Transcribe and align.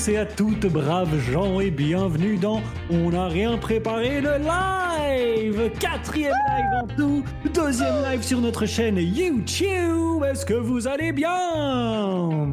tous 0.00 0.08
et 0.10 0.16
à 0.16 0.24
toutes, 0.26 0.66
braves 0.66 1.18
gens, 1.30 1.60
et 1.60 1.70
bienvenue 1.70 2.36
dans 2.36 2.62
On 2.90 3.10
n'a 3.10 3.28
rien 3.28 3.58
préparé 3.58 4.20
le 4.20 4.38
live 4.38 5.70
Quatrième 5.78 6.32
live 6.32 6.82
en 6.82 6.86
tout, 6.96 7.24
deuxième 7.52 8.02
live 8.04 8.22
sur 8.22 8.40
notre 8.40 8.66
chaîne 8.66 8.96
YouTube. 8.96 10.22
Est-ce 10.24 10.46
que 10.46 10.54
vous 10.54 10.86
allez 10.86 11.12
bien? 11.12 12.52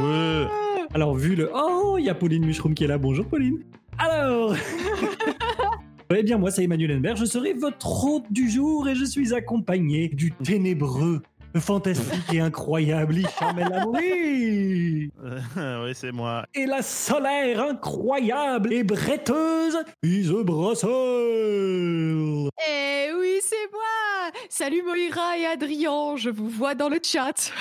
Ouais. 0.00 0.46
Alors, 0.94 1.14
vu 1.14 1.34
le. 1.34 1.50
Oh, 1.54 1.96
il 1.98 2.04
y 2.04 2.10
a 2.10 2.14
Pauline 2.14 2.44
Mushroom 2.44 2.74
qui 2.74 2.84
est 2.84 2.88
là. 2.88 2.98
Bonjour, 2.98 3.26
Pauline. 3.26 3.58
Alors. 3.98 4.54
Eh 6.10 6.22
bien, 6.22 6.38
moi, 6.38 6.50
c'est 6.50 6.64
Emmanuel 6.64 6.96
Henbert. 6.96 7.16
Je 7.16 7.26
serai 7.26 7.52
votre 7.52 8.06
hôte 8.06 8.24
du 8.30 8.48
jour 8.48 8.88
et 8.88 8.94
je 8.94 9.04
suis 9.04 9.34
accompagné 9.34 10.08
du 10.08 10.32
ténébreux, 10.32 11.20
fantastique 11.60 12.32
et 12.32 12.40
incroyable 12.40 13.18
Hicham 13.18 13.58
El 13.58 13.72
Amri. 13.72 15.10
oui, 15.56 15.92
c'est 15.94 16.12
moi. 16.12 16.44
Et 16.54 16.66
la 16.66 16.82
solaire 16.82 17.60
incroyable 17.62 18.72
et 18.72 18.84
bretteuse 18.84 19.78
Ise 20.02 20.32
Brassel. 20.44 20.88
Eh 22.68 23.10
oui, 23.18 23.38
c'est 23.42 23.70
moi 23.72 24.32
Salut 24.48 24.82
Moira 24.82 25.38
et 25.38 25.46
Adrien, 25.46 26.16
je 26.16 26.30
vous 26.30 26.48
vois 26.48 26.74
dans 26.74 26.88
le 26.88 26.98
chat. 27.02 27.52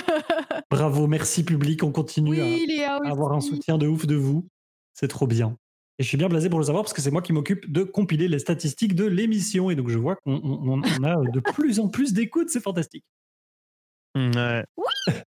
Bravo, 0.70 1.06
merci 1.06 1.44
public. 1.44 1.82
On 1.82 1.92
continue 1.92 2.30
oui, 2.30 2.66
Léa 2.66 2.96
à 3.04 3.10
avoir 3.10 3.32
un 3.32 3.40
soutien 3.40 3.78
de 3.78 3.86
ouf 3.86 4.06
de 4.06 4.16
vous. 4.16 4.46
C'est 4.94 5.08
trop 5.08 5.26
bien. 5.26 5.56
Et 5.98 6.02
je 6.02 6.08
suis 6.08 6.18
bien 6.18 6.28
blasé 6.28 6.50
pour 6.50 6.58
le 6.58 6.64
savoir 6.66 6.84
parce 6.84 6.92
que 6.92 7.00
c'est 7.00 7.10
moi 7.10 7.22
qui 7.22 7.32
m'occupe 7.32 7.70
de 7.72 7.82
compiler 7.82 8.28
les 8.28 8.38
statistiques 8.38 8.94
de 8.94 9.04
l'émission. 9.04 9.70
Et 9.70 9.74
donc 9.76 9.88
je 9.88 9.98
vois 9.98 10.16
qu'on 10.16 10.34
on- 10.42 10.82
on 10.82 11.04
a 11.04 11.16
de 11.30 11.40
plus 11.40 11.80
en 11.80 11.88
plus 11.88 12.12
d'écoutes, 12.12 12.50
c'est 12.50 12.62
fantastique. 12.62 13.04
Ouais. 14.16 14.64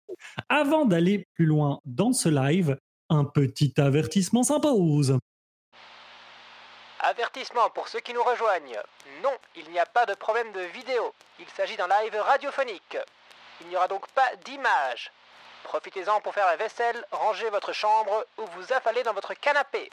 Avant 0.50 0.86
d'aller 0.86 1.28
plus 1.36 1.46
loin 1.46 1.80
dans 1.86 2.14
ce 2.14 2.30
live, 2.30 2.78
un 3.10 3.26
petit 3.26 3.74
avertissement 3.78 4.44
s'impose. 4.44 5.18
Avertissement 7.02 7.70
pour 7.70 7.88
ceux 7.88 8.00
qui 8.00 8.14
nous 8.14 8.24
rejoignent. 8.24 8.80
Non, 9.24 9.34
il 9.56 9.70
n'y 9.72 9.80
a 9.80 9.86
pas 9.86 10.06
de 10.06 10.14
problème 10.14 10.52
de 10.54 10.62
vidéo. 10.74 11.14
Il 11.40 11.46
s'agit 11.56 11.76
d'un 11.78 11.88
live 11.88 12.16
radiophonique. 12.16 12.98
Il 13.62 13.68
n'y 13.68 13.76
aura 13.76 13.88
donc 13.88 14.08
pas 14.12 14.36
d'image. 14.46 15.12
Profitez-en 15.64 16.22
pour 16.22 16.34
faire 16.34 16.46
la 16.46 16.56
vaisselle, 16.56 17.04
ranger 17.12 17.50
votre 17.50 17.74
chambre 17.74 18.26
ou 18.38 18.44
vous 18.56 18.74
affaler 18.74 19.04
dans 19.04 19.14
votre 19.14 19.34
canapé. 19.34 19.90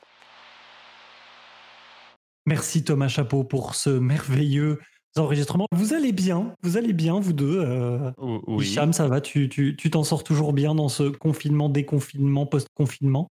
Merci 2.47 2.84
Thomas 2.84 3.09
Chapeau 3.09 3.42
pour 3.42 3.75
ce 3.75 3.91
merveilleux 3.91 4.81
enregistrement. 5.18 5.66
Vous 5.72 5.94
allez 5.94 6.12
bien, 6.12 6.54
vous 6.62 6.76
allez 6.76 6.92
bien, 6.92 7.18
vous 7.20 7.32
deux. 7.32 7.60
euh, 7.60 8.10
Oui. 8.18 8.66
Hicham, 8.66 8.92
ça 8.92 9.08
va 9.08 9.20
Tu 9.20 9.48
tu- 9.48 9.76
tu 9.76 9.90
t'en 9.90 10.04
sors 10.04 10.24
toujours 10.24 10.52
bien 10.52 10.74
dans 10.74 10.88
ce 10.88 11.04
confinement, 11.04 11.68
déconfinement, 11.68 12.46
post-confinement? 12.46 13.28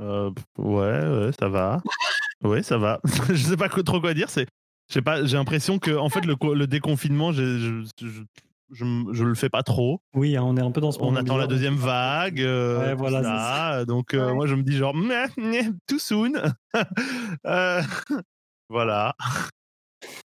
Euh, 0.00 0.30
ouais, 0.58 1.00
ouais, 1.06 1.30
ça 1.38 1.48
va. 1.48 1.82
ouais, 2.44 2.62
ça 2.62 2.78
va. 2.78 3.00
je 3.28 3.34
sais 3.36 3.56
pas 3.56 3.68
trop 3.82 4.00
quoi 4.00 4.14
dire. 4.14 4.30
C'est, 4.30 4.46
je 4.88 4.94
sais 4.94 5.02
pas. 5.02 5.24
J'ai 5.24 5.36
l'impression 5.36 5.78
que 5.78 5.96
en 5.96 6.08
fait 6.08 6.24
le, 6.24 6.36
le 6.54 6.66
déconfinement, 6.66 7.32
je, 7.32 7.58
je, 7.58 8.06
je, 8.06 8.22
je, 8.70 8.84
le 9.24 9.34
fais 9.34 9.48
pas 9.50 9.62
trop. 9.62 10.00
Oui, 10.14 10.36
hein, 10.36 10.42
on 10.42 10.56
est 10.56 10.62
un 10.62 10.70
peu 10.70 10.80
dans 10.80 10.90
ce 10.92 10.98
On 11.00 11.16
attend 11.16 11.36
la 11.36 11.46
deuxième 11.46 11.76
vague. 11.76 12.40
euh, 12.40 12.78
Ouais, 12.80 12.92
tout 12.92 12.98
voilà, 12.98 13.22
ça. 13.22 13.84
Donc 13.84 14.14
euh, 14.14 14.28
Ouais. 14.28 14.34
moi 14.34 14.46
je 14.46 14.54
me 14.54 14.62
dis 14.62 14.76
genre 14.76 14.94
too 15.86 15.98
soon. 15.98 16.32
Euh, 17.46 17.82
voilà. 18.68 19.14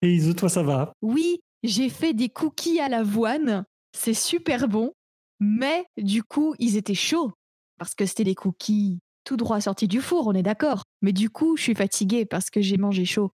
Et 0.02 0.12
Iso, 0.14 0.34
toi, 0.34 0.48
ça 0.48 0.62
va? 0.62 0.92
Oui, 1.02 1.38
j'ai 1.62 1.88
fait 1.88 2.12
des 2.12 2.28
cookies 2.28 2.80
à 2.80 2.88
l'avoine, 2.88 3.64
c'est 3.92 4.14
super 4.14 4.68
bon, 4.68 4.92
mais 5.40 5.84
du 5.96 6.22
coup, 6.22 6.54
ils 6.58 6.76
étaient 6.76 6.94
chauds 6.94 7.32
parce 7.78 7.94
que 7.94 8.06
c'était 8.06 8.24
des 8.24 8.34
cookies 8.34 8.98
tout 9.24 9.36
droit 9.36 9.60
sortis 9.60 9.88
du 9.88 10.00
four, 10.00 10.28
on 10.28 10.34
est 10.34 10.42
d'accord. 10.42 10.84
Mais 11.02 11.12
du 11.12 11.30
coup, 11.30 11.56
je 11.56 11.62
suis 11.62 11.74
fatiguée 11.74 12.24
parce 12.26 12.48
que 12.48 12.60
j'ai 12.60 12.76
mangé 12.76 13.04
chaud. 13.04 13.32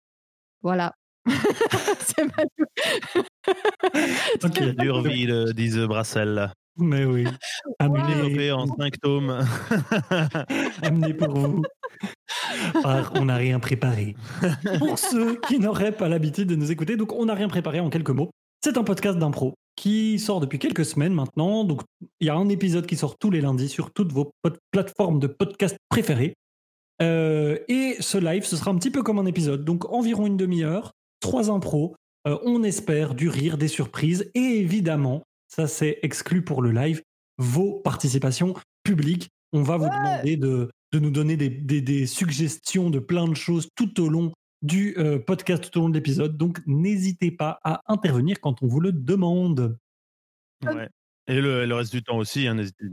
Voilà. 0.61 0.93
c'est 1.25 2.25
ma 2.25 2.43
Ok. 4.43 4.59
La 4.59 4.73
dure 4.73 5.01
vie, 5.01 5.25
le- 5.25 5.53
disent 5.53 5.77
Brassel. 5.79 6.51
Mais 6.77 7.05
oui. 7.05 7.25
Amené, 7.79 8.15
Développé 8.15 8.51
en 8.51 8.67
cinq 8.79 8.99
tomes. 9.01 9.45
amené 10.81 11.13
pour 11.13 11.33
vous. 11.37 11.63
par 12.81 13.11
On 13.15 13.25
n'a 13.25 13.35
rien 13.35 13.59
préparé. 13.59 14.15
Pour 14.77 14.99
ceux 14.99 15.39
qui 15.47 15.59
n'auraient 15.59 15.91
pas 15.91 16.07
l'habitude 16.09 16.47
de 16.47 16.55
nous 16.55 16.71
écouter, 16.71 16.95
donc 16.95 17.13
on 17.13 17.25
n'a 17.25 17.33
rien 17.33 17.47
préparé 17.47 17.79
en 17.79 17.89
quelques 17.89 18.11
mots. 18.11 18.31
C'est 18.63 18.77
un 18.77 18.83
podcast 18.83 19.17
d'impro 19.17 19.53
qui 19.75 20.17
sort 20.19 20.39
depuis 20.39 20.59
quelques 20.59 20.85
semaines 20.85 21.13
maintenant. 21.13 21.63
Donc 21.63 21.81
il 22.19 22.27
y 22.27 22.29
a 22.29 22.35
un 22.35 22.49
épisode 22.49 22.85
qui 22.85 22.97
sort 22.97 23.17
tous 23.17 23.29
les 23.29 23.41
lundis 23.41 23.69
sur 23.69 23.91
toutes 23.91 24.11
vos 24.11 24.31
plateformes 24.71 25.19
de 25.19 25.27
podcast 25.27 25.77
préférées. 25.89 26.33
Euh, 27.01 27.59
et 27.67 27.95
ce 27.99 28.17
live, 28.17 28.43
ce 28.43 28.57
sera 28.57 28.71
un 28.71 28.75
petit 28.75 28.89
peu 28.89 29.03
comme 29.03 29.19
un 29.19 29.25
épisode. 29.25 29.63
Donc 29.63 29.91
environ 29.91 30.25
une 30.25 30.37
demi-heure, 30.37 30.91
trois 31.19 31.51
impros. 31.51 31.95
Euh, 32.27 32.37
on 32.43 32.63
espère 32.63 33.13
du 33.13 33.29
rire, 33.29 33.57
des 33.57 33.67
surprises 33.67 34.31
et 34.33 34.59
évidemment, 34.59 35.21
ça 35.47 35.67
c'est 35.67 35.99
exclu 36.03 36.43
pour 36.43 36.61
le 36.61 36.71
live, 36.71 37.01
vos 37.37 37.79
participations 37.79 38.53
publiques. 38.83 39.29
On 39.53 39.61
va 39.63 39.77
vous 39.77 39.85
Ouais. 39.85 39.89
demander 39.91 40.37
de, 40.37 40.69
de 40.93 40.99
nous 40.99 41.11
donner 41.11 41.37
des, 41.37 41.49
des- 41.49 41.81
des 41.81 42.05
suggestions 42.05 42.89
de 42.89 42.99
plein 42.99 43.27
de 43.27 43.35
choses 43.35 43.69
tout 43.75 43.99
au 44.01 44.09
long 44.09 44.31
du 44.61 44.95
euh, 44.97 45.19
podcast, 45.19 45.69
tout 45.69 45.77
au 45.79 45.81
long 45.83 45.89
de 45.89 45.93
l'épisode. 45.95 46.35
Donc 46.37 46.59
n'hésitez 46.65 47.31
pas 47.31 47.59
à 47.63 47.81
intervenir 47.87 48.39
quand 48.41 48.61
on 48.63 48.67
vous 48.67 48.79
le 48.79 48.91
demande. 48.91 49.77
Ouais. 50.65 50.89
Et 51.27 51.39
le, 51.39 51.65
le 51.65 51.75
reste 51.75 51.91
du 51.93 52.01
temps 52.03 52.17
aussi, 52.17 52.47
hein, 52.47 52.55
n'hésitez- 52.55 52.85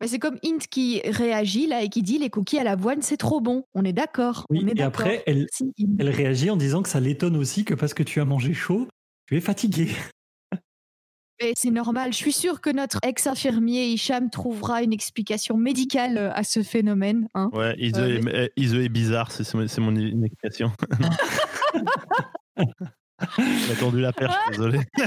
Mais 0.00 0.08
c'est 0.08 0.18
comme 0.18 0.38
Int 0.44 0.58
qui 0.70 1.00
réagit 1.04 1.66
là 1.66 1.82
et 1.82 1.88
qui 1.88 2.02
dit 2.02 2.18
les 2.18 2.30
cookies 2.30 2.58
à 2.58 2.64
l'avoine, 2.64 3.02
c'est 3.02 3.16
trop 3.16 3.40
bon. 3.40 3.64
On 3.74 3.84
est 3.84 3.92
d'accord. 3.92 4.44
Oui, 4.50 4.64
et 4.76 4.82
après, 4.82 5.22
elle, 5.26 5.46
elle 5.98 6.08
réagit 6.10 6.50
en 6.50 6.56
disant 6.56 6.82
que 6.82 6.88
ça 6.88 6.98
l'étonne 7.00 7.36
aussi 7.36 7.64
que 7.64 7.74
parce 7.74 7.94
que 7.94 8.02
tu 8.02 8.20
as 8.20 8.24
mangé 8.24 8.52
chaud, 8.54 8.88
tu 9.26 9.36
es 9.36 9.40
fatigué. 9.40 9.88
Mais 11.40 11.52
c'est 11.56 11.70
normal. 11.70 12.12
Je 12.12 12.16
suis 12.16 12.32
sûre 12.32 12.60
que 12.60 12.70
notre 12.70 12.98
ex-infirmier 13.02 13.86
Hicham 13.88 14.30
trouvera 14.30 14.82
une 14.82 14.92
explication 14.92 15.56
médicale 15.56 16.18
euh, 16.18 16.32
à 16.32 16.42
ce 16.42 16.62
phénomène. 16.62 17.28
hein. 17.34 17.48
Ouais, 17.52 17.74
Ise 17.78 17.92
Euh, 17.98 18.18
est, 18.26 18.52
Ise 18.56 18.74
est 18.74 18.88
bizarre, 18.88 19.30
c'est 19.30 19.44
c'est 19.44 19.80
mon 19.80 19.92
mon 19.92 20.22
explication. 20.24 20.72
J'ai 23.38 23.72
attendu 23.72 24.00
la 24.00 24.12
perche, 24.12 24.34
désolé. 24.50 24.80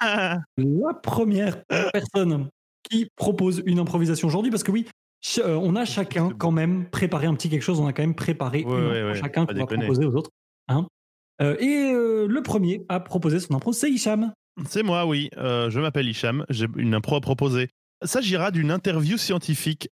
la 0.00 0.94
première 1.02 1.62
personne 1.92 2.48
qui 2.88 3.08
propose 3.16 3.62
une 3.66 3.78
improvisation 3.78 4.28
aujourd'hui, 4.28 4.50
parce 4.50 4.62
que 4.62 4.70
oui, 4.70 4.86
ch- 5.20 5.44
euh, 5.46 5.56
on 5.56 5.76
a 5.76 5.84
chacun 5.84 6.30
quand 6.30 6.50
même 6.52 6.88
préparé 6.90 7.26
un 7.26 7.34
petit 7.34 7.48
quelque 7.50 7.62
chose, 7.62 7.80
on 7.80 7.86
a 7.86 7.92
quand 7.92 8.02
même 8.02 8.14
préparé 8.14 8.64
Ouais, 8.64 8.78
une 8.78 8.86
ouais, 8.88 8.98
impro 9.00 9.12
ouais, 9.12 9.20
chacun 9.20 9.46
qu'on 9.46 9.52
va 9.54 9.60
déconner. 9.60 9.84
proposer 9.86 10.06
aux 10.06 10.14
autres. 10.14 10.30
hein. 10.68 10.86
Euh, 11.40 11.56
et 11.60 11.92
euh, 11.92 12.26
le 12.26 12.42
premier 12.42 12.84
à 12.88 13.00
proposer 13.00 13.40
son 13.40 13.54
impro, 13.54 13.72
c'est 13.72 13.90
Hicham. 13.90 14.32
C'est 14.66 14.82
moi, 14.82 15.06
oui. 15.06 15.30
Euh, 15.36 15.70
je 15.70 15.80
m'appelle 15.80 16.08
Hicham. 16.08 16.44
J'ai 16.48 16.66
une 16.76 16.94
impro 16.94 17.16
à 17.16 17.20
proposer. 17.20 17.68
Il 18.02 18.08
s'agira 18.08 18.50
d'une 18.50 18.70
interview 18.70 19.16
scientifique. 19.16 19.88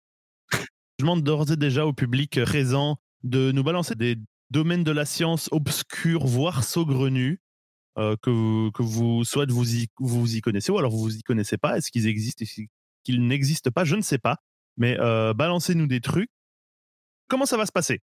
Je 0.52 1.04
demande 1.04 1.22
d'ores 1.22 1.50
et 1.50 1.56
déjà 1.56 1.84
au 1.84 1.92
public 1.92 2.42
présent 2.44 2.98
de 3.24 3.50
nous 3.50 3.64
balancer 3.64 3.94
des 3.94 4.16
domaines 4.50 4.84
de 4.84 4.92
la 4.92 5.04
science 5.04 5.48
obscurs, 5.50 6.26
voire 6.26 6.62
saugrenus, 6.62 7.38
que, 7.96 8.30
vous, 8.30 8.70
que 8.72 8.82
vous 8.82 9.24
soit 9.24 9.50
vous 9.50 9.74
y, 9.74 9.88
vous 9.98 10.36
y 10.36 10.40
connaissez 10.40 10.72
ou 10.72 10.78
alors 10.78 10.92
vous 10.92 11.02
vous 11.02 11.16
y 11.16 11.22
connaissez 11.22 11.58
pas. 11.58 11.76
Est-ce 11.76 11.90
qu'ils 11.90 12.06
existent 12.06 12.42
Est-ce 12.42 12.62
qu'ils 13.04 13.26
n'existent 13.26 13.70
pas? 13.70 13.84
Je 13.84 13.96
ne 13.96 14.00
sais 14.00 14.18
pas. 14.18 14.36
Mais 14.76 14.96
balancez-nous 14.96 15.86
des 15.86 16.00
trucs. 16.00 16.30
Comment 17.28 17.46
ça 17.46 17.56
va 17.56 17.66
se 17.66 17.72
passer? 17.72 18.00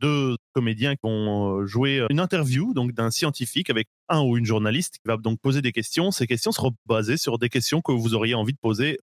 Deux 0.00 0.36
comédiens 0.54 0.94
qui 0.94 1.04
ont 1.04 1.60
euh, 1.60 1.66
joué 1.66 2.06
une 2.10 2.20
interview 2.20 2.72
donc 2.74 2.92
d'un 2.92 3.10
scientifique 3.10 3.68
avec 3.70 3.88
un 4.08 4.22
ou 4.22 4.36
une 4.36 4.46
journaliste 4.46 4.94
qui 4.94 5.02
va 5.06 5.16
donc 5.16 5.38
poser 5.40 5.60
des 5.60 5.72
questions. 5.72 6.10
Ces 6.10 6.26
questions 6.26 6.52
seront 6.52 6.72
basées 6.86 7.16
sur 7.16 7.38
des 7.38 7.48
questions 7.48 7.80
que 7.82 7.92
vous 7.92 8.14
auriez 8.14 8.34
envie 8.34 8.52
de 8.52 8.58
poser 8.58 8.98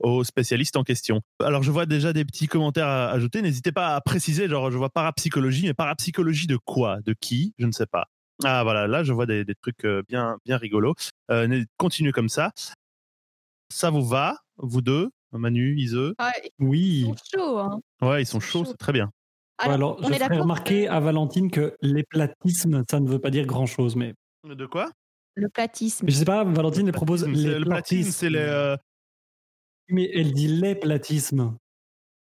aux 0.00 0.24
spécialistes 0.24 0.76
en 0.76 0.82
question. 0.84 1.22
Alors 1.42 1.62
je 1.62 1.70
vois 1.70 1.86
déjà 1.86 2.12
des 2.12 2.24
petits 2.26 2.48
commentaires 2.48 2.86
à 2.88 3.10
ajouter. 3.12 3.40
N'hésitez 3.40 3.72
pas 3.72 3.94
à 3.94 4.00
préciser, 4.02 4.46
genre 4.48 4.70
je 4.70 4.76
vois 4.76 4.90
parapsychologie, 4.90 5.64
mais 5.66 5.72
parapsychologie 5.74 6.46
de 6.46 6.58
quoi? 6.58 6.98
De 7.06 7.14
qui? 7.18 7.54
Je 7.58 7.64
ne 7.66 7.72
sais 7.72 7.86
pas. 7.86 8.06
Ah 8.44 8.62
voilà, 8.62 8.86
là 8.86 9.02
je 9.04 9.14
vois 9.14 9.24
des, 9.24 9.46
des 9.46 9.54
trucs 9.54 9.84
euh, 9.86 10.02
bien, 10.06 10.36
bien 10.44 10.58
rigolos. 10.58 10.94
Euh, 11.30 11.64
continuez 11.78 12.12
comme 12.12 12.28
ça. 12.28 12.52
Ça 13.72 13.88
vous 13.90 14.04
va, 14.04 14.38
vous 14.58 14.82
deux? 14.82 15.10
Manu, 15.32 15.76
Ise? 15.78 15.98
Ah, 16.18 16.32
Oui. 16.60 17.00
ils 17.00 17.06
sont 17.06 17.14
chauds, 17.38 17.58
hein. 17.58 17.80
Ouais, 18.00 18.22
ils 18.22 18.26
sont 18.26 18.38
Ils 18.38 18.40
sont 18.40 18.40
chauds, 18.40 18.64
chauds. 18.64 18.70
c'est 18.70 18.76
très 18.78 18.92
bien. 18.92 19.10
Alors, 19.58 19.74
Alors, 19.74 19.98
on 20.00 20.08
je 20.08 20.12
est 20.12 20.18
ferai 20.18 20.38
remarquer 20.38 20.84
que 20.86 20.90
à 20.90 21.00
Valentine 21.00 21.50
que 21.50 21.76
l'éplatisme, 21.80 22.84
ça 22.90 23.00
ne 23.00 23.08
veut 23.08 23.18
pas 23.18 23.30
dire 23.30 23.46
grand-chose, 23.46 23.96
mais 23.96 24.14
De 24.44 24.66
quoi? 24.66 24.90
Le 25.34 25.48
platisme. 25.48 26.06
je 26.08 26.14
sais 26.14 26.24
pas, 26.24 26.44
Valentine 26.44 26.86
elle 26.86 26.92
propose 26.92 27.26
les 27.26 27.58
Le 27.58 27.64
platisme, 27.64 28.10
c'est 28.10 28.30
les, 28.30 28.38
euh, 28.38 28.76
Mais 29.88 30.10
elle 30.14 30.32
dit 30.32 30.48
les 30.48 30.74
platismes. 30.74 31.56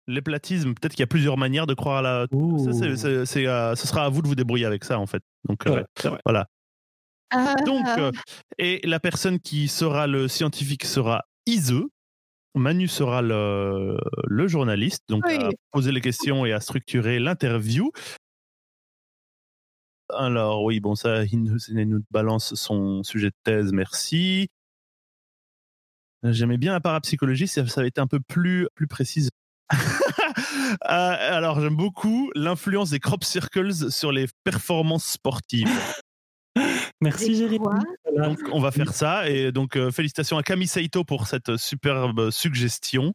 l'éplatisme. 0.07 0.73
Peut-être 0.73 0.91
qu'il 0.93 1.01
y 1.01 1.03
a 1.03 1.07
plusieurs 1.07 1.37
manières 1.37 1.67
de 1.67 1.73
croire 1.73 1.97
à 1.97 2.01
la. 2.01 2.27
Ça, 2.65 2.73
c'est, 2.73 2.95
c'est- 2.97 3.25
c'est, 3.25 3.47
euh, 3.47 3.75
ce 3.75 3.87
sera 3.87 4.05
à 4.05 4.09
vous 4.09 4.21
de 4.21 4.27
vous 4.27 4.35
débrouiller 4.35 4.65
avec 4.65 4.83
ça, 4.83 4.99
en 4.99 5.05
fait. 5.07 5.23
Donc, 5.47 5.65
euh, 5.67 5.83
vrai. 6.03 6.43
Ah, 7.35 7.55
donc 7.65 7.87
euh, 7.97 8.11
et 8.59 8.79
la 8.83 8.99
personne 8.99 9.39
qui 9.39 9.67
sera 9.67 10.05
le 10.05 10.27
scientifique 10.27 10.83
sera 10.83 11.23
Ise. 11.47 11.73
Manu 12.55 12.87
sera 12.87 13.21
le, 13.21 13.97
le 14.27 14.47
journaliste, 14.47 15.03
donc 15.09 15.23
Oui. 15.25 15.35
à 15.35 15.49
poser 15.71 15.91
les 15.91 16.01
questions 16.01 16.45
et 16.45 16.53
à 16.53 16.59
structurer 16.59 17.19
l'interview. 17.19 17.91
Alors 20.09 20.63
oui, 20.63 20.79
bon 20.79 20.95
ça, 20.95 21.23
il 21.25 21.41
nous, 21.43 21.57
il 21.69 21.89
nous 21.89 22.01
balance 22.11 22.53
son 22.55 23.01
sujet 23.03 23.29
de 23.29 23.35
thèse, 23.43 23.71
merci. 23.73 24.47
J'aimais 26.23 26.57
bien 26.57 26.71
la 26.73 26.79
parapsychologie, 26.79 27.47
ça, 27.47 27.65
ça 27.67 27.81
avait 27.81 27.89
été 27.89 27.99
un 27.99 28.07
peu 28.07 28.19
plus, 28.19 28.67
plus 28.75 28.87
précise. 28.87 29.29
Euh, 29.73 29.75
alors 30.81 31.59
j'aime 31.59 31.75
beaucoup 31.75 32.31
l'influence 32.35 32.91
des 32.91 32.99
crop 32.99 33.23
circles 33.23 33.73
sur 33.91 34.11
les 34.11 34.27
performances 34.43 35.05
sportives. 35.05 35.69
Merci 37.01 37.35
Jérémy. 37.35 37.65
Quoi 38.13 38.27
Voilà. 38.27 38.35
Donc 38.35 38.39
on 38.51 38.59
va 38.59 38.71
faire 38.71 38.93
ça 38.93 39.29
et 39.29 39.51
donc 39.51 39.75
euh, 39.75 39.91
félicitations 39.91 40.37
à 40.37 40.43
Camille 40.43 40.67
Saito 40.67 41.03
pour 41.03 41.27
cette 41.27 41.57
superbe 41.57 42.29
suggestion. 42.31 43.13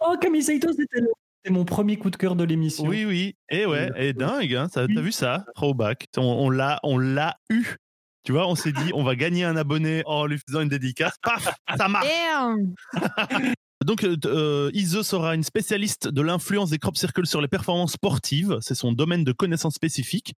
Oh, 0.00 0.16
Camille 0.20 0.42
Saito, 0.42 0.68
c'était 0.72 1.04
mon 1.50 1.64
premier 1.64 1.96
coup 1.96 2.10
de 2.10 2.16
cœur 2.16 2.36
de 2.36 2.44
l'émission. 2.44 2.84
Oui, 2.84 3.04
oui. 3.04 3.34
Et 3.50 3.66
ouais, 3.66 3.90
Oui. 3.94 4.04
et 4.04 4.12
dingue, 4.12 4.54
hein, 4.54 4.68
t'as 4.72 4.86
vu 4.86 5.12
ça? 5.12 5.44
Throwback. 5.54 6.06
On, 6.16 6.22
on 6.22 6.50
l'a, 6.50 6.80
on 6.82 6.98
l'a 6.98 7.36
eu. 7.50 7.76
Tu 8.24 8.32
vois, 8.32 8.46
on 8.48 8.54
s'est 8.54 8.72
dit, 8.72 8.90
on 8.92 9.02
va 9.02 9.16
gagner 9.16 9.44
un 9.44 9.56
abonné 9.56 10.02
en 10.04 10.26
lui 10.26 10.38
faisant 10.46 10.60
une 10.60 10.68
dédicace. 10.68 11.14
Paf, 11.22 11.54
ça 11.76 11.88
marche. 11.88 12.06
Damn 12.06 12.74
Donc, 13.82 14.04
euh, 14.04 14.14
euh, 14.26 14.70
Ise 14.74 15.00
sera 15.00 15.34
une 15.34 15.42
spécialiste 15.42 16.06
de 16.06 16.20
l'influence 16.20 16.68
des 16.68 16.78
crop 16.78 16.98
circles 16.98 17.26
sur 17.26 17.40
les 17.40 17.48
performances 17.48 17.92
sportives. 17.92 18.58
C'est 18.60 18.74
son 18.74 18.92
domaine 18.92 19.24
de 19.24 19.32
connaissance 19.32 19.74
spécifique. 19.74 20.34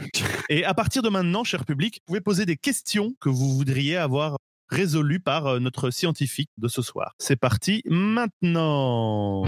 Et 0.48 0.64
à 0.64 0.74
partir 0.74 1.02
de 1.02 1.08
maintenant, 1.08 1.44
cher 1.44 1.64
public, 1.64 1.96
vous 2.00 2.06
pouvez 2.06 2.20
poser 2.20 2.46
des 2.46 2.56
questions 2.56 3.14
que 3.20 3.28
vous 3.28 3.56
voudriez 3.56 3.96
avoir 3.96 4.36
résolues 4.68 5.20
par 5.20 5.46
euh, 5.46 5.58
notre 5.60 5.90
scientifique 5.90 6.50
de 6.58 6.68
ce 6.68 6.82
soir. 6.82 7.12
C'est 7.18 7.36
parti 7.36 7.82
maintenant. 7.86 9.44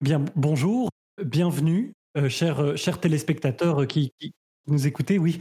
Bien, 0.00 0.24
bonjour, 0.34 0.88
bienvenue, 1.24 1.92
euh, 2.16 2.28
chers, 2.28 2.60
euh, 2.60 2.76
chers 2.76 3.00
téléspectateurs 3.00 3.82
euh, 3.82 3.86
qui, 3.86 4.10
qui 4.18 4.32
nous 4.66 4.86
écoutez. 4.86 5.18
Oui, 5.18 5.38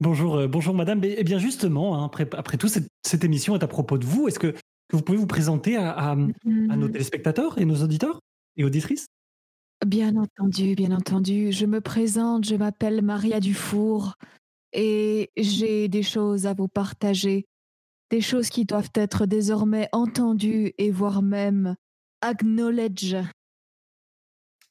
bonjour, 0.00 0.36
euh, 0.36 0.48
bonjour 0.48 0.74
madame. 0.74 1.04
Et, 1.04 1.16
eh 1.18 1.24
bien 1.24 1.38
justement, 1.38 1.96
hein, 2.00 2.06
après, 2.06 2.28
après 2.36 2.56
tout, 2.56 2.68
cette, 2.68 2.88
cette 3.06 3.24
émission 3.24 3.54
est 3.56 3.62
à 3.62 3.68
propos 3.68 3.98
de 3.98 4.06
vous. 4.06 4.26
Est-ce 4.26 4.38
que, 4.38 4.48
que 4.88 4.96
vous 4.96 5.02
pouvez 5.02 5.18
vous 5.18 5.26
présenter 5.26 5.76
à, 5.76 5.90
à- 5.90 6.10
à 6.12 6.16
nos 6.16 6.36
Mhm. 6.86 6.92
téléspectateurs 6.92 7.58
et 7.58 7.64
nos 7.64 7.82
auditeurs 7.82 8.20
et 8.56 8.64
auditrices? 8.64 9.06
Bien 9.86 10.16
entendu, 10.16 10.74
bien 10.74 10.92
entendu. 10.92 11.52
Je 11.52 11.64
me 11.64 11.80
présente, 11.80 12.44
je 12.44 12.54
m'appelle 12.54 13.00
Maria 13.00 13.40
Dufour 13.40 14.14
et 14.74 15.30
j'ai 15.38 15.88
des 15.88 16.02
choses 16.02 16.46
à 16.46 16.52
vous 16.52 16.68
partager. 16.68 17.46
Des 18.10 18.20
choses 18.20 18.50
qui 18.50 18.66
doivent 18.66 18.90
être 18.94 19.24
désormais 19.24 19.88
entendues 19.92 20.74
et 20.76 20.90
voire 20.90 21.22
même 21.22 21.76
acknowledge. 22.20 23.16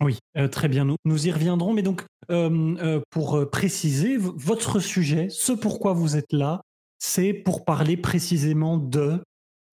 Oui, 0.01 0.19
euh, 0.37 0.47
très 0.47 0.67
bien, 0.67 0.85
nous, 0.85 0.95
nous 1.05 1.27
y 1.27 1.31
reviendrons. 1.31 1.73
Mais 1.73 1.81
donc, 1.81 2.05
euh, 2.29 2.75
euh, 2.77 3.01
pour 3.09 3.49
préciser, 3.49 4.15
votre 4.17 4.79
sujet, 4.79 5.27
ce 5.29 5.53
pourquoi 5.53 5.93
vous 5.93 6.17
êtes 6.17 6.31
là, 6.33 6.61
c'est 6.99 7.33
pour 7.33 7.65
parler 7.65 7.97
précisément 7.97 8.77
de... 8.77 9.23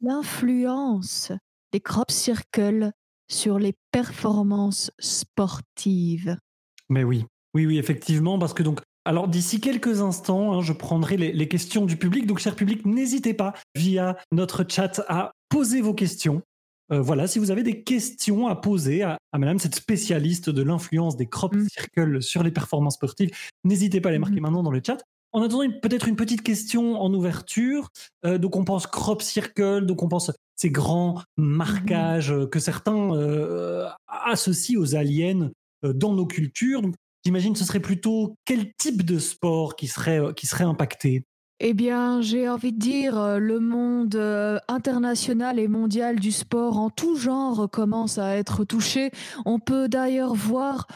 L'influence 0.01 1.33
des 1.73 1.81
crop 1.81 2.11
circles 2.11 2.91
sur 3.29 3.59
les 3.59 3.75
performances 3.93 4.91
sportives. 5.01 6.37
Mais 6.89 7.05
oui, 7.05 7.25
oui, 7.55 7.67
oui, 7.67 7.79
effectivement, 7.79 8.39
parce 8.39 8.55
que 8.55 8.63
donc, 8.63 8.81
alors 9.05 9.29
d'ici 9.29 9.61
quelques 9.61 10.01
instants, 10.01 10.53
hein, 10.53 10.61
je 10.63 10.73
prendrai 10.73 11.17
les, 11.17 11.33
les 11.33 11.49
questions 11.49 11.87
du 11.87 11.97
public. 11.97 12.27
Donc, 12.27 12.39
cher 12.39 12.55
public, 12.57 12.85
n'hésitez 12.87 13.35
pas 13.35 13.55
via 13.75 14.17
notre 14.33 14.65
chat 14.69 15.03
à 15.09 15.33
poser 15.49 15.81
vos 15.81 15.95
questions. 15.95 16.43
Euh, 16.93 17.01
voilà, 17.01 17.27
si 17.27 17.41
vous 17.41 17.51
avez 17.51 17.65
des 17.65 17.83
questions 17.83 18.47
à 18.47 18.55
poser 18.55 19.03
à, 19.03 19.19
à 19.33 19.39
Madame 19.39 19.59
cette 19.59 19.75
spécialiste 19.75 20.51
de 20.51 20.63
l'influence 20.63 21.17
des 21.17 21.27
crop 21.27 21.55
Mm. 21.55 21.67
circles 21.69 22.23
sur 22.23 22.43
les 22.45 22.53
performances 22.53 22.95
sportives, 22.95 23.31
n'hésitez 23.65 24.01
pas 24.01 24.11
à 24.11 24.13
les 24.13 24.19
marquer 24.21 24.37
Mhm. 24.37 24.43
maintenant 24.43 24.63
dans 24.63 24.71
le 24.71 24.81
chat. 24.85 24.99
En 25.33 25.43
attendant, 25.43 25.69
peut-être 25.83 26.07
une 26.09 26.17
petite 26.17 26.43
question 26.43 27.01
en 27.01 27.13
ouverture. 27.13 27.89
Euh, 28.25 28.39
donc, 28.39 28.55
on 28.57 28.65
pense 28.65 28.87
crop 28.87 29.21
circle, 29.21 29.85
donc 29.85 30.03
on 30.03 30.09
pense 30.09 30.31
ces 30.57 30.71
grands 30.71 31.23
marquages 31.37 32.33
euh, 32.33 32.47
que 32.47 32.59
certains 32.59 33.15
euh, 33.15 33.89
associent 34.09 34.81
aux 34.81 34.97
aliens 34.97 35.51
euh, 35.85 35.93
dans 35.93 36.15
nos 36.15 36.27
cultures. 36.27 36.83
Donc, 36.83 36.95
j'imagine 37.25 37.55
ce 37.55 37.65
serait 37.65 37.81
plutôt 37.81 38.35
quel 38.45 38.73
type 38.79 39.05
de 39.05 39.19
sport 39.19 39.77
qui 39.77 39.87
serait, 39.87 40.21
euh, 40.21 40.33
qui 40.33 40.47
serait 40.47 40.65
impacté? 40.65 41.25
Eh 41.61 41.73
bien, 41.73 42.21
j'ai 42.21 42.51
envie 42.51 42.73
de 42.73 42.79
dire, 42.79 43.39
le 43.39 43.61
monde 43.61 44.15
international 44.69 45.59
et 45.59 45.69
mondial 45.69 46.21
du 46.21 46.31
sport 46.31 46.77
en 46.77 46.91
tout 46.91 47.17
genre 47.17 47.71
commence 47.71 48.19
à 48.19 48.37
être 48.37 48.65
touché. 48.65 49.11
On 49.47 49.59
peut 49.59 49.89
d'ailleurs 49.89 50.35
voir 50.35 50.87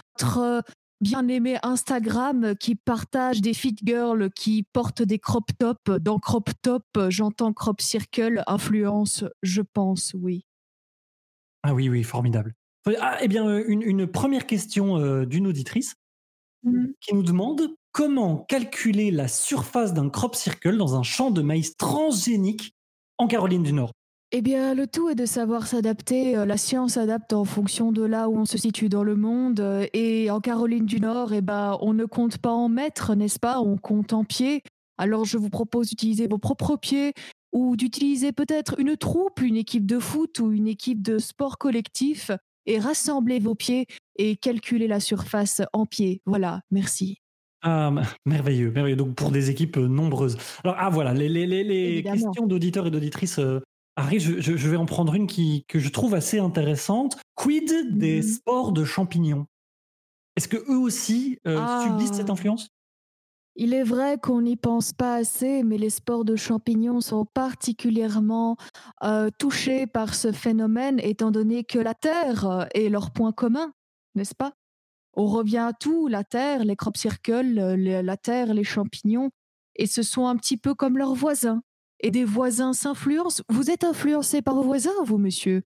notre 1.01 1.13
euh, 1.15 1.23
bien-aimé 1.23 1.59
Instagram 1.63 2.55
qui 2.59 2.75
partage 2.75 3.41
des 3.41 3.55
fit 3.55 3.77
girls 3.83 4.31
qui 4.31 4.65
portent 4.73 5.03
des 5.03 5.19
crop 5.19 5.51
tops. 5.59 6.01
Dans 6.01 6.19
crop 6.19 6.51
top, 6.63 6.85
j'entends 7.09 7.53
crop 7.53 7.81
circle, 7.81 8.43
influence, 8.47 9.25
je 9.43 9.63
pense, 9.63 10.15
oui. 10.19 10.45
Ah 11.63 11.75
oui, 11.75 11.89
oui, 11.89 12.03
formidable. 12.03 12.55
Ah, 13.01 13.19
eh 13.21 13.29
bien, 13.29 13.47
euh, 13.47 13.65
une, 13.67 13.83
une 13.83 14.07
première 14.07 14.47
question 14.47 14.97
euh, 14.97 15.27
d'une 15.27 15.47
auditrice 15.47 15.97
qui 17.01 17.15
nous 17.15 17.23
demande 17.23 17.75
comment 17.93 18.45
calculer 18.49 19.11
la 19.11 19.29
surface 19.29 19.95
d'un 19.95 20.11
crop 20.11 20.35
circle 20.35 20.77
dans 20.77 20.95
un 20.95 21.03
champ 21.03 21.31
de 21.31 21.41
maïs 21.41 21.77
transgénique 21.77 22.75
en 23.17 23.27
Caroline 23.29 23.63
du 23.63 23.73
Nord? 23.73 23.93
Eh 24.33 24.43
bien, 24.43 24.75
le 24.75 24.87
tout 24.87 25.09
est 25.09 25.17
de 25.17 25.27
savoir 25.27 25.67
s'adapter. 25.67 26.37
Euh, 26.37 26.45
La 26.45 26.57
science 26.57 26.93
s'adapte 26.93 27.33
en 27.33 27.45
fonction 27.45 27.91
de 27.91 28.05
là 28.05 28.29
où 28.29 28.39
on 28.39 28.45
se 28.45 28.59
situe 28.59 28.89
dans 28.89 29.03
le 29.03 29.17
monde. 29.17 29.59
Euh, 29.59 29.87
Et 29.93 30.31
en 30.31 30.41
Caroline 30.41 30.87
du 30.87 31.01
Nord, 31.01 31.33
eh 31.33 31.41
ben, 31.41 31.77
on 31.81 31.95
ne 31.95 32.05
compte 32.05 32.39
pas 32.39 32.53
en 32.53 32.69
mètres, 32.69 33.17
n'est-ce 33.17 33.41
pas? 33.41 33.61
On 33.61 33.77
compte 33.77 34.13
en 34.13 34.23
pieds. 34.23 34.63
Alors, 34.99 35.25
je 35.25 35.37
vous 35.37 35.51
propose 35.51 35.89
d'utiliser 35.89 36.29
vos 36.29 36.39
propres 36.39 36.77
pieds 36.77 37.13
ou 37.53 37.75
d'utiliser 37.75 38.31
peut-être 38.31 38.79
une 38.79 38.97
troupe, 38.97 39.41
une 39.41 39.57
équipe 39.57 39.87
de 39.87 39.99
foot 39.99 40.39
ou 40.39 40.53
une 40.53 40.69
équipe 40.69 41.03
de 41.03 41.19
sport 41.19 41.59
collectif 41.59 42.31
et 42.67 42.79
rassembler 42.79 43.41
vos 43.41 43.57
pieds 43.57 43.87
et 44.17 44.37
calculer 44.37 44.87
la 44.87 45.01
surface 45.01 45.61
en 45.73 45.87
pieds. 45.87 46.23
Voilà, 46.25 46.61
merci. 46.71 47.17
Ah, 47.63 47.93
merveilleux, 48.25 48.71
merveilleux. 48.71 48.97
Donc 48.97 49.17
pour 49.17 49.31
des 49.33 49.51
équipes 49.51 49.77
nombreuses. 49.77 50.37
Alors 50.63 50.77
ah 50.79 50.89
voilà, 50.89 51.13
les, 51.13 52.03
questions 52.03 52.47
d'auditeurs 52.47 52.87
et 52.87 52.91
d'auditrices 52.91 53.39
euh, 53.39 53.61
arrivent. 54.01 54.41
Je, 54.41 54.69
vais 54.69 54.77
en 54.77 54.87
prendre 54.87 55.15
une 55.15 55.27
qui, 55.27 55.65
que 55.69 55.79
je 55.79 55.89
trouve 55.91 56.15
assez 56.15 56.39
intéressante. 56.39 57.17
Quid 57.37 57.97
des 57.99 58.17
Mhm. 58.19 58.23
sports 58.23 58.73
de 58.73 58.85
champignons? 58.85 59.47
Est-ce 60.37 60.49
que 60.49 60.57
eux 60.57 60.79
aussi 60.79 61.39
euh, 61.47 61.57
Ah. 61.59 61.85
subissent 61.87 62.17
cette 62.17 62.31
influence? 62.31 62.69
Il 63.57 63.75
est 63.75 63.83
vrai 63.83 64.17
qu'on 64.19 64.43
n'y 64.43 64.57
pense 64.57 64.93
pas 64.93 65.17
assez, 65.17 65.63
mais 65.65 65.77
les 65.77 65.91
sports 65.91 66.25
de 66.25 66.37
champignons 66.37 67.01
sont 67.01 67.27
particulièrement 67.35 68.57
euh, 69.03 69.29
touchés 69.39 69.87
par 69.87 70.15
ce 70.15 70.33
phénomène, 70.33 70.99
étant 71.03 71.31
donné 71.31 71.65
que 71.65 71.79
la 71.79 71.95
Terre 71.95 72.47
euh, 72.47 72.65
est 72.75 72.89
leur 72.89 73.11
point 73.11 73.33
commun, 73.33 73.73
n'est-ce 74.15 74.35
pas? 74.35 74.53
On 75.15 75.27
revient 75.27 75.59
à 75.59 75.73
tout, 75.73 76.07
la 76.07 76.23
Terre, 76.25 76.65
les 76.65 76.77
crop 76.77 76.97
circles, 76.97 77.75
les- 77.77 78.03
la 78.03 78.17
Terre, 78.17 78.55
les 78.55 78.65
champignons, 78.65 79.31
et 79.75 79.87
ce 79.87 80.03
sont 80.03 80.27
un 80.27 80.37
petit 80.37 80.57
peu 80.57 80.75
comme 80.75 80.97
leurs 80.97 81.15
voisins. 81.15 81.61
Et 82.03 82.11
des 82.11 82.25
voisins 82.25 82.73
s'influencent. 82.73 83.43
Vous 83.49 83.71
êtes 83.71 83.85
influencé 83.85 84.43
par 84.43 84.55
vos 84.55 84.63
voisins, 84.63 84.91
vous, 85.05 85.19
monsieur? 85.19 85.63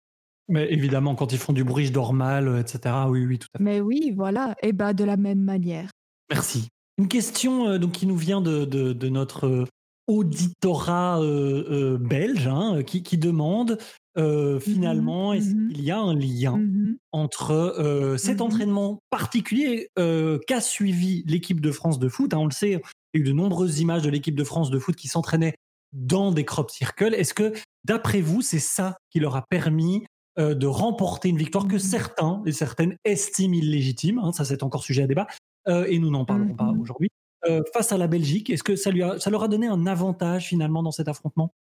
Mais 0.48 0.70
évidemment, 0.72 1.14
quand 1.14 1.32
ils 1.32 1.38
font 1.38 1.52
du 1.52 1.64
bruit, 1.64 1.86
je 1.86 1.92
dors 1.92 2.12
mal, 2.12 2.58
etc. 2.60 2.94
Oui, 3.08 3.24
oui, 3.24 3.38
tout 3.38 3.48
à 3.54 3.58
fait. 3.58 3.64
Mais 3.64 3.80
oui, 3.80 4.12
voilà, 4.14 4.54
et 4.62 4.72
ben 4.72 4.92
de 4.92 5.04
la 5.04 5.16
même 5.16 5.40
manière. 5.40 5.90
Merci. 6.30 6.68
Une 6.98 7.08
question 7.08 7.68
euh, 7.68 7.78
donc, 7.78 7.92
qui 7.92 8.06
nous 8.06 8.16
vient 8.16 8.40
de, 8.40 8.64
de, 8.64 8.92
de 8.92 9.08
notre 9.08 9.46
euh, 9.46 9.64
auditorat 10.06 11.20
euh, 11.20 11.64
euh, 11.70 11.98
belge 11.98 12.46
hein, 12.46 12.82
qui, 12.82 13.02
qui 13.02 13.16
demande 13.18 13.78
euh, 14.16 14.60
finalement 14.60 15.32
est-ce 15.32 15.54
mhm. 15.54 15.72
qu'il 15.72 15.82
y 15.84 15.90
a 15.90 15.98
un 15.98 16.14
lien 16.14 16.56
Mhm. 16.58 16.96
entre 17.12 18.14
cet 18.18 18.36
Mhm. 18.40 18.46
entraînement 18.46 18.98
particulier 19.10 19.88
qu'a 19.96 20.60
suivi 20.60 21.24
l'équipe 21.26 21.60
de 21.60 21.70
France 21.72 21.98
de 21.98 22.08
foot. 22.08 22.34
hein, 22.34 22.38
on 22.38 22.46
le 22.46 22.52
sait, 22.52 22.80
il 23.12 23.18
y 23.18 23.18
a 23.18 23.20
eu 23.20 23.22
de 23.24 23.32
nombreuses 23.32 23.80
images 23.80 24.02
de 24.02 24.10
l'équipe 24.10 24.34
de 24.36 24.44
France 24.44 24.70
de 24.70 24.78
foot 24.78 24.94
qui 24.94 25.08
s'entraînait 25.08 25.54
dans 25.94 26.30
des 26.32 26.44
crop 26.44 26.70
circles. 26.70 27.14
Est-ce 27.14 27.32
que, 27.34 27.52
d'après 27.84 28.20
vous, 28.20 28.42
c'est 28.42 28.58
ça 28.58 28.96
qui 29.10 29.20
leur 29.20 29.36
a 29.36 29.44
permis 29.48 30.04
euh, 30.38 30.54
de 30.54 30.66
remporter 30.66 31.28
une 31.28 31.36
victoire 31.38 31.66
que 31.68 31.74
Mhm. 31.74 31.78
certains 31.78 32.42
et 32.44 32.50
certaines 32.52 32.96
estiment 33.04 33.54
illégitime 33.54 34.18
hein, 34.18 34.32
Ça, 34.32 34.44
c'est 34.44 34.62
encore 34.64 34.82
sujet 34.84 35.04
à 35.04 35.06
débat. 35.06 35.26
euh, 35.68 35.86
et 35.88 35.98
nous 35.98 36.10
n'en 36.10 36.24
parlerons 36.26 36.54
pas 36.54 36.72
Mhm. 36.72 36.80
aujourd'hui. 36.80 37.08
euh, 37.48 37.62
face 37.74 37.92
à 37.92 37.98
la 37.98 38.06
Belgique, 38.06 38.48
est-ce 38.50 38.62
que 38.62 38.74
ça, 38.74 38.90
lui 38.90 39.02
a- 39.02 39.18
ça 39.20 39.28
leur 39.30 39.42
a 39.44 39.48
donné 39.48 39.66
un 39.66 39.86
avantage 39.86 40.48
finalement 40.48 40.82
dans 40.82 40.90
cet 40.90 41.08
affrontement? 41.08 41.52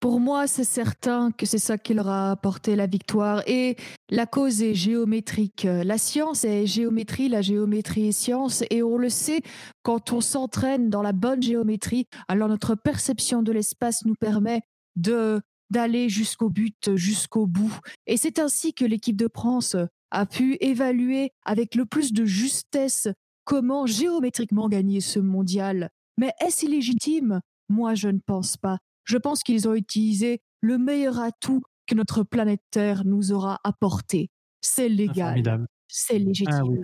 Pour 0.00 0.20
moi, 0.20 0.46
c'est 0.46 0.62
certain 0.62 1.32
que 1.32 1.44
c'est 1.44 1.58
ça 1.58 1.76
qui 1.76 1.92
leur 1.92 2.06
a 2.06 2.30
apporté 2.30 2.76
la 2.76 2.86
victoire. 2.86 3.42
Et 3.48 3.74
la 4.10 4.26
cause 4.26 4.62
est 4.62 4.74
géométrique. 4.74 5.64
La 5.64 5.98
science 5.98 6.44
est 6.44 6.66
géométrie, 6.66 7.28
la 7.28 7.42
géométrie 7.42 8.08
est 8.08 8.12
science. 8.12 8.62
Et 8.70 8.84
on 8.84 8.96
le 8.96 9.08
sait, 9.08 9.40
quand 9.82 10.12
on 10.12 10.20
s'entraîne 10.20 10.88
dans 10.88 11.02
la 11.02 11.12
bonne 11.12 11.42
géométrie, 11.42 12.06
alors 12.28 12.48
notre 12.48 12.76
perception 12.76 13.42
de 13.42 13.50
l'espace 13.50 14.04
nous 14.04 14.14
permet 14.14 14.60
d'aller 14.94 16.08
jusqu'au 16.08 16.48
but, 16.48 16.94
jusqu'au 16.94 17.48
bout. 17.48 17.76
Et 18.06 18.16
c'est 18.16 18.38
ainsi 18.38 18.74
que 18.74 18.84
l'équipe 18.84 19.16
de 19.16 19.28
France 19.32 19.74
a 20.12 20.26
pu 20.26 20.56
évaluer 20.60 21.32
avec 21.44 21.74
le 21.74 21.86
plus 21.86 22.12
de 22.12 22.24
justesse 22.24 23.08
comment 23.44 23.86
géométriquement 23.86 24.68
gagner 24.68 25.00
ce 25.00 25.18
mondial. 25.18 25.90
Mais 26.18 26.32
est-ce 26.40 26.66
illégitime 26.66 27.40
Moi, 27.68 27.94
je 27.94 28.08
ne 28.08 28.20
pense 28.24 28.56
pas. 28.56 28.78
Je 29.08 29.16
pense 29.16 29.42
qu'ils 29.42 29.66
ont 29.68 29.74
utilisé 29.74 30.40
le 30.60 30.76
meilleur 30.78 31.18
atout 31.18 31.62
que 31.86 31.94
notre 31.94 32.22
planète 32.22 32.60
Terre 32.70 33.04
nous 33.06 33.32
aura 33.32 33.58
apporté. 33.64 34.28
C'est 34.60 34.84
Ah, 35.08 35.34
légal, 35.34 35.66
c'est 35.88 36.18
légitime. 36.18 36.52
Ah 36.52 36.64
oui, 36.64 36.78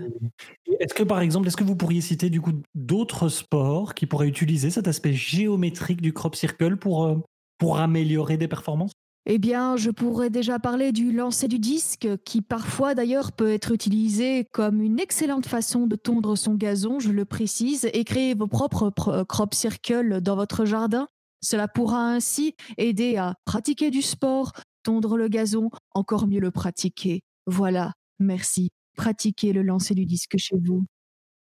oui, 0.68 0.76
Est-ce 0.80 0.94
que 0.94 1.02
par 1.02 1.20
exemple, 1.20 1.48
est-ce 1.48 1.56
que 1.56 1.64
vous 1.64 1.76
pourriez 1.76 2.00
citer 2.00 2.30
du 2.30 2.40
coup 2.40 2.52
d'autres 2.74 3.28
sports 3.28 3.94
qui 3.94 4.06
pourraient 4.06 4.28
utiliser 4.28 4.70
cet 4.70 4.88
aspect 4.88 5.12
géométrique 5.12 6.00
du 6.00 6.12
crop 6.14 6.34
circle 6.34 6.76
pour, 6.76 7.04
euh, 7.04 7.16
pour 7.58 7.78
améliorer 7.78 8.38
des 8.38 8.48
performances? 8.48 8.92
Eh 9.26 9.38
bien, 9.38 9.76
je 9.76 9.90
pourrais 9.90 10.28
déjà 10.30 10.58
parler 10.58 10.92
du 10.92 11.10
lancer 11.10 11.48
du 11.48 11.58
disque, 11.58 12.08
qui 12.24 12.42
parfois 12.42 12.94
d'ailleurs 12.94 13.32
peut 13.32 13.50
être 13.50 13.72
utilisé 13.72 14.44
comme 14.52 14.82
une 14.82 15.00
excellente 15.00 15.46
façon 15.46 15.86
de 15.86 15.96
tondre 15.96 16.36
son 16.36 16.54
gazon, 16.54 17.00
je 17.00 17.10
le 17.10 17.24
précise, 17.24 17.88
et 17.94 18.04
créer 18.04 18.34
vos 18.34 18.46
propres 18.48 18.90
pro- 18.90 19.24
crop 19.24 19.54
circles 19.54 20.20
dans 20.20 20.36
votre 20.36 20.66
jardin. 20.66 21.08
Cela 21.44 21.68
pourra 21.68 22.08
ainsi 22.12 22.54
aider 22.78 23.16
à 23.16 23.34
pratiquer 23.44 23.90
du 23.90 24.02
sport, 24.02 24.52
tondre 24.82 25.16
le 25.16 25.28
gazon, 25.28 25.70
encore 25.92 26.26
mieux 26.26 26.40
le 26.40 26.50
pratiquer. 26.50 27.20
Voilà, 27.46 27.92
merci. 28.18 28.70
Pratiquez 28.96 29.52
le 29.52 29.62
lancer 29.62 29.94
du 29.94 30.06
disque 30.06 30.36
chez 30.38 30.56
vous. 30.56 30.84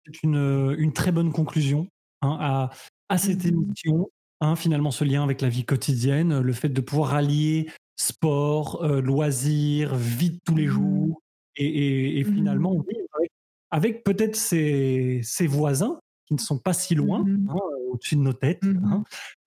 C'est 0.06 0.22
une, 0.24 0.36
euh, 0.38 0.76
une 0.78 0.94
très 0.94 1.12
bonne 1.12 1.32
conclusion 1.32 1.88
hein, 2.22 2.38
à, 2.40 2.70
à 3.10 3.18
cette 3.18 3.44
Mhm. 3.46 3.50
émission. 3.64 4.10
hein, 4.40 4.56
finalement, 4.56 4.92
ce 4.92 5.04
lien 5.04 5.24
avec 5.24 5.42
la 5.42 5.50
vie 5.50 5.66
quotidienne, 5.66 6.40
le 6.42 6.54
fait 6.54 6.70
de 6.70 6.80
pouvoir 6.82 7.16
allier 7.16 7.72
sport, 8.00 8.84
euh, 8.84 9.02
loisirs, 9.02 9.96
vie 9.96 10.30
de 10.32 10.40
tous 10.46 10.56
les 10.56 10.68
Mhm. 10.68 10.72
jours, 10.72 11.22
et, 11.56 11.66
et- 11.66 12.20
et 12.20 12.24
Mhm. 12.24 12.36
finalement, 12.36 12.72
avec, 13.18 13.32
avec 13.72 14.04
peut-être 14.04 14.36
ses, 14.36 15.22
ses 15.24 15.48
voisins 15.48 16.00
qui 16.28 16.34
ne 16.34 16.40
sont 16.40 16.60
pas 16.60 16.74
si 16.74 16.94
loin, 16.94 17.24
Mhm. 17.24 17.50
hein, 17.50 17.56
au-dessus 17.92 18.16
de 18.18 18.22
nos 18.22 18.34
têtes. 18.34 18.64
Mhm. 18.64 18.84
hein. 18.86 19.04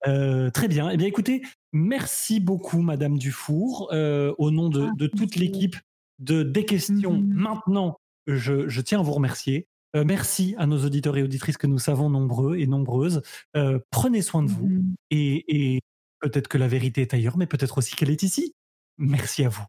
Euh, 0.07 0.49
très 0.49 0.67
bien. 0.67 0.89
Eh 0.89 0.97
bien, 0.97 1.07
écoutez, 1.07 1.43
merci 1.73 2.39
beaucoup, 2.39 2.81
Madame 2.81 3.17
Dufour, 3.17 3.89
euh, 3.93 4.33
au 4.37 4.51
nom 4.51 4.69
de, 4.69 4.87
Ah, 4.89 4.91
de 4.97 5.07
toute 5.07 5.35
l'équipe 5.35 5.75
de 6.19 6.43
Des 6.43 6.65
questions. 6.65 7.13
Mhm. 7.13 7.33
Maintenant, 7.33 7.97
je, 8.27 8.67
je 8.67 8.81
tiens 8.81 8.99
à 8.99 9.03
vous 9.03 9.13
remercier. 9.13 9.67
Euh, 9.95 10.03
merci 10.05 10.55
à 10.57 10.67
nos 10.67 10.85
auditeurs 10.85 11.17
et 11.17 11.23
auditrices 11.23 11.57
que 11.57 11.67
nous 11.67 11.79
savons 11.79 12.09
nombreux 12.09 12.57
et 12.57 12.65
nombreuses. 12.67 13.21
Euh, 13.57 13.79
prenez 13.89 14.21
soin 14.21 14.41
de 14.43 14.49
vous 14.49 14.83
et, 15.09 15.75
et 15.75 15.81
peut-être 16.19 16.47
que 16.47 16.57
la 16.57 16.67
vérité 16.67 17.01
est 17.01 17.13
ailleurs, 17.13 17.37
mais 17.37 17.45
peut-être 17.47 17.77
aussi 17.77 17.95
qu'elle 17.95 18.09
est 18.11 18.23
ici. 18.23 18.53
Merci 18.97 19.43
à 19.43 19.49
vous. 19.49 19.63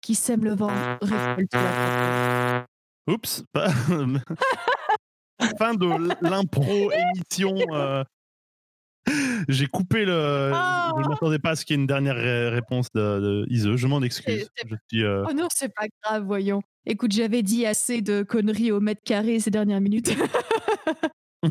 Qui 0.00 0.14
sème 0.14 0.44
le 0.44 0.54
vent 0.54 0.70
récolte 1.02 1.52
la 1.54 2.66
Oups. 3.06 3.44
fin 5.58 5.74
de 5.74 5.86
l'impro 6.28 6.90
émission. 6.92 7.56
euh, 7.72 8.04
J'ai 9.48 9.66
coupé 9.66 10.04
le. 10.04 10.50
Ah 10.54 10.92
Je 10.98 11.02
ne 11.04 11.08
m'attendais 11.08 11.38
pas 11.38 11.50
à 11.50 11.56
ce 11.56 11.64
qu'il 11.64 11.74
y 11.76 11.78
ait 11.78 11.80
une 11.82 11.86
dernière 11.86 12.16
ré- 12.16 12.48
réponse 12.50 12.88
de, 12.94 13.00
de 13.20 13.46
Ise. 13.48 13.74
Je 13.76 13.86
m'en 13.86 14.02
excuse. 14.02 14.48
Je 14.66 14.74
suis. 14.90 15.04
euh, 15.04 15.24
Oh 15.28 15.32
non, 15.32 15.46
c'est 15.54 15.72
pas 15.74 15.86
grave, 16.04 16.24
voyons. 16.24 16.60
Écoute, 16.86 17.12
j'avais 17.12 17.42
dit 17.42 17.66
assez 17.66 18.00
de 18.02 18.22
conneries 18.22 18.72
au 18.72 18.80
mètre 18.80 19.02
carré 19.04 19.40
ces 19.40 19.50
dernières 19.50 19.80
minutes. 19.80 20.14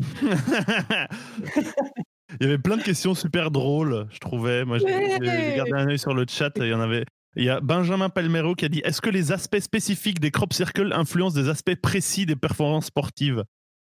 il 2.40 2.42
y 2.42 2.44
avait 2.44 2.58
plein 2.58 2.76
de 2.76 2.82
questions 2.82 3.14
super 3.14 3.50
drôles, 3.50 4.06
je 4.10 4.18
trouvais. 4.18 4.64
Moi, 4.64 4.78
j'ai 4.78 4.84
Ouais. 4.86 5.54
gardé 5.56 5.72
un 5.72 5.88
œil 5.88 5.98
sur 5.98 6.14
le 6.14 6.24
chat. 6.28 6.50
Il 6.56 6.66
y 6.66 6.74
en 6.74 6.80
avait. 6.80 7.04
Il 7.36 7.44
y 7.44 7.50
a 7.50 7.60
Benjamin 7.60 8.08
Palmero 8.08 8.54
qui 8.54 8.64
a 8.64 8.68
dit 8.68 8.80
Est-ce 8.84 9.00
que 9.00 9.10
les 9.10 9.32
aspects 9.32 9.58
spécifiques 9.60 10.18
des 10.20 10.30
crop 10.30 10.52
circles 10.52 10.92
influencent 10.92 11.34
des 11.40 11.48
aspects 11.48 11.74
précis 11.76 12.26
des 12.26 12.36
performances 12.36 12.86
sportives? 12.86 13.44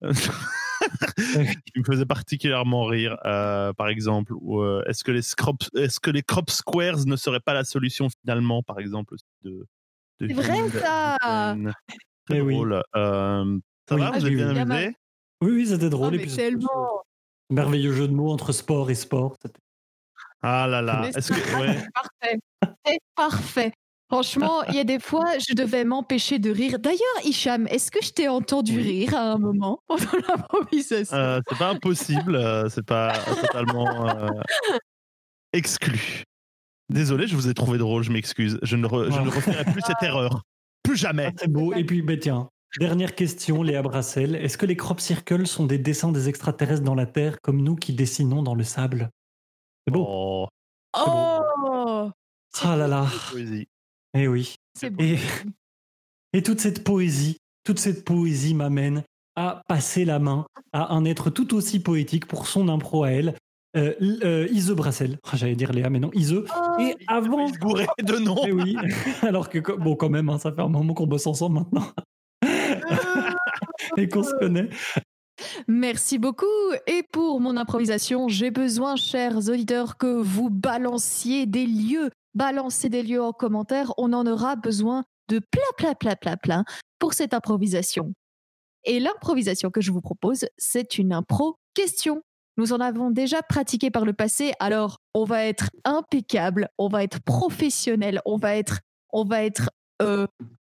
qui 1.66 1.80
me 1.80 1.84
faisait 1.86 2.06
particulièrement 2.06 2.86
rire, 2.86 3.18
euh, 3.26 3.74
par 3.74 3.88
exemple. 3.88 4.34
Ou 4.36 4.62
euh, 4.62 4.84
est-ce 4.88 5.04
que 5.04 5.12
les 5.12 5.22
crop, 5.38 5.58
est-ce 5.76 6.00
que 6.00 6.12
les 6.12 6.24
crop 6.24 6.50
squares 6.50 7.06
ne 7.06 7.16
seraient 7.16 7.40
pas 7.40 7.54
la 7.54 7.64
solution 7.64 8.08
finalement, 8.22 8.64
par 8.64 8.80
exemple 8.80 9.16
de, 9.44 9.66
de 10.20 10.28
C'est 10.28 10.34
vrai, 10.34 10.70
ça. 10.70 11.56
Très 12.28 12.38
Eh 12.38 12.42
oui. 12.42 12.54
drôle. 12.54 12.84
Euh, 12.96 13.60
ça 13.88 13.96
Oui, 13.96 14.02
va, 14.02 14.12
vous 14.12 14.26
vu. 14.26 14.36
bien 14.36 14.56
amusé? 14.56 14.96
Oui, 15.42 15.52
oui, 15.52 15.68
c'était 15.68 15.86
Oh, 15.88 15.90
drôle. 15.90 16.16
et 16.16 16.18
mais 16.20 16.24
puis, 16.24 16.36
tellement 16.36 17.04
merveilleux 17.50 17.94
jeu 17.94 18.08
de 18.08 18.14
mots 18.14 18.32
entre 18.32 18.52
sport 18.54 18.90
et 18.90 18.96
sport. 18.96 19.36
C'était- 19.42 19.60
Ah 20.42 20.68
là 20.68 20.82
là. 20.82 21.10
Est-ce 21.16 21.34
que 21.34 21.60
ouais. 21.62 21.84
parfait. 21.94 22.40
C'est 22.86 23.00
parfait. 23.16 23.74
Franchement, 24.14 24.62
il 24.70 24.76
y 24.76 24.80
a 24.80 24.84
des 24.84 25.00
fois, 25.00 25.26
je 25.40 25.56
devais 25.56 25.84
m'empêcher 25.86 26.38
de 26.38 26.52
rire. 26.52 26.78
D'ailleurs, 26.78 27.00
Hicham, 27.24 27.66
est-ce 27.68 27.90
que 27.90 27.98
je 28.04 28.12
t'ai 28.12 28.28
entendu 28.28 28.78
Oui. 28.78 28.84
rire 28.84 29.16
à 29.16 29.32
un 29.34 29.38
moment 29.40 29.80
pendant 29.88 30.04
l'improvisation? 30.30 31.18
Euh, 31.18 31.40
c'est 31.50 31.58
pas 31.58 31.70
impossible, 31.70 32.36
euh, 32.36 32.70
c'est 32.70 32.86
pas 32.86 33.14
totalement 33.42 34.08
euh, 34.08 34.30
exclu. 35.54 36.24
Désolé, 36.90 37.28
je 37.28 37.36
vous 37.36 37.48
ai 37.48 37.54
trouvé 37.54 37.78
drôle, 37.78 38.04
je 38.04 38.12
m'excuse. 38.12 38.60
Je 38.62 38.76
ne, 38.76 38.86
re- 38.88 39.12
je 39.12 39.20
ne 39.20 39.30
referai 39.30 39.64
plus 39.66 39.82
cette 39.82 40.02
erreur. 40.04 40.44
Plus 40.84 40.94
Ah, 41.06 41.08
jamais. 41.10 41.32
c'est 41.40 41.52
beau. 41.52 41.74
Et 41.74 41.84
puis, 41.84 42.02
ben, 42.02 42.20
tiens, 42.20 42.50
dernière 42.80 43.16
question, 43.16 43.64
Léa 43.64 43.82
Brassel. 43.82 44.36
Est-ce 44.36 44.58
que 44.58 44.66
les 44.66 44.76
crop 44.76 45.00
circles 45.00 45.48
sont 45.48 45.66
des 45.66 45.78
dessins 45.78 46.12
des 46.12 46.30
extraterrestres 46.30 46.84
dans 46.84 46.96
la 46.96 47.06
Terre 47.06 47.38
comme 47.42 47.62
nous 47.64 47.76
qui 47.76 47.94
dessinons 47.94 48.44
dans 48.44 48.54
le 48.56 48.64
sable? 48.64 49.10
C'est 49.88 49.94
beau. 49.94 50.06
Oh, 50.08 50.48
Oh 50.96 52.12
Ah 52.62 52.76
là 52.76 52.88
là. 52.88 53.08
poésie. 53.32 53.68
Eh 54.14 54.28
oui. 54.28 54.56
C'est 54.74 54.90
beau. 54.90 55.04
Et, 55.04 55.18
et 56.34 56.44
toute 56.44 56.60
cette 56.60 56.84
poésie, 56.84 57.38
toute 57.64 57.80
cette 57.80 58.06
poésie 58.06 58.54
m'amène 58.54 59.04
à 59.36 59.62
passer 59.68 60.06
la 60.06 60.20
main 60.20 60.46
à 60.74 60.94
un 60.94 61.06
être 61.06 61.30
tout 61.30 61.56
aussi 61.56 61.80
poétique 61.80 62.28
pour 62.28 62.48
son 62.48 62.70
impro 62.70 63.04
à 63.04 63.12
elle, 63.12 63.36
euh, 63.76 63.94
euh, 64.24 64.48
Ise 64.52 64.72
Brassel. 64.72 65.18
Ah, 65.24 65.36
J'allais 65.36 65.56
dire 65.56 65.72
Léa, 65.72 65.90
mais 65.90 66.00
non, 66.00 66.12
Ise. 66.14 66.34
Oh, 66.34 66.80
Et 66.80 66.96
avant. 67.08 67.50
Bourrait 67.60 67.88
de 68.02 68.18
noms. 68.18 68.44
Eh 68.46 68.52
oui, 68.52 68.76
alors 69.22 69.50
que, 69.50 69.60
bon, 69.78 69.96
quand 69.96 70.10
même, 70.10 70.30
hein, 70.30 70.38
ça 70.38 70.52
fait 70.52 70.62
un 70.62 70.68
moment 70.68 70.94
qu'on 70.94 71.08
bosse 71.08 71.26
ensemble 71.26 71.56
maintenant 71.56 71.88
et 73.98 74.08
qu'on 74.08 74.24
se 74.24 74.34
connaît. 74.36 74.70
Merci 75.68 76.20
beaucoup. 76.20 76.46
Et 76.86 77.04
pour 77.12 77.42
mon 77.42 77.58
improvisation, 77.58 78.28
j'ai 78.28 78.52
besoin, 78.52 78.96
chers 78.96 79.50
auditeurs, 79.50 79.98
que 79.98 80.22
vous 80.22 80.52
balanciez 80.52 81.48
des 81.48 81.66
lieux. 81.66 82.12
Balancez 82.36 82.90
des 82.90 83.04
lieux 83.04 83.22
en 83.22 83.32
commentaire. 83.32 83.94
On 83.98 84.14
en 84.14 84.26
aura 84.26 84.56
besoin 84.56 85.04
de 85.30 85.40
plein, 85.40 85.62
plein, 85.78 85.94
plein, 85.94 86.16
plein, 86.16 86.38
plein 86.38 86.66
pour 87.00 87.14
cette 87.14 87.34
improvisation. 87.34 88.14
Et 88.86 89.00
l'improvisation 89.00 89.70
que 89.70 89.82
je 89.82 89.92
vous 89.92 90.02
propose, 90.02 90.46
c'est 90.58 90.98
une 90.98 91.14
impro 91.14 91.58
question. 91.74 92.22
Nous 92.58 92.74
en 92.74 92.80
avons 92.80 93.10
déjà 93.12 93.42
pratiqué 93.42 93.90
par 93.90 94.06
le 94.06 94.14
passé, 94.14 94.54
alors 94.60 94.98
on 95.14 95.24
va 95.24 95.46
être 95.46 95.70
impeccable, 95.86 96.68
on 96.78 96.88
va 96.88 97.04
être 97.04 97.20
professionnel, 97.24 98.22
on 98.26 98.38
va 98.38 98.56
être, 98.58 98.80
on 99.12 99.24
va 99.24 99.44
être, 99.44 99.70
euh, 100.04 100.28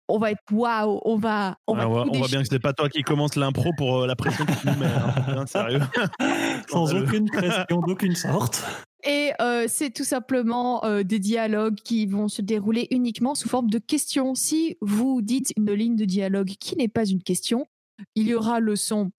on 0.09 0.19
va 0.19 0.33
être 0.33 0.43
waouh, 0.53 1.01
on 1.05 1.17
va, 1.17 1.57
on 1.67 1.75
va 1.75 1.89
on 1.89 2.09
on 2.09 2.19
voit 2.19 2.29
bien 2.29 2.43
que 2.43 2.49
c'est 2.51 2.59
pas 2.59 2.75
toi 2.75 2.89
qui 2.91 3.03
commence 3.03 3.35
l'impro 3.37 3.71
pour 3.79 4.01
euh, 4.03 4.07
la 4.07 4.17
pression 4.17 4.45
que 4.45 4.53
tu 4.53 4.67
nous 4.67 4.77
mets. 4.77 4.87
hein. 4.87 5.47
Sérieux. 5.47 5.81
Sans 6.69 6.95
aucune 6.95 7.31
pression 7.31 7.81
d'aucune 7.87 8.15
sorte. 8.17 8.65
Et 9.05 9.33
euh, 9.41 9.65
c'est 9.69 9.91
tout 9.91 10.05
simplement 10.05 10.85
euh, 10.85 11.03
des 11.03 11.19
dialogues 11.19 11.77
qui 11.77 12.07
vont 12.07 12.29
se 12.29 12.43
dérouler 12.43 12.87
uniquement 12.91 13.35
sous 13.35 13.49
forme 13.49 13.71
de 13.71 13.79
questions. 13.79 14.35
Si 14.35 14.77
vous 14.81 15.23
dites 15.23 15.53
une 15.57 15.73
ligne 15.73 15.97
de 15.97 16.05
dialogue 16.05 16.51
qui 16.61 16.77
n'est 16.77 16.89
pas 16.89 17.07
une 17.07 17.23
question, 17.23 17.67
il 18.15 18.29
y 18.29 18.35
aura 18.35 18.61
le 18.61 18.77
son 18.77 19.11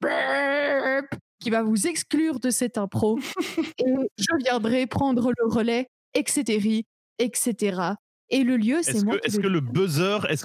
qui 1.39 1.49
va 1.49 1.63
vous 1.63 1.87
exclure 1.87 2.39
de 2.39 2.51
cette 2.51 2.77
impro. 2.77 3.19
et 3.79 3.93
je 4.17 4.43
viendrai 4.43 4.85
prendre 4.85 5.31
le 5.37 5.51
relais, 5.51 5.87
etc., 6.13 6.83
etc. 7.17 7.95
Et 8.29 8.43
le 8.43 8.57
lieu, 8.57 8.77
c'est 8.81 8.91
Est-ce 8.91 9.05
moi 9.05 9.15
que, 9.15 9.21
qui 9.21 9.27
est-ce 9.27 9.39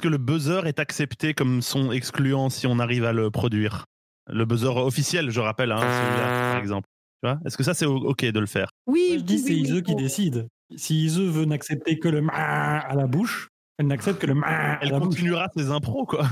que 0.01 0.09
le 0.09 0.19
buzzer, 0.19 0.67
est 0.67 0.81
accepté 0.81 1.35
comme 1.35 1.63
son 1.63 1.93
excluant 1.93 2.51
si 2.51 2.67
on 2.67 2.79
arrive 2.79 3.05
à 3.05 3.13
le 3.13 3.31
produire 3.31 3.85
Le 4.27 4.45
buzzer 4.45 4.77
officiel, 4.77 5.31
je 5.31 5.41
rappelle, 5.41 5.69
par 5.69 6.59
exemple. 6.59 6.89
Est-ce 7.45 7.57
que 7.57 7.63
ça 7.65 7.75
c'est 7.75 7.87
ok 7.87 8.25
de 8.25 8.41
le 8.41 8.47
faire? 8.47 8.69
Oui, 8.87 9.07
Moi, 9.11 9.19
je 9.19 9.23
dis 9.25 9.35
oui, 9.35 9.41
c'est 9.67 9.73
oui, 9.73 9.83
qui 9.83 9.93
bon. 9.93 9.99
décide. 9.99 10.49
Si 10.77 11.05
Ise 11.05 11.21
veut 11.21 11.45
n'accepter 11.45 11.99
que 11.99 12.09
le 12.09 12.21
ma 12.23 12.79
à 12.79 12.95
la 12.95 13.07
bouche, 13.07 13.49
elle 13.79 13.87
n'accepte 13.89 14.21
que 14.21 14.27
le 14.27 14.35
ma 14.35 14.47
à 14.47 14.79
Elle 14.83 14.91
la 14.91 14.99
bouche. 14.99 15.09
continuera 15.11 15.49
ses 15.57 15.71
impros, 15.71 16.07
quoi. 16.07 16.27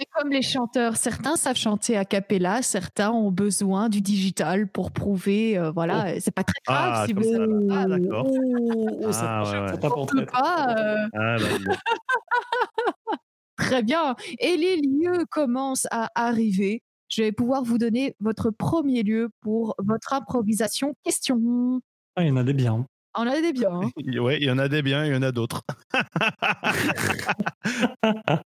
C'est 0.00 0.06
comme 0.14 0.30
les 0.30 0.42
chanteurs. 0.42 0.96
Certains 0.96 1.34
savent 1.34 1.56
chanter 1.56 1.96
a 1.96 2.04
cappella, 2.04 2.62
certains 2.62 3.10
ont 3.10 3.32
besoin 3.32 3.88
du 3.88 4.00
digital 4.00 4.68
pour 4.68 4.92
prouver. 4.92 5.58
euh, 5.58 5.72
voilà, 5.72 6.20
c'est 6.20 6.30
pas 6.30 6.44
très 6.44 6.60
grave 6.66 6.92
Ah, 6.94 7.04
si 7.06 7.12
vous. 7.14 7.68
Ah, 7.70 7.86
d'accord. 7.86 8.26
Oh, 8.28 8.98
oh, 9.02 9.10
Ah, 9.12 9.42
ouais. 9.42 9.68
ça 9.68 9.72
peut 9.72 10.26
pas. 10.26 10.74
euh, 10.78 11.08
Ah, 11.14 11.36
bah. 11.38 11.74
Très 13.56 13.82
bien. 13.82 14.14
Et 14.38 14.56
les 14.56 14.76
lieux 14.76 15.24
commencent 15.30 15.88
à 15.90 16.10
arriver. 16.14 16.80
Je 17.08 17.22
vais 17.22 17.32
pouvoir 17.32 17.62
vous 17.64 17.78
donner 17.78 18.14
votre 18.20 18.50
premier 18.50 19.02
lieu 19.02 19.30
pour 19.40 19.74
votre 19.78 20.12
improvisation 20.12 20.94
question. 21.04 21.80
Ah, 22.16 22.22
il 22.24 22.28
y 22.28 22.30
en 22.30 22.36
a 22.36 22.44
des 22.44 22.52
biens. 22.54 22.84
On 23.16 23.26
a 23.26 23.40
des 23.40 23.52
biens. 23.52 23.80
hein. 23.82 23.90
Ouais, 24.20 24.36
il 24.38 24.44
y 24.44 24.50
en 24.50 24.58
a 24.58 24.68
des 24.68 24.82
biens, 24.82 25.04
il 25.06 25.12
y 25.12 25.16
en 25.16 25.22
a 25.22 25.32
d'autres. 25.32 25.62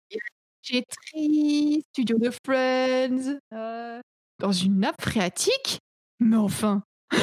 Jetri, 0.64 1.84
Studio 1.90 2.18
de 2.18 2.32
Friends, 2.46 3.38
euh, 3.54 4.02
dans 4.40 4.52
une 4.52 4.80
nappe 4.80 5.02
phréatique 5.02 5.80
Mais 6.20 6.36
enfin 6.36 6.84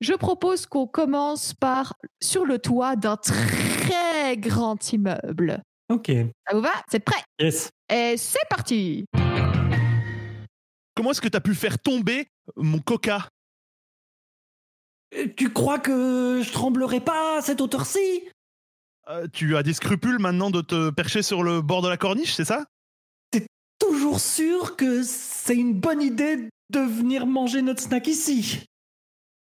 Je 0.00 0.12
propose 0.14 0.66
qu'on 0.66 0.86
commence 0.86 1.54
par 1.54 1.94
sur 2.22 2.44
le 2.44 2.58
toit 2.58 2.94
d'un 2.96 3.16
très 3.16 4.36
grand 4.36 4.92
immeuble. 4.92 5.62
Ok. 5.90 6.10
Ça 6.46 6.54
vous 6.54 6.60
va? 6.60 6.72
C'est 6.90 7.00
prêt 7.00 7.22
Yes. 7.40 7.70
Et 7.90 8.16
c'est 8.18 8.46
parti 8.50 9.06
Comment 10.94 11.10
est-ce 11.10 11.20
que 11.20 11.28
tu 11.28 11.36
as 11.36 11.40
pu 11.40 11.54
faire 11.54 11.78
tomber 11.78 12.26
mon 12.56 12.78
coca? 12.78 13.28
Euh, 15.14 15.26
Tu 15.36 15.52
crois 15.52 15.78
que 15.78 16.40
je 16.44 16.52
tremblerai 16.52 17.00
pas 17.00 17.38
à 17.38 17.42
cette 17.42 17.60
hauteur-ci? 17.60 18.28
Euh, 19.08 19.26
Tu 19.32 19.56
as 19.56 19.62
des 19.62 19.72
scrupules 19.74 20.18
maintenant 20.18 20.50
de 20.50 20.60
te 20.60 20.90
percher 20.90 21.22
sur 21.22 21.42
le 21.42 21.62
bord 21.62 21.82
de 21.82 21.88
la 21.88 21.96
corniche, 21.96 22.34
c'est 22.34 22.44
ça? 22.44 22.64
Toujours 23.80 24.20
sûr 24.20 24.76
que 24.76 25.02
c'est 25.02 25.56
une 25.56 25.74
bonne 25.78 26.00
idée 26.00 26.48
de 26.70 26.78
venir 26.78 27.26
manger 27.26 27.60
notre 27.60 27.82
snack 27.82 28.06
ici? 28.06 28.64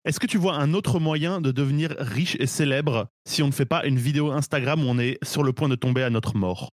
Est-ce 0.04 0.20
que 0.20 0.25
tu 0.28 0.38
vois 0.38 0.56
un 0.56 0.74
autre 0.74 1.00
moyen 1.00 1.40
de 1.42 1.52
devenir 1.52 1.96
riche 2.00 2.36
et 2.40 2.48
célèbre 2.48 3.08
si 3.28 3.44
on 3.44 3.48
ne 3.48 3.52
fait 3.52 3.66
pas 3.66 3.86
une 3.86 3.98
vidéo 3.98 4.32
Instagram 4.32 4.84
où 4.84 4.88
on 4.88 4.98
est 5.00 5.24
sur 5.24 5.44
le 5.44 5.54
point 5.54 5.70
de 5.70 5.75
tomber 5.75 6.04
à 6.04 6.10
notre 6.10 6.36
mort? 6.36 6.70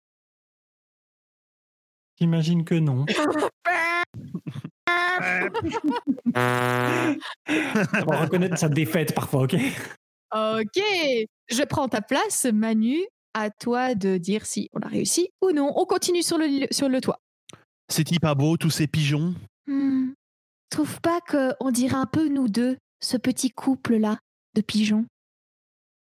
J'imagine 2.19 2.63
que 2.63 2.75
non. 2.75 3.05
On 6.35 8.05
va 8.05 8.21
reconnaître 8.21 8.57
sa 8.57 8.69
défaite 8.69 9.13
parfois, 9.13 9.43
ok? 9.43 9.55
Ok 10.33 10.81
Je 11.49 11.63
prends 11.65 11.87
ta 11.87 12.01
place, 12.01 12.45
Manu. 12.45 12.97
À 13.33 13.49
toi 13.49 13.95
de 13.95 14.17
dire 14.17 14.45
si 14.45 14.69
on 14.73 14.81
a 14.81 14.87
réussi 14.87 15.29
ou 15.41 15.51
non. 15.51 15.71
On 15.75 15.85
continue 15.85 16.21
sur 16.21 16.37
le, 16.37 16.67
sur 16.71 16.89
le 16.89 16.99
toit. 16.99 17.19
C'est-il 17.89 18.19
pas 18.19 18.35
beau, 18.35 18.57
tous 18.57 18.69
ces 18.69 18.87
pigeons 18.87 19.35
Hmm. 19.67 20.11
Trouve 20.69 20.99
pas 21.01 21.19
qu'on 21.21 21.71
dirait 21.71 21.95
un 21.95 22.05
peu 22.05 22.27
nous 22.27 22.47
deux, 22.49 22.77
ce 22.99 23.15
petit 23.15 23.51
couple-là 23.51 24.17
de 24.55 24.61
pigeons? 24.61 25.05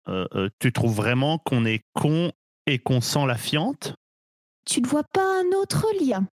Euh, 0.08 0.28
euh, 0.34 0.50
Tu 0.60 0.72
trouves 0.72 0.96
vraiment 0.96 1.38
qu'on 1.39 1.66
est 1.66 1.82
con 1.94 2.32
et 2.66 2.80
qu'on 2.80 3.01
sent 3.01 3.25
la 3.28 3.36
fiente? 3.36 3.96
Tu 4.66 4.82
ne 4.82 4.88
vois 4.88 5.04
pas 5.04 5.42
un 5.42 5.51
autre 5.58 5.86
lien? 6.00 6.28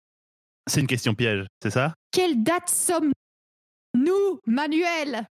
C'est 0.66 0.80
une 0.80 0.86
question 0.86 1.14
piège, 1.14 1.46
c'est 1.62 1.70
ça? 1.70 1.94
Quelle 2.10 2.42
date 2.42 2.68
sommes-nous, 2.70 4.40
Manuel? 4.46 5.26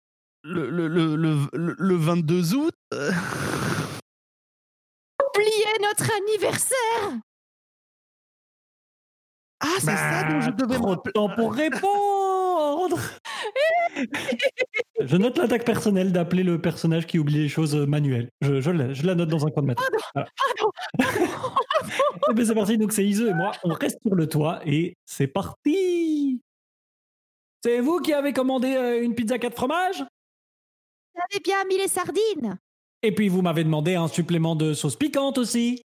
Le, 0.45 0.69
le, 0.71 0.89
le, 0.89 1.17
le, 1.17 1.37
le- 1.53 1.77
le 1.79 1.95
22 1.97 2.55
août? 2.55 2.75
Oubliez 5.35 5.79
notre 5.81 6.11
anniversaire! 6.15 7.19
Ah, 9.65 9.69
c'est 9.79 9.87
ça 9.87 10.25
dont 10.25 10.41
je 10.41 10.51
Bah, 10.51 10.57
devais 10.59 10.75
trop 10.77 10.97
de 10.97 11.11
temps 11.12 11.29
pour 11.37 11.55
répondre. 11.55 12.99
Je 15.01 15.17
note 15.17 15.37
l'attaque 15.39 15.65
personnelle 15.65 16.12
d'appeler 16.12 16.43
le 16.43 16.61
personnage 16.61 17.07
qui 17.07 17.19
oublie 17.19 17.37
les 17.43 17.49
choses 17.49 17.75
Manuel. 17.77 18.31
Je, 18.41 18.61
je, 18.61 18.71
la, 18.71 18.93
je 18.95 19.05
la 19.07 19.15
note 19.15 19.29
dans 19.29 19.47
un 19.47 19.51
coin 19.51 19.62
de 19.62 19.69
ma 19.69 19.75
tête. 19.75 19.87
Voilà. 20.15 20.29
c'est 22.45 22.55
parti, 22.55 22.79
donc 22.79 22.92
c'est 22.92 23.05
Ise 23.05 23.23
et 23.23 23.35
moi, 23.35 23.53
on 23.64 23.73
reste 23.73 23.99
sur 24.03 24.14
le 24.14 24.29
toit 24.29 24.61
et 24.64 24.95
c'est 25.05 25.27
parti. 25.27 26.40
C'est 27.62 27.81
vous 27.81 28.01
qui 28.01 28.12
avez 28.12 28.33
commandé 28.33 28.75
euh, 28.75 29.03
une 29.03 29.14
pizza 29.14 29.38
4 29.38 29.55
fromages? 29.55 30.05
Vous 31.14 31.21
avez 31.31 31.40
bien 31.40 31.64
mis 31.64 31.79
les 31.79 31.88
sardines. 31.88 32.59
Et 33.03 33.12
puis 33.12 33.29
vous 33.29 33.42
m'avez 33.42 33.64
demandé 33.64 33.95
un 33.95 34.09
supplément 34.09 34.57
de 34.57 34.75
sauce 34.75 34.97
piquante 34.97 35.38
aussi. 35.38 35.83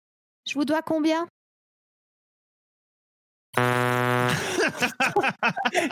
Je 0.47 0.53
vous 0.53 0.65
dois 0.65 0.81
combien? 0.81 1.27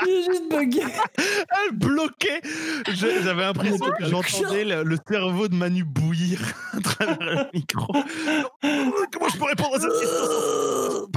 J'ai 0.05 0.23
juste 0.23 0.49
bugué 0.49 0.83
Elle 1.17 1.71
bloquait 1.75 2.41
Je- 2.89 3.21
J'avais 3.23 3.41
l'impression 3.43 3.85
que 3.97 4.05
j'entendais 4.05 4.65
le, 4.65 4.83
le 4.83 4.97
cerveau 5.07 5.47
de 5.47 5.55
Manu 5.55 5.83
bouillir 5.83 6.39
à 6.73 6.79
travers 6.81 7.19
le 7.19 7.45
micro. 7.53 7.93
Comment 8.61 9.27
je 9.29 9.37
peux 9.37 9.45
répondre 9.45 9.75
à 9.75 9.79
cette 9.79 9.91
question 9.99 11.07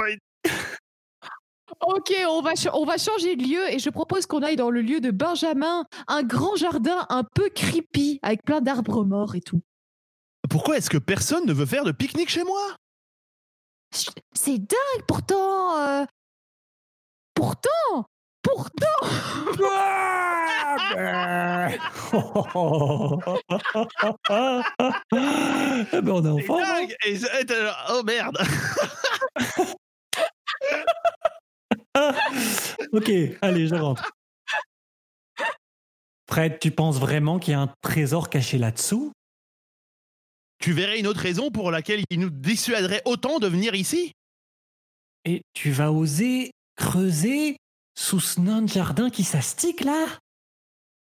Ok, 1.81 2.15
on 2.29 2.41
va, 2.43 2.53
on 2.73 2.85
va 2.85 2.97
changer 2.97 3.37
de 3.37 3.43
lieu 3.43 3.71
et 3.73 3.79
je 3.79 3.91
propose 3.91 4.25
qu'on 4.27 4.43
aille 4.43 4.57
dans 4.57 4.71
le 4.71 4.81
lieu 4.81 5.01
de 5.01 5.11
Benjamin, 5.11 5.85
un 6.09 6.23
grand 6.23 6.57
jardin 6.57 7.05
un 7.11 7.23
peu 7.23 7.51
creepy 7.55 8.19
avec 8.23 8.43
plein 8.45 8.61
d'arbres 8.61 9.05
morts 9.05 9.35
et 9.35 9.41
tout. 9.41 9.61
Pourquoi 10.49 10.79
est-ce 10.79 10.89
que 10.89 10.97
personne 10.99 11.45
ne 11.45 11.53
veut 11.53 11.67
faire 11.67 11.85
de 11.85 11.93
pique-nique 11.93 12.31
chez 12.31 12.45
moi? 12.45 12.77
C'est 14.33 14.59
dingue, 14.59 15.03
pourtant. 15.07 15.77
euh, 15.79 16.05
Pourtant, 17.37 18.05
pourtant. 18.43 18.87
Eh 25.93 26.01
ben, 26.01 26.13
on 26.13 26.25
est 26.25 26.29
en 26.29 26.39
forme, 26.39 26.63
hein. 26.65 26.87
Et 27.05 27.15
et 27.15 27.47
Oh 27.91 28.03
merde 28.05 28.39
Ok, 32.93 33.11
allez, 33.43 33.67
je 33.67 33.75
rentre. 33.75 34.11
Fred, 36.29 36.59
tu 36.59 36.71
penses 36.71 36.99
vraiment 36.99 37.39
qu'il 37.39 37.53
y 37.53 37.55
a 37.55 37.61
un 37.61 37.73
trésor 37.83 38.31
caché 38.31 38.59
là-dessous? 38.59 39.13
Tu 40.59 40.73
verrais 40.73 40.99
une 40.99 41.07
autre 41.07 41.21
raison 41.21 41.51
pour 41.51 41.71
laquelle 41.71 42.03
il 42.09 42.19
nous 42.19 42.31
dissuaderait 42.31 43.03
autant 43.05 43.39
de 43.39 43.47
venir 43.47 43.75
ici? 43.75 44.13
Et 45.27 45.43
tu 45.53 45.71
vas 45.71 45.93
oser 45.93 46.53
creuser 46.77 47.57
sous 47.95 48.21
ce 48.21 48.41
nain 48.41 48.63
de 48.63 48.69
jardin 48.69 49.11
qui 49.11 49.25
s'astique 49.25 49.81
là? 49.81 50.07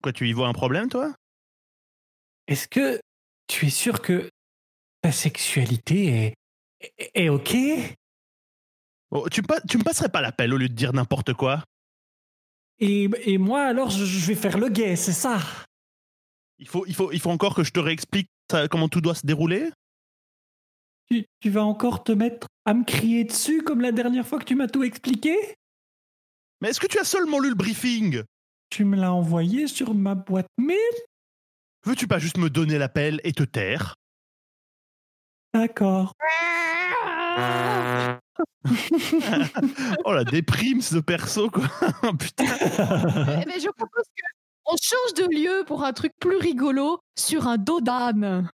Quoi, 0.02 0.14
tu 0.14 0.28
y 0.28 0.34
vois 0.34 0.48
un 0.48 0.54
problème, 0.54 0.90
toi? 0.90 1.14
Est-ce 2.48 2.68
que 2.68 3.00
tu 3.48 3.68
es 3.68 3.70
sûr 3.70 4.02
que 4.02 4.30
ta 5.02 5.12
sexualité 5.12 6.08
est, 6.08 6.34
est, 6.98 7.12
est 7.26 7.30
ok? 7.30 7.56
Oh, 9.12 9.28
tu, 9.30 9.42
me 9.42 9.68
tu 9.68 9.78
me 9.78 9.84
passerais 9.84 10.10
pas 10.10 10.22
l'appel 10.22 10.54
au 10.54 10.58
lieu 10.58 10.70
de 10.70 10.74
dire 10.74 10.94
n'importe 10.94 11.34
quoi. 11.34 11.64
Et, 12.80 13.10
et 13.24 13.38
moi 13.38 13.64
alors 13.64 13.90
je, 13.90 14.06
je 14.06 14.26
vais 14.28 14.36
faire 14.36 14.58
le 14.58 14.70
gay, 14.70 14.96
c'est 14.96 15.14
ça? 15.14 15.40
Il 16.60 16.68
faut, 16.68 16.86
il, 16.86 16.94
faut, 16.94 17.12
il 17.12 17.20
faut 17.20 17.30
encore 17.32 17.56
que 17.56 17.64
je 17.64 17.72
te 17.72 17.80
réexplique 17.80 18.30
ça- 18.52 18.68
comment 18.68 18.90
tout 18.90 19.02
doit 19.02 19.16
se 19.16 19.26
dérouler? 19.26 19.70
Tu, 21.10 21.26
tu 21.39 21.50
vas 21.50 21.63
encore 21.63 22.04
te 22.04 22.12
mettre 22.12 22.48
à 22.65 22.74
me 22.74 22.84
crier 22.84 23.24
dessus 23.24 23.63
comme 23.63 23.82
la 23.82 23.91
dernière 23.91 24.28
fois 24.28 24.39
que 24.39 24.45
tu 24.45 24.56
m'as 24.56 24.67
tout 24.67 24.84
expliqué? 24.84 25.36
Mais 26.62 26.69
est-ce 26.69 26.80
que 26.80 26.88
tu 26.88 27.00
as 27.00 27.04
seulement 27.04 27.39
lu 27.39 27.50
le 27.50 27.56
briefing? 27.56 28.24
Tu 28.69 28.86
me 28.86 28.95
l'as 28.95 29.13
envoyé 29.13 29.67
sur 29.67 29.93
ma 29.93 30.15
boîte 30.15 30.48
mail? 30.58 30.78
Veux-tu 31.86 32.08
pas 32.08 32.19
juste 32.19 32.38
me 32.38 32.50
donner 32.50 32.78
l'appel 32.78 33.22
et 33.24 33.34
te 33.34 33.43
taire? 33.43 33.95
D'accord. 35.54 36.13
Oh 40.06 40.13
la 40.13 40.24
déprime 40.24 40.82
ce 40.82 40.98
perso 40.98 41.50
quoi. 41.50 41.67
Putain. 42.19 42.45
Eh 42.45 43.45
ben, 43.45 43.60
je 43.60 43.69
propose 43.69 44.04
qu'on 44.63 44.76
change 44.82 45.13
de 45.15 45.34
lieu 45.34 45.63
pour 45.65 45.84
un 45.84 45.93
truc 45.93 46.12
plus 46.19 46.38
rigolo 46.38 47.00
sur 47.17 47.48
un 47.48 47.58
dos 47.58 47.82
d'âne. 47.82 48.50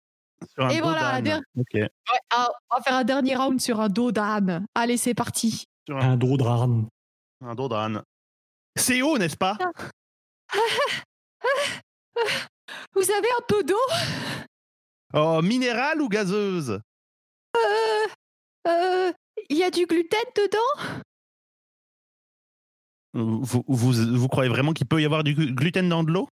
Sur 0.53 0.65
un 0.65 0.69
Et 0.69 0.77
dos 0.79 0.83
voilà, 0.83 1.21
d'âne. 1.21 1.41
Ouais, 1.55 1.89
ah, 2.31 2.49
on 2.71 2.75
va 2.77 2.81
faire 2.81 2.95
un 2.95 3.03
dernier 3.03 3.35
round 3.35 3.59
sur 3.61 3.79
un 3.79 3.87
dos 3.89 4.11
d'âne. 4.11 4.65
Allez, 4.75 4.97
c'est 4.97 5.13
parti. 5.13 5.65
Sur 5.87 5.97
un, 5.97 6.11
Un 6.11 6.17
dos 6.17 6.37
de 6.37 6.43
râne. 6.43 6.87
un 7.41 7.55
dos 7.55 7.67
d'âne. 7.69 8.01
C'est 8.75 9.01
haut, 9.01 9.17
n'est-ce 9.17 9.37
pas? 9.37 9.57
Vous 12.95 13.09
avez 13.11 13.27
un 13.39 13.43
peu 13.47 13.63
d'eau? 13.63 13.75
Oh, 15.13 15.41
minérale 15.41 16.01
ou 16.01 16.09
gazeuse? 16.09 16.79
Euh, 18.67 19.11
Il 19.49 19.57
y 19.57 19.63
a 19.63 19.69
du 19.71 19.85
gluten 19.85 20.19
dedans? 20.35 20.99
Vous, 23.13 23.63
vous, 23.67 23.91
vous 23.91 24.27
croyez 24.27 24.49
vraiment 24.49 24.73
qu'il 24.73 24.87
peut 24.87 25.01
y 25.01 25.05
avoir 25.05 25.23
du 25.23 25.35
glu- 25.35 25.53
gluten 25.53 25.87
dans 25.87 26.03
de 26.03 26.11
l'eau? 26.11 26.27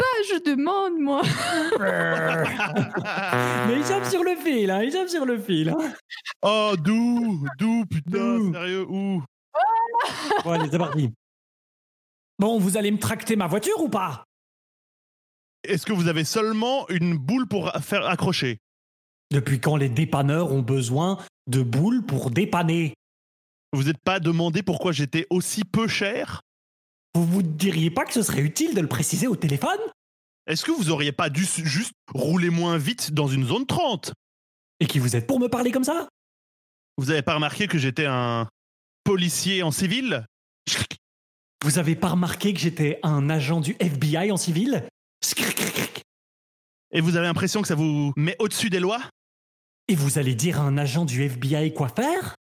Ah, 0.00 0.22
Je 0.28 0.42
demande, 0.50 0.98
moi. 1.00 1.22
Mais 3.68 3.78
il 3.78 3.84
tape 3.84 4.04
sur 4.06 4.22
le 4.24 4.36
fil, 4.36 4.70
hein, 4.70 4.82
il 4.82 4.92
tape 4.92 5.08
sur 5.08 5.24
le 5.24 5.38
fil. 5.40 5.68
hein. 5.70 5.92
Oh, 6.42 6.74
d'où 6.78 7.44
D'où, 7.58 7.84
putain, 7.86 8.38
D'où 8.38 8.52
sérieux, 8.52 8.86
où? 8.88 9.22
Bon, 10.44 10.50
allez, 10.50 10.68
c'est 10.70 10.78
parti. 10.78 11.10
Bon, 12.38 12.58
vous 12.58 12.76
allez 12.76 12.90
me 12.90 12.98
tracter 12.98 13.36
ma 13.36 13.46
voiture 13.46 13.80
ou 13.80 13.88
pas? 13.88 14.24
Est-ce 15.64 15.86
que 15.86 15.92
vous 15.92 16.08
avez 16.08 16.24
seulement 16.24 16.88
une 16.88 17.16
boule 17.16 17.46
pour 17.46 17.70
faire 17.82 18.06
accrocher? 18.06 18.58
Depuis 19.30 19.60
quand 19.60 19.76
les 19.76 19.88
dépanneurs 19.88 20.52
ont 20.52 20.62
besoin 20.62 21.18
de 21.46 21.62
boules 21.62 22.04
pour 22.04 22.30
dépanner? 22.30 22.94
Vous 23.72 23.84
n'êtes 23.84 24.02
pas 24.02 24.18
demandé 24.20 24.62
pourquoi 24.62 24.92
j'étais 24.92 25.26
aussi 25.30 25.64
peu 25.64 25.86
cher? 25.86 26.40
Vous 27.14 27.26
vous 27.26 27.42
diriez 27.42 27.90
pas 27.90 28.04
que 28.04 28.12
ce 28.12 28.22
serait 28.22 28.40
utile 28.40 28.74
de 28.74 28.80
le 28.80 28.88
préciser 28.88 29.26
au 29.26 29.36
téléphone? 29.36 29.78
Est-ce 30.46 30.64
que 30.64 30.70
vous 30.70 30.90
auriez 30.90 31.12
pas 31.12 31.28
dû 31.28 31.44
juste 31.44 31.92
rouler 32.14 32.50
moins 32.50 32.78
vite 32.78 33.12
dans 33.12 33.28
une 33.28 33.44
zone 33.44 33.66
30 33.66 34.12
Et 34.80 34.86
qui 34.86 34.98
vous 34.98 35.14
êtes 35.14 35.26
pour 35.26 35.38
me 35.38 35.48
parler 35.48 35.70
comme 35.70 35.84
ça? 35.84 36.08
Vous 36.96 37.10
avez 37.10 37.22
pas 37.22 37.34
remarqué 37.34 37.68
que 37.68 37.78
j'étais 37.78 38.06
un 38.06 38.48
policier 39.04 39.62
en 39.62 39.70
civil? 39.70 40.24
Vous 41.64 41.78
avez 41.78 41.94
pas 41.94 42.08
remarqué 42.08 42.52
que 42.54 42.60
j'étais 42.60 42.98
un 43.02 43.30
agent 43.30 43.60
du 43.60 43.76
FBI 43.78 44.32
en 44.32 44.36
civil? 44.36 44.88
Et 46.90 47.00
vous 47.00 47.16
avez 47.16 47.26
l'impression 47.26 47.62
que 47.62 47.68
ça 47.68 47.74
vous 47.74 48.12
met 48.16 48.36
au-dessus 48.38 48.68
des 48.70 48.80
lois? 48.80 49.02
Et 49.88 49.94
vous 49.94 50.18
allez 50.18 50.34
dire 50.34 50.60
à 50.60 50.64
un 50.64 50.76
agent 50.76 51.04
du 51.04 51.22
FBI 51.22 51.72
quoi 51.72 51.88
faire? 51.88 52.34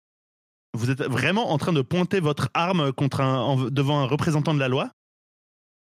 Vous 0.74 0.90
êtes 0.90 1.02
vraiment 1.02 1.50
en 1.50 1.58
train 1.58 1.72
de 1.72 1.82
pointer 1.82 2.20
votre 2.20 2.48
arme 2.54 2.92
contre 2.92 3.20
un, 3.20 3.38
en- 3.40 3.56
devant 3.56 3.98
un 4.00 4.06
représentant 4.06 4.54
de 4.54 4.60
la 4.60 4.68
loi? 4.68 4.90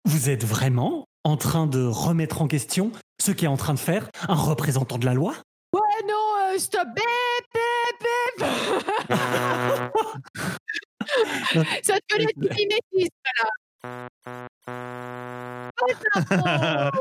Vous 0.05 0.29
êtes 0.29 0.45
vraiment 0.45 1.05
en 1.23 1.37
train 1.37 1.65
de 1.65 1.83
remettre 1.83 2.41
en 2.41 2.47
question 2.47 2.91
ce 3.19 3.31
qu'est 3.31 3.47
en 3.47 3.57
train 3.57 3.73
de 3.73 3.79
faire 3.79 4.09
un 4.27 4.35
représentant 4.35 4.99
de 4.99 5.05
la 5.05 5.15
loi? 5.15 5.33
Ouais, 5.73 5.79
non, 6.07 6.53
euh, 6.53 6.57
stop. 6.59 6.87
Bip, 6.95 7.03
bip, 7.53 7.61
bip. 8.39 8.45
Ça 11.83 11.95
te 11.99 12.15
fait 12.15 12.19
le 12.19 12.27
là. 12.47 12.55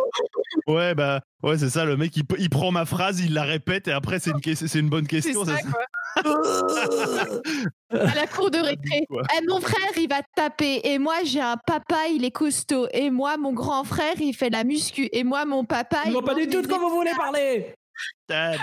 Ouais, 0.66 0.94
bah, 0.94 1.20
ouais, 1.42 1.58
c'est 1.58 1.68
ça, 1.68 1.84
le 1.84 1.96
mec, 1.96 2.16
il, 2.16 2.24
peut- 2.24 2.36
il 2.38 2.48
prend 2.48 2.70
ma 2.70 2.84
phrase, 2.86 3.20
il 3.20 3.34
la 3.34 3.42
répète, 3.42 3.88
et 3.88 3.92
après, 3.92 4.18
c'est 4.18 4.30
une, 4.30 4.54
c'est 4.54 4.78
une 4.78 4.88
bonne 4.88 5.04
C'est 5.10 5.20
question. 5.20 5.44
ça, 5.44 5.56
ça, 5.56 5.62
quoi. 5.62 5.84
À 7.90 8.14
la 8.14 8.26
cour 8.26 8.50
de 8.50 8.58
récré. 8.58 9.06
Eh, 9.10 9.46
mon 9.46 9.60
frère, 9.60 9.90
il 9.96 10.08
va 10.08 10.22
te 10.22 10.28
taper. 10.34 10.80
Et 10.84 10.98
moi, 10.98 11.16
j'ai 11.24 11.40
un 11.40 11.56
papa, 11.56 12.08
il 12.12 12.24
est 12.24 12.30
costaud. 12.30 12.88
Et 12.92 13.10
moi, 13.10 13.36
mon 13.36 13.52
grand 13.52 13.84
frère, 13.84 14.14
il 14.20 14.32
fait 14.34 14.50
la 14.50 14.64
muscu. 14.64 15.08
Et 15.12 15.22
moi, 15.24 15.44
mon 15.44 15.64
papa, 15.64 15.98
Je 16.04 16.08
il. 16.08 16.12
vois 16.12 16.24
pas 16.24 16.34
du 16.34 16.48
tout 16.48 16.62
de 16.62 16.66
quoi 16.66 16.78
vous 16.78 16.90
voulez 16.90 17.12
parler 17.16 17.74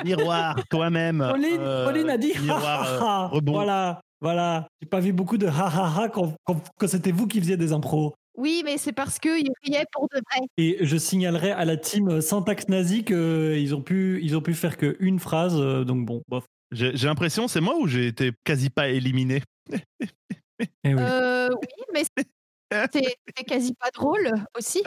miroir, 0.04 0.56
toi-même. 0.70 1.26
Pauline, 1.30 1.58
euh, 1.60 1.86
Pauline 1.86 2.10
a 2.10 2.18
dit 2.18 2.34
miroir, 2.42 2.84
euh, 2.86 3.28
rebond. 3.28 3.52
Voilà, 3.62 4.02
voilà. 4.22 4.68
J'ai 4.82 4.88
pas 4.88 5.00
vu 5.00 5.12
beaucoup 5.14 5.38
de 5.38 5.48
ha 5.48 5.68
ha 5.68 5.94
ha 6.04 6.10
quand, 6.10 6.34
quand- 6.46 6.64
quand 6.78 6.88
c'était 6.88 7.12
vous 7.12 7.28
qui 7.28 7.40
faisiez 7.40 7.58
des 7.58 7.74
impros. 7.74 8.14
Oui, 8.38 8.62
mais 8.64 8.78
c'est 8.78 8.94
parce 8.94 9.20
qu'il 9.20 9.50
riait 9.66 9.86
pour 9.92 10.08
de 10.14 10.22
vrai. 10.32 10.48
Et 10.58 10.78
je 10.86 10.96
signalerai 10.98 11.52
à 11.52 11.66
la 11.66 11.76
team 11.76 12.08
euh, 12.10 12.22
syntaxe 12.22 12.70
nazi 12.70 13.04
qu'ils 13.04 13.76
ont 13.76 13.82
pu, 13.82 14.22
ils 14.24 14.38
ont 14.38 14.42
pu 14.42 14.54
faire 14.54 14.78
qu'une 14.78 15.20
phrase. 15.20 15.56
euh, 15.60 15.84
donc 15.84 16.06
bon, 16.06 16.22
bof. 16.30 16.46
J'ai 16.72 16.94
l'impression, 16.94 17.50
c'est 17.50 17.60
moi 17.60 17.76
ou 17.78 17.88
j'ai 17.88 18.08
été 18.08 18.32
quasi 18.46 18.70
pas 18.70 18.88
éliminé? 18.88 19.44
Eh 19.72 20.94
oui. 20.96 21.02
Euh, 21.02 21.50
oui, 21.50 21.84
mais 21.94 22.04
c'est- 22.94 23.44
quasi 23.46 23.74
pas 23.74 23.90
drôle 23.94 24.32
aussi. 24.58 24.82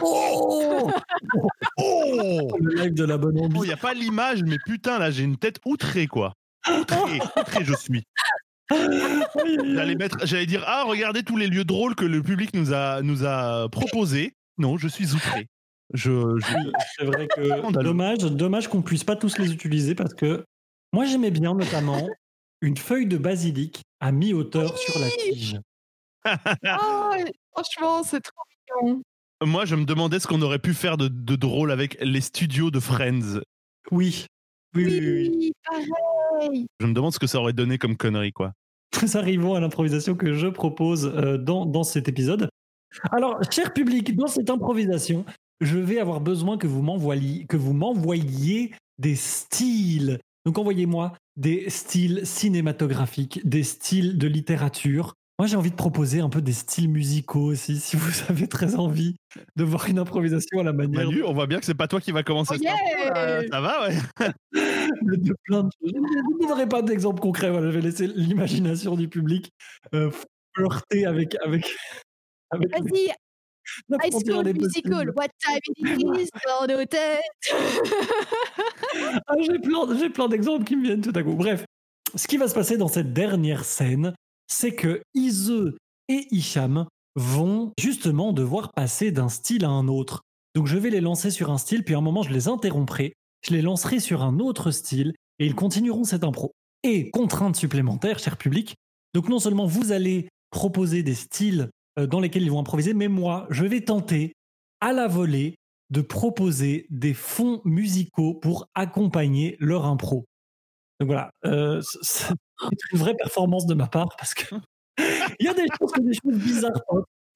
Oh 0.00 0.90
Oh 1.78 2.48
Le 2.60 2.74
live 2.82 2.94
de 2.94 3.04
la 3.04 3.18
bonne 3.18 3.36
Il 3.38 3.44
ambiance. 3.46 3.66
n'y 3.66 3.72
a 3.72 3.76
pas 3.76 3.94
l'image, 3.94 4.42
mais 4.44 4.58
putain, 4.64 4.98
là, 5.00 5.10
j'ai 5.10 5.24
une 5.24 5.36
tête 5.36 5.58
outrée, 5.64 6.06
quoi. 6.06 6.34
Outré, 6.70 7.18
outré, 7.36 7.64
je 7.64 7.74
suis. 7.74 8.04
J'allais 8.70 9.94
mettre, 9.96 10.26
j'allais 10.26 10.46
dire, 10.46 10.62
ah, 10.66 10.84
regardez 10.86 11.22
tous 11.22 11.36
les 11.36 11.46
lieux 11.46 11.64
drôles 11.64 11.94
que 11.94 12.04
le 12.04 12.22
public 12.22 12.54
nous 12.54 12.72
a, 12.72 13.02
nous 13.02 13.24
a 13.24 13.68
proposés. 13.68 14.32
Non, 14.58 14.76
je 14.78 14.88
suis 14.88 15.12
outré. 15.14 15.46
Je, 15.94 16.38
je- 16.38 16.70
C'est 16.98 17.04
vrai 17.04 17.26
que 17.26 17.72
dommage, 17.82 18.18
dommage 18.18 18.68
qu'on 18.68 18.82
puisse 18.82 19.04
pas 19.04 19.16
tous 19.16 19.38
les 19.38 19.52
utiliser 19.52 19.94
parce 19.94 20.14
que 20.14 20.44
moi 20.92 21.04
j'aimais 21.04 21.30
bien 21.32 21.54
notamment 21.54 22.08
une 22.60 22.76
feuille 22.76 23.06
de 23.06 23.16
basilic 23.16 23.80
à 24.00 24.12
mi-hauteur 24.12 24.76
sur 24.78 24.98
la 25.00 25.08
tige. 25.10 25.56
Oh, 26.26 26.30
franchement, 27.52 28.02
c'est 28.04 28.20
trop 28.20 28.42
mignon. 28.84 29.02
Moi, 29.42 29.64
je 29.64 29.74
me 29.74 29.84
demandais 29.86 30.20
ce 30.20 30.26
qu'on 30.26 30.42
aurait 30.42 30.58
pu 30.58 30.74
faire 30.74 30.98
de, 30.98 31.08
de 31.08 31.34
drôle 31.34 31.70
avec 31.70 31.96
les 32.02 32.20
studios 32.20 32.70
de 32.70 32.78
Friends. 32.78 33.40
Oui. 33.90 34.26
Oui, 34.74 34.84
oui, 34.84 35.00
oui, 35.00 35.30
Oui, 35.36 35.52
pareil. 35.64 36.66
Je 36.80 36.86
me 36.86 36.92
demande 36.92 37.12
ce 37.12 37.18
que 37.18 37.26
ça 37.26 37.40
aurait 37.40 37.52
donné 37.52 37.78
comme 37.78 37.96
connerie, 37.96 38.32
quoi. 38.32 38.52
Nous 39.02 39.16
arrivons 39.16 39.54
à 39.54 39.60
l'improvisation 39.60 40.14
que 40.14 40.34
je 40.34 40.46
propose 40.48 41.06
euh, 41.06 41.38
dans, 41.38 41.64
dans 41.66 41.84
cet 41.84 42.08
épisode. 42.08 42.48
Alors, 43.12 43.40
cher 43.50 43.72
public, 43.72 44.16
dans 44.16 44.26
cette 44.26 44.50
improvisation, 44.50 45.24
je 45.60 45.78
vais 45.78 45.98
avoir 46.00 46.20
besoin 46.20 46.58
que 46.58 46.66
vous 46.66 46.82
m'envoyiez, 46.82 47.46
que 47.46 47.56
vous 47.56 47.72
m'envoyiez 47.72 48.74
des 48.98 49.14
styles. 49.14 50.18
Donc, 50.44 50.58
envoyez-moi 50.58 51.12
des 51.36 51.70
styles 51.70 52.22
cinématographiques, 52.24 53.46
des 53.48 53.62
styles 53.62 54.18
de 54.18 54.26
littérature. 54.26 55.14
Moi, 55.40 55.46
j'ai 55.46 55.56
envie 55.56 55.70
de 55.70 55.74
proposer 55.74 56.20
un 56.20 56.28
peu 56.28 56.42
des 56.42 56.52
styles 56.52 56.90
musicaux 56.90 57.52
aussi, 57.52 57.80
si 57.80 57.96
vous 57.96 58.10
avez 58.28 58.46
très 58.46 58.74
envie 58.74 59.16
de 59.56 59.64
voir 59.64 59.88
une 59.88 59.98
improvisation 59.98 60.60
à 60.60 60.62
la 60.62 60.74
manière 60.74 61.06
Manu, 61.06 61.22
on 61.22 61.32
voit 61.32 61.46
bien 61.46 61.58
que 61.60 61.64
c'est 61.64 61.72
pas 61.72 61.88
toi 61.88 61.98
qui 61.98 62.12
va 62.12 62.22
commencer. 62.22 62.56
Oh 62.58 62.62
yeah 62.62 62.74
là. 63.14 63.42
Ça 63.50 63.60
va, 63.62 63.88
ouais. 63.88 63.96
de, 64.52 65.16
de 65.16 65.34
plein 65.44 65.62
de 65.62 65.70
choses. 65.80 65.92
Je 65.94 65.96
ne 65.96 66.46
donnerai 66.46 66.68
pas 66.68 66.82
d'exemple 66.82 67.22
concret. 67.22 67.48
Voilà, 67.48 67.70
je 67.70 67.76
vais 67.78 67.80
laisser 67.80 68.06
l'imagination 68.06 68.96
du 68.96 69.08
public 69.08 69.50
euh, 69.94 70.10
flirter 70.54 71.06
avec, 71.06 71.34
avec, 71.42 71.74
avec 72.50 72.70
Vas-y, 72.72 73.10
la 73.88 73.96
High 74.04 74.12
School 74.12 74.52
Musical, 74.52 75.10
what 75.16 75.28
time 75.42 75.58
it 75.78 76.20
is 76.20 76.28
dans 76.46 76.66
nos 76.66 76.84
têtes 76.84 77.22
Ah, 79.26 79.34
j'ai 79.40 79.58
plein, 79.58 79.98
j'ai 79.98 80.10
plein 80.10 80.28
d'exemples 80.28 80.64
qui 80.64 80.76
me 80.76 80.82
viennent 80.82 81.00
tout 81.00 81.14
à 81.14 81.22
coup. 81.22 81.32
Bref, 81.32 81.64
ce 82.14 82.28
qui 82.28 82.36
va 82.36 82.46
se 82.46 82.54
passer 82.54 82.76
dans 82.76 82.88
cette 82.88 83.14
dernière 83.14 83.64
scène, 83.64 84.12
c'est 84.50 84.74
que 84.74 85.02
Ise 85.14 85.72
et 86.08 86.26
Hicham 86.30 86.86
vont 87.16 87.72
justement 87.78 88.32
devoir 88.32 88.72
passer 88.72 89.12
d'un 89.12 89.28
style 89.28 89.64
à 89.64 89.70
un 89.70 89.88
autre. 89.88 90.22
Donc 90.54 90.66
je 90.66 90.76
vais 90.76 90.90
les 90.90 91.00
lancer 91.00 91.30
sur 91.30 91.50
un 91.50 91.58
style, 91.58 91.84
puis 91.84 91.94
à 91.94 91.98
un 91.98 92.02
moment 92.02 92.22
je 92.22 92.32
les 92.32 92.48
interromprai, 92.48 93.14
je 93.42 93.54
les 93.54 93.62
lancerai 93.62 94.00
sur 94.00 94.22
un 94.22 94.38
autre 94.38 94.70
style, 94.70 95.12
et 95.38 95.46
ils 95.46 95.54
continueront 95.54 96.04
cette 96.04 96.24
impro. 96.24 96.52
Et 96.82 97.10
contrainte 97.10 97.56
supplémentaire, 97.56 98.18
cher 98.18 98.36
public, 98.36 98.74
donc 99.14 99.28
non 99.28 99.38
seulement 99.38 99.66
vous 99.66 99.92
allez 99.92 100.28
proposer 100.50 101.02
des 101.02 101.14
styles 101.14 101.70
euh, 101.98 102.06
dans 102.06 102.20
lesquels 102.20 102.42
ils 102.42 102.50
vont 102.50 102.60
improviser, 102.60 102.94
mais 102.94 103.08
moi, 103.08 103.46
je 103.50 103.64
vais 103.64 103.82
tenter 103.82 104.32
à 104.80 104.92
la 104.92 105.06
volée 105.06 105.56
de 105.90 106.00
proposer 106.00 106.86
des 106.90 107.14
fonds 107.14 107.60
musicaux 107.64 108.34
pour 108.34 108.66
accompagner 108.74 109.56
leur 109.58 109.86
impro. 109.86 110.24
Donc 111.00 111.08
voilà, 111.08 111.30
euh, 111.44 111.80
c'est 112.70 112.92
une 112.92 112.98
vraie 112.98 113.14
performance 113.14 113.66
de 113.66 113.74
ma 113.74 113.86
part 113.86 114.08
parce 114.18 114.34
que 114.34 114.54
il 115.38 115.46
y 115.46 115.48
a 115.48 115.54
des 115.54 115.66
choses 115.72 116.36
bizarres 116.38 116.72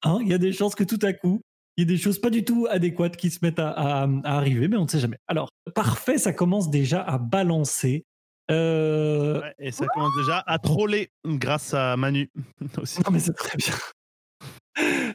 hein, 0.03 0.19
il 0.21 0.27
y 0.27 0.33
a 0.33 0.37
des 0.37 0.51
chances 0.53 0.75
que 0.75 0.83
tout 0.83 0.99
à 1.01 1.13
coup, 1.13 1.41
il 1.77 1.81
y 1.81 1.85
a 1.85 1.87
des 1.87 1.97
choses 1.97 2.19
pas 2.19 2.29
du 2.29 2.43
tout 2.45 2.67
adéquates 2.69 3.17
qui 3.17 3.29
se 3.31 3.39
mettent 3.41 3.59
à, 3.59 3.69
à- 3.71 4.03
à 4.23 4.37
arriver, 4.37 4.67
mais 4.67 4.77
on 4.77 4.83
ne 4.83 4.87
sait 4.89 4.99
jamais. 4.99 5.17
Alors, 5.27 5.49
parfait, 5.73 6.17
ça 6.17 6.31
commence 6.31 6.69
déjà 6.69 7.01
à 7.01 7.17
balancer. 7.17 8.03
Euh, 8.51 9.41
Ouais, 9.41 9.53
Et 9.59 9.71
ça 9.71 9.85
commence 9.87 10.15
déjà 10.17 10.43
à 10.45 10.59
troller 10.59 11.09
grâce 11.25 11.73
à 11.73 11.97
Manu 11.97 12.29
aussi. 12.77 12.99
Non, 13.01 13.11
mais 13.11 13.19
c'est 13.19 13.33
très 13.33 13.57
bien. 13.57 13.73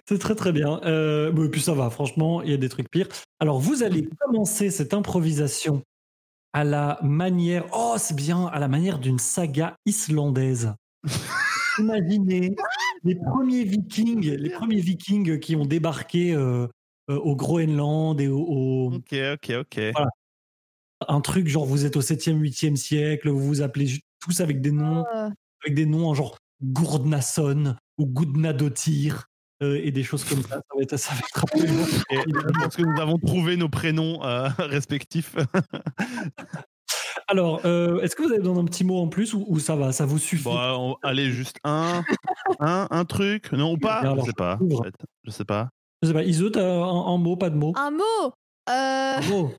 C'est 0.08 0.18
très 0.18 0.34
très 0.34 0.52
bien. 0.52 0.80
Euh, 0.84 1.44
et 1.44 1.48
puis 1.50 1.60
ça 1.60 1.74
va, 1.74 1.90
franchement, 1.90 2.42
il 2.42 2.50
y 2.50 2.54
a 2.54 2.56
des 2.56 2.68
trucs 2.68 2.90
pires. 2.90 3.08
Alors, 3.38 3.60
vous 3.60 3.82
allez 3.82 4.08
commencer 4.18 4.70
cette 4.70 4.94
improvisation 4.94 5.82
à 6.52 6.64
la 6.64 6.98
manière, 7.02 7.64
oh, 7.72 7.94
c'est 7.98 8.16
bien, 8.16 8.46
à 8.46 8.58
la 8.58 8.68
manière 8.68 8.98
d'une 8.98 9.18
saga 9.18 9.76
islandaise. 9.86 10.74
Imaginez 11.78 12.56
les 13.04 13.14
premiers 13.14 13.64
Vikings, 13.64 14.28
les 14.36 14.50
premiers 14.50 14.80
Vikings 14.80 15.38
qui 15.40 15.56
ont 15.56 15.64
débarqué 15.64 16.34
euh, 16.34 16.66
euh, 17.08 17.16
au 17.18 17.36
Groenland 17.36 18.20
et 18.20 18.28
au, 18.28 18.40
au- 18.40 18.92
Ok, 18.94 19.14
ok, 19.34 19.52
ok. 19.60 19.80
un 21.08 21.20
truc 21.20 21.46
genre 21.48 21.64
vous 21.64 21.86
êtes 21.86 21.96
au 21.96 22.02
7e, 22.02 22.38
8e 22.38 22.76
siècle, 22.76 23.30
vous 23.30 23.40
vous 23.40 23.62
appelez 23.62 24.00
tous 24.20 24.40
avec 24.40 24.60
des 24.60 24.72
noms 24.72 25.04
Euh, 25.14 25.30
avec 25.64 25.74
des 25.74 25.86
noms 25.86 26.08
en 26.08 26.14
genre 26.14 26.36
Gourdnasson 26.62 27.76
ou 27.98 28.06
Goudnadotir 28.06 29.26
euh, 29.62 29.80
et 29.82 29.90
des 29.90 30.02
choses 30.02 30.24
comme 30.24 30.42
ça. 30.42 30.48
Ça 30.56 30.62
va 30.76 30.82
être, 30.82 30.96
ça 30.96 31.12
va 31.14 31.18
être 31.20 31.44
absolument 31.44 31.84
Et 32.10 32.16
je 32.26 32.62
pense 32.62 32.76
que 32.76 32.82
nous 32.82 33.00
avons 33.00 33.18
trouvé 33.18 33.56
nos 33.56 33.68
prénoms 33.68 34.24
euh, 34.24 34.48
respectifs. 34.58 35.34
Alors, 37.28 37.60
euh, 37.64 38.00
est-ce 38.00 38.16
que 38.16 38.22
vous 38.22 38.30
avez 38.30 38.38
besoin 38.38 38.56
d'un 38.56 38.64
petit 38.64 38.84
mot 38.84 38.98
en 38.98 39.08
plus 39.08 39.34
ou, 39.34 39.44
ou 39.48 39.58
ça 39.60 39.76
va, 39.76 39.92
ça 39.92 40.04
vous 40.06 40.18
suffit? 40.18 40.44
Bon, 40.44 40.56
euh, 40.58 40.72
on- 40.72 40.96
allez, 41.02 41.30
juste 41.30 41.58
un, 41.64 42.02
un, 42.58 42.88
un 42.90 43.04
truc, 43.04 43.52
non 43.52 43.72
ou 43.74 43.78
pas? 43.78 44.00
Alors, 44.00 44.20
Je 44.20 44.24
sais 44.26 44.32
pas. 44.32 44.58
Je 45.24 45.30
sais 45.30 45.44
pas. 45.44 45.68
Je 46.02 46.08
sais 46.08 46.14
pas, 46.14 46.22
Iso, 46.24 46.50
t'as 46.50 46.64
un, 46.64 47.14
un 47.14 47.18
mot, 47.18 47.36
pas 47.36 47.50
de 47.50 47.56
mot? 47.56 47.72
Un 47.76 47.90
mot 47.92 48.32
euh, 48.68 49.16
Un 49.18 49.20
mot 49.28 49.52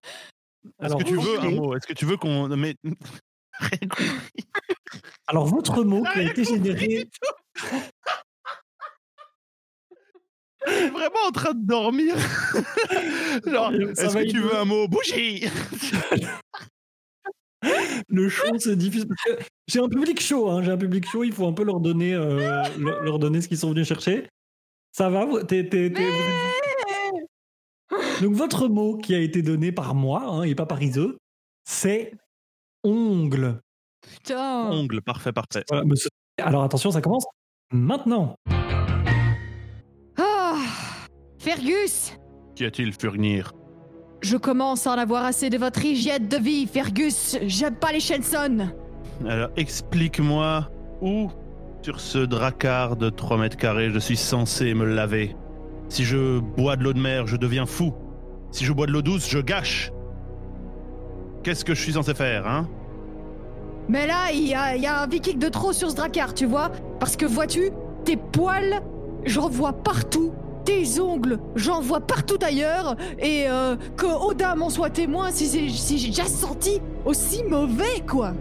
Est-ce 0.80 0.86
Alors, 0.86 0.98
que 1.00 1.04
tu 1.04 1.16
veux 1.16 1.40
un 1.40 1.52
mot? 1.52 1.76
Est-ce 1.76 1.88
que 1.88 1.94
tu 1.94 2.06
veux 2.06 2.18
qu'on 2.18 2.48
mais 2.58 2.76
Rien 3.60 3.88
compris. 3.90 4.46
Alors, 5.28 5.46
votre 5.46 5.84
mot 5.84 6.04
qui 6.04 6.20
a 6.20 6.24
été 6.24 6.44
généré. 6.44 7.08
Vraiment 10.66 11.28
en 11.28 11.32
train 11.32 11.54
de 11.54 11.66
dormir. 11.66 12.16
Genre, 13.46 13.74
est-ce 13.74 14.14
que 14.18 14.30
tu 14.30 14.40
veux 14.40 14.56
un 14.56 14.66
mot? 14.66 14.88
Bougie 14.88 15.46
Le 18.10 18.28
show 18.30 18.58
se 18.58 18.70
diffuse 18.72 19.06
parce 19.06 19.22
que 19.24 19.44
j'ai 19.68 19.80
un 19.80 19.88
public 19.88 20.20
chaud, 20.20 20.50
hein, 20.50 20.64
j'ai 20.64 20.72
un 20.72 20.78
public 20.78 21.08
chaud, 21.08 21.24
il 21.24 21.32
faut 21.32 21.46
un 21.48 21.54
peu 21.54 21.64
leur 21.64 21.80
donner, 21.80 22.14
euh, 22.16 22.64
leur, 22.80 23.02
leur 23.04 23.20
donner 23.20 23.40
ce 23.42 23.48
qu'ils 23.48 23.60
sont 23.60 23.70
venus 23.70 23.88
chercher. 23.88 24.28
Ça 24.92 25.10
va 25.10 25.26
t'es- 25.46 25.70
t'es- 25.70 25.92
t'es- 25.92 26.08
Donc 28.22 28.34
votre 28.34 28.68
mot 28.68 28.98
qui 28.98 29.14
a 29.16 29.20
été 29.20 29.42
donné 29.44 29.72
par 29.72 29.94
moi 29.96 30.24
hein, 30.26 30.44
et 30.44 30.56
pas 30.56 30.66
par 30.66 30.82
Iso, 30.82 31.16
c'est 31.64 32.14
ongle. 32.84 33.60
Putain. 34.02 34.72
Ongle, 34.72 35.02
parfait, 35.04 35.32
parfait. 35.32 35.64
Voilà. 35.70 35.84
Alors 36.40 36.64
attention, 36.64 36.92
ça 36.92 37.02
commence 37.02 37.26
maintenant. 37.72 38.36
Fergus 41.42 42.14
Qu'y 42.56 42.66
a-t-il, 42.66 42.94
Furnir? 42.94 43.54
Je 44.22 44.38
commence 44.38 44.86
à 44.86 44.92
en 44.92 44.98
avoir 45.00 45.26
assez 45.26 45.50
de 45.50 45.58
votre 45.58 45.84
hygiène 45.84 46.28
de 46.28 46.38
vie, 46.38 46.68
Fergus. 46.68 47.36
J'aime 47.48 47.74
pas 47.74 47.92
les 47.92 48.00
Shenson. 48.00 48.70
Alors, 49.28 49.50
explique-moi 49.58 50.70
où, 51.02 51.32
sur 51.82 52.00
ce 52.00 52.20
dracard 52.20 52.96
de 52.96 53.10
3 53.10 53.38
mètres 53.40 53.58
carrés, 53.58 53.90
je 53.90 53.98
suis 53.98 54.18
censé 54.18 54.76
me 54.76 54.86
laver. 54.86 55.36
Si 55.90 56.04
je 56.04 56.38
bois 56.38 56.76
de 56.76 56.84
l'eau 56.84 56.94
de 56.94 57.00
mer, 57.00 57.26
je 57.26 57.38
deviens 57.38 57.66
fou. 57.66 57.92
Si 58.52 58.64
je 58.64 58.72
bois 58.72 58.86
de 58.86 58.92
l'eau 58.92 59.02
douce, 59.02 59.28
je 59.28 59.40
gâche. 59.40 59.92
Qu'est-ce 61.42 61.66
que 61.66 61.74
je 61.74 61.82
suis 61.82 61.94
censé 61.94 62.14
faire, 62.14 62.48
hein? 62.48 62.70
Mais 63.90 64.06
là, 64.06 64.32
il 64.32 64.48
y 64.48 64.54
a, 64.54 64.76
il 64.76 64.84
y 64.84 64.86
a 64.86 65.02
un 65.02 65.08
viking 65.08 65.40
de 65.40 65.50
trop 65.50 65.74
sur 65.74 65.90
ce 65.90 65.96
dracard, 65.96 66.36
tu 66.36 66.46
vois 66.46 66.70
Parce 67.00 67.18
que 67.18 67.26
vois-tu, 67.26 67.72
tes 68.06 68.16
poils, 68.16 68.80
j'en 69.26 69.50
vois 69.50 69.74
partout. 69.74 70.34
Tes 70.64 71.00
ongles, 71.00 71.40
j'en 71.56 71.82
vois 71.82 72.02
partout 72.02 72.38
ailleurs. 72.42 72.96
Et 73.20 73.46
euh, 73.48 73.76
que 73.98 74.06
Odin 74.06 74.56
m'en 74.56 74.70
soit 74.70 74.90
témoin 74.90 75.32
si, 75.32 75.70
j'ai 75.98 76.08
déjà 76.08 76.26
senti 76.26 76.82
aussi 77.06 77.44
mauvais, 77.44 78.02
quoi. 78.08 78.34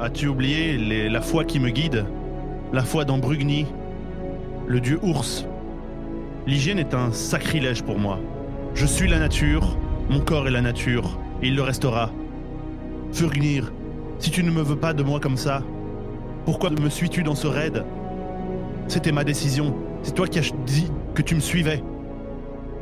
As-tu 0.00 0.28
oublié 0.28 1.08
la 1.08 1.20
foi 1.20 1.44
qui 1.44 1.58
me 1.58 1.70
guide? 1.70 2.04
La 2.72 2.82
foi 2.82 3.04
dans 3.04 3.18
Brugni, 3.18 3.66
le 4.66 4.80
dieu 4.80 4.98
ours. 5.02 5.46
L'hygiène 6.46 6.78
est 6.78 6.94
un 6.94 7.10
sacrilège 7.12 7.82
pour 7.82 7.98
moi. 7.98 8.18
Je 8.74 8.86
suis 8.86 9.08
la 9.08 9.18
nature, 9.18 9.76
mon 10.10 10.20
corps 10.20 10.46
est 10.46 10.52
la 10.52 10.60
nature, 10.60 11.18
et 11.42 11.48
il 11.48 11.56
le 11.56 11.62
restera. 11.62 12.10
Furgnir, 13.12 13.72
si 14.18 14.30
tu 14.30 14.44
ne 14.44 14.50
me 14.50 14.60
veux 14.60 14.76
pas 14.76 14.92
de 14.92 15.02
moi 15.02 15.18
comme 15.18 15.38
ça, 15.38 15.62
pourquoi 16.44 16.70
me 16.70 16.90
suis-tu 16.90 17.22
dans 17.22 17.34
ce 17.34 17.46
raid? 17.46 17.84
C'était 18.86 19.12
ma 19.12 19.24
décision. 19.24 19.74
C'est 20.02 20.14
toi 20.14 20.26
qui 20.26 20.38
as 20.38 20.52
dit 20.66 20.90
que 21.14 21.22
tu 21.22 21.34
me 21.34 21.40
suivais. 21.40 21.82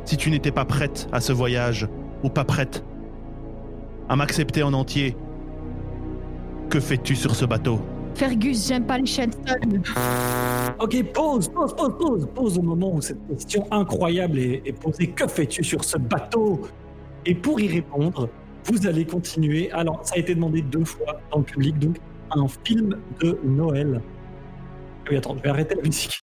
Si 0.05 0.17
tu 0.17 0.29
n'étais 0.29 0.51
pas 0.51 0.65
prête 0.65 1.07
à 1.11 1.19
ce 1.19 1.33
voyage, 1.33 1.87
ou 2.23 2.29
pas 2.29 2.45
prête 2.45 2.83
à 4.09 4.15
m'accepter 4.15 4.63
en 4.63 4.73
entier, 4.73 5.15
que 6.69 6.79
fais-tu 6.79 7.15
sur 7.15 7.35
ce 7.35 7.45
bateau? 7.45 7.79
Fergus, 8.15 8.67
j'aime 8.67 8.85
pas 8.85 8.97
les. 8.97 9.05
Ok, 10.79 11.01
pause, 11.13 11.47
pause, 11.49 11.75
pause, 11.75 11.95
pause, 11.97 12.27
pause 12.35 12.57
au 12.59 12.61
moment 12.61 12.93
où 12.93 13.01
cette 13.01 13.25
question 13.27 13.65
incroyable 13.71 14.37
est, 14.37 14.61
est 14.65 14.73
posée. 14.73 15.07
Que 15.07 15.27
fais-tu 15.27 15.63
sur 15.63 15.83
ce 15.83 15.97
bateau? 15.97 16.61
Et 17.25 17.33
pour 17.35 17.59
y 17.59 17.67
répondre, 17.67 18.29
vous 18.65 18.85
allez 18.85 19.05
continuer. 19.05 19.71
Alors, 19.71 19.99
ça 20.03 20.15
a 20.15 20.17
été 20.19 20.35
demandé 20.35 20.61
deux 20.61 20.85
fois 20.85 21.19
dans 21.31 21.39
le 21.39 21.43
public, 21.45 21.79
donc 21.79 21.97
un 22.31 22.47
film 22.63 22.97
de 23.21 23.39
Noël. 23.43 24.01
Oui, 25.09 25.17
attends, 25.17 25.35
je 25.37 25.43
vais 25.43 25.49
arrêter 25.49 25.75
la 25.75 25.83
musique. 25.83 26.19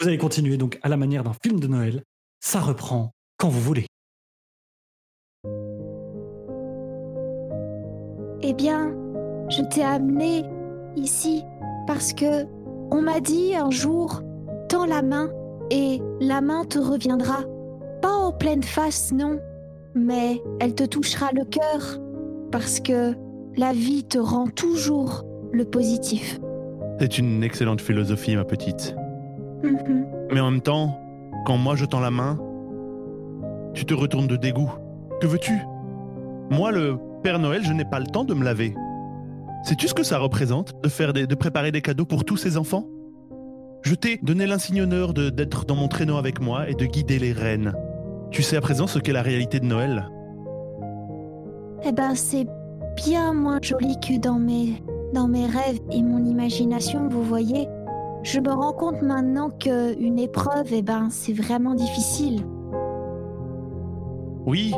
Vous 0.00 0.08
allez 0.08 0.18
continuer 0.18 0.58
donc 0.58 0.78
à 0.82 0.88
la 0.88 0.98
manière 0.98 1.24
d'un 1.24 1.32
film 1.42 1.58
de 1.58 1.66
Noël. 1.66 2.02
Ça 2.40 2.60
reprend 2.60 3.12
quand 3.38 3.48
vous 3.48 3.60
voulez. 3.60 3.86
Eh 8.42 8.52
bien, 8.52 8.94
je 9.48 9.62
t'ai 9.70 9.82
amené 9.82 10.44
ici 10.96 11.42
parce 11.86 12.12
que 12.12 12.44
on 12.90 13.00
m'a 13.00 13.20
dit 13.20 13.54
un 13.54 13.70
jour 13.70 14.22
tends 14.68 14.84
la 14.84 15.00
main 15.00 15.30
et 15.70 16.00
la 16.20 16.42
main 16.42 16.64
te 16.64 16.78
reviendra. 16.78 17.44
Pas 18.02 18.12
en 18.12 18.32
pleine 18.32 18.62
face, 18.62 19.12
non, 19.12 19.40
mais 19.94 20.42
elle 20.60 20.74
te 20.74 20.84
touchera 20.84 21.30
le 21.32 21.44
cœur 21.44 22.00
parce 22.52 22.80
que 22.80 23.14
la 23.56 23.72
vie 23.72 24.04
te 24.04 24.18
rend 24.18 24.48
toujours 24.48 25.24
le 25.52 25.64
positif. 25.64 26.38
C'est 27.00 27.18
une 27.18 27.42
excellente 27.42 27.80
philosophie, 27.80 28.36
ma 28.36 28.44
petite. 28.44 28.94
Mhm. 29.62 30.06
Mais 30.32 30.40
en 30.40 30.50
même 30.50 30.60
temps, 30.60 30.98
quand 31.46 31.56
moi 31.56 31.74
je 31.76 31.84
tends 31.84 32.00
la 32.00 32.10
main, 32.10 32.38
tu 33.74 33.84
te 33.84 33.94
retournes 33.94 34.26
de 34.26 34.36
dégoût. 34.36 34.70
Que 35.20 35.26
veux-tu? 35.26 35.52
Moi, 36.50 36.70
le 36.72 36.96
Père 37.22 37.38
Noël, 37.38 37.62
je 37.64 37.72
n'ai 37.72 37.84
pas 37.84 37.98
le 37.98 38.06
temps 38.06 38.24
de 38.24 38.34
me 38.34 38.44
laver. 38.44 38.74
Sais-tu 39.64 39.88
ce 39.88 39.94
que 39.94 40.02
ça 40.04 40.18
représente 40.18 40.74
de, 40.82 40.88
faire 40.88 41.12
des- 41.12 41.26
de 41.26 41.34
préparer 41.34 41.72
des 41.72 41.82
cadeaux 41.82 42.04
pour 42.04 42.24
tous 42.24 42.36
ces 42.36 42.56
enfants? 42.56 42.84
Je 43.82 43.94
t'ai 43.94 44.18
donné 44.22 44.46
l'insigne 44.46 44.82
honneur 44.82 45.12
de- 45.14 45.30
d'être 45.30 45.64
dans 45.64 45.74
mon 45.76 45.88
traîneau 45.88 46.16
avec 46.16 46.40
moi 46.40 46.68
et 46.68 46.74
de 46.74 46.84
guider 46.86 47.18
les 47.18 47.32
reines. 47.32 47.72
Tu 48.30 48.42
sais 48.42 48.56
à 48.56 48.60
présent 48.60 48.86
ce 48.86 48.98
qu'est 48.98 49.12
la 49.12 49.22
réalité 49.22 49.58
de 49.60 49.64
Noël 49.66 50.08
Eh 51.84 51.92
ben, 51.92 52.14
c'est 52.14 52.46
bien 52.96 53.32
moins 53.32 53.58
joli 53.62 53.96
que 54.00 54.18
dans 54.18 54.38
mes, 54.38 54.82
dans 55.12 55.28
mes 55.28 55.46
rêves 55.46 55.80
et 55.92 56.02
mon 56.02 56.24
imagination, 56.24 57.08
vous 57.08 57.22
voyez. 57.22 57.68
Je 58.26 58.40
me 58.40 58.52
rends 58.52 58.72
compte 58.72 59.02
maintenant 59.02 59.50
que 59.50 59.96
une 60.00 60.18
épreuve, 60.18 60.66
eh 60.72 60.82
ben, 60.82 61.10
c'est 61.10 61.32
vraiment 61.32 61.74
difficile. 61.74 62.44
Oui, 64.46 64.74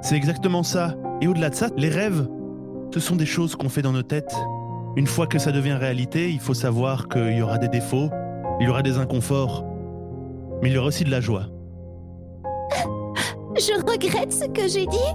c'est 0.00 0.14
exactement 0.14 0.62
ça. 0.62 0.94
Et 1.20 1.26
au-delà 1.26 1.50
de 1.50 1.56
ça, 1.56 1.66
les 1.76 1.88
rêves, 1.88 2.28
ce 2.92 3.00
sont 3.00 3.16
des 3.16 3.26
choses 3.26 3.56
qu'on 3.56 3.68
fait 3.68 3.82
dans 3.82 3.90
nos 3.90 4.04
têtes. 4.04 4.36
Une 4.94 5.08
fois 5.08 5.26
que 5.26 5.40
ça 5.40 5.50
devient 5.50 5.72
réalité, 5.72 6.30
il 6.30 6.38
faut 6.38 6.54
savoir 6.54 7.08
qu'il 7.08 7.36
y 7.36 7.42
aura 7.42 7.58
des 7.58 7.66
défauts, 7.66 8.08
il 8.60 8.68
y 8.68 8.70
aura 8.70 8.82
des 8.82 8.98
inconforts, 8.98 9.64
mais 10.62 10.68
il 10.70 10.74
y 10.74 10.78
aura 10.78 10.86
aussi 10.86 11.02
de 11.02 11.10
la 11.10 11.20
joie. 11.20 11.46
Je 13.56 13.74
regrette 13.84 14.32
ce 14.32 14.44
que 14.46 14.68
j'ai 14.68 14.86
dit. 14.86 15.12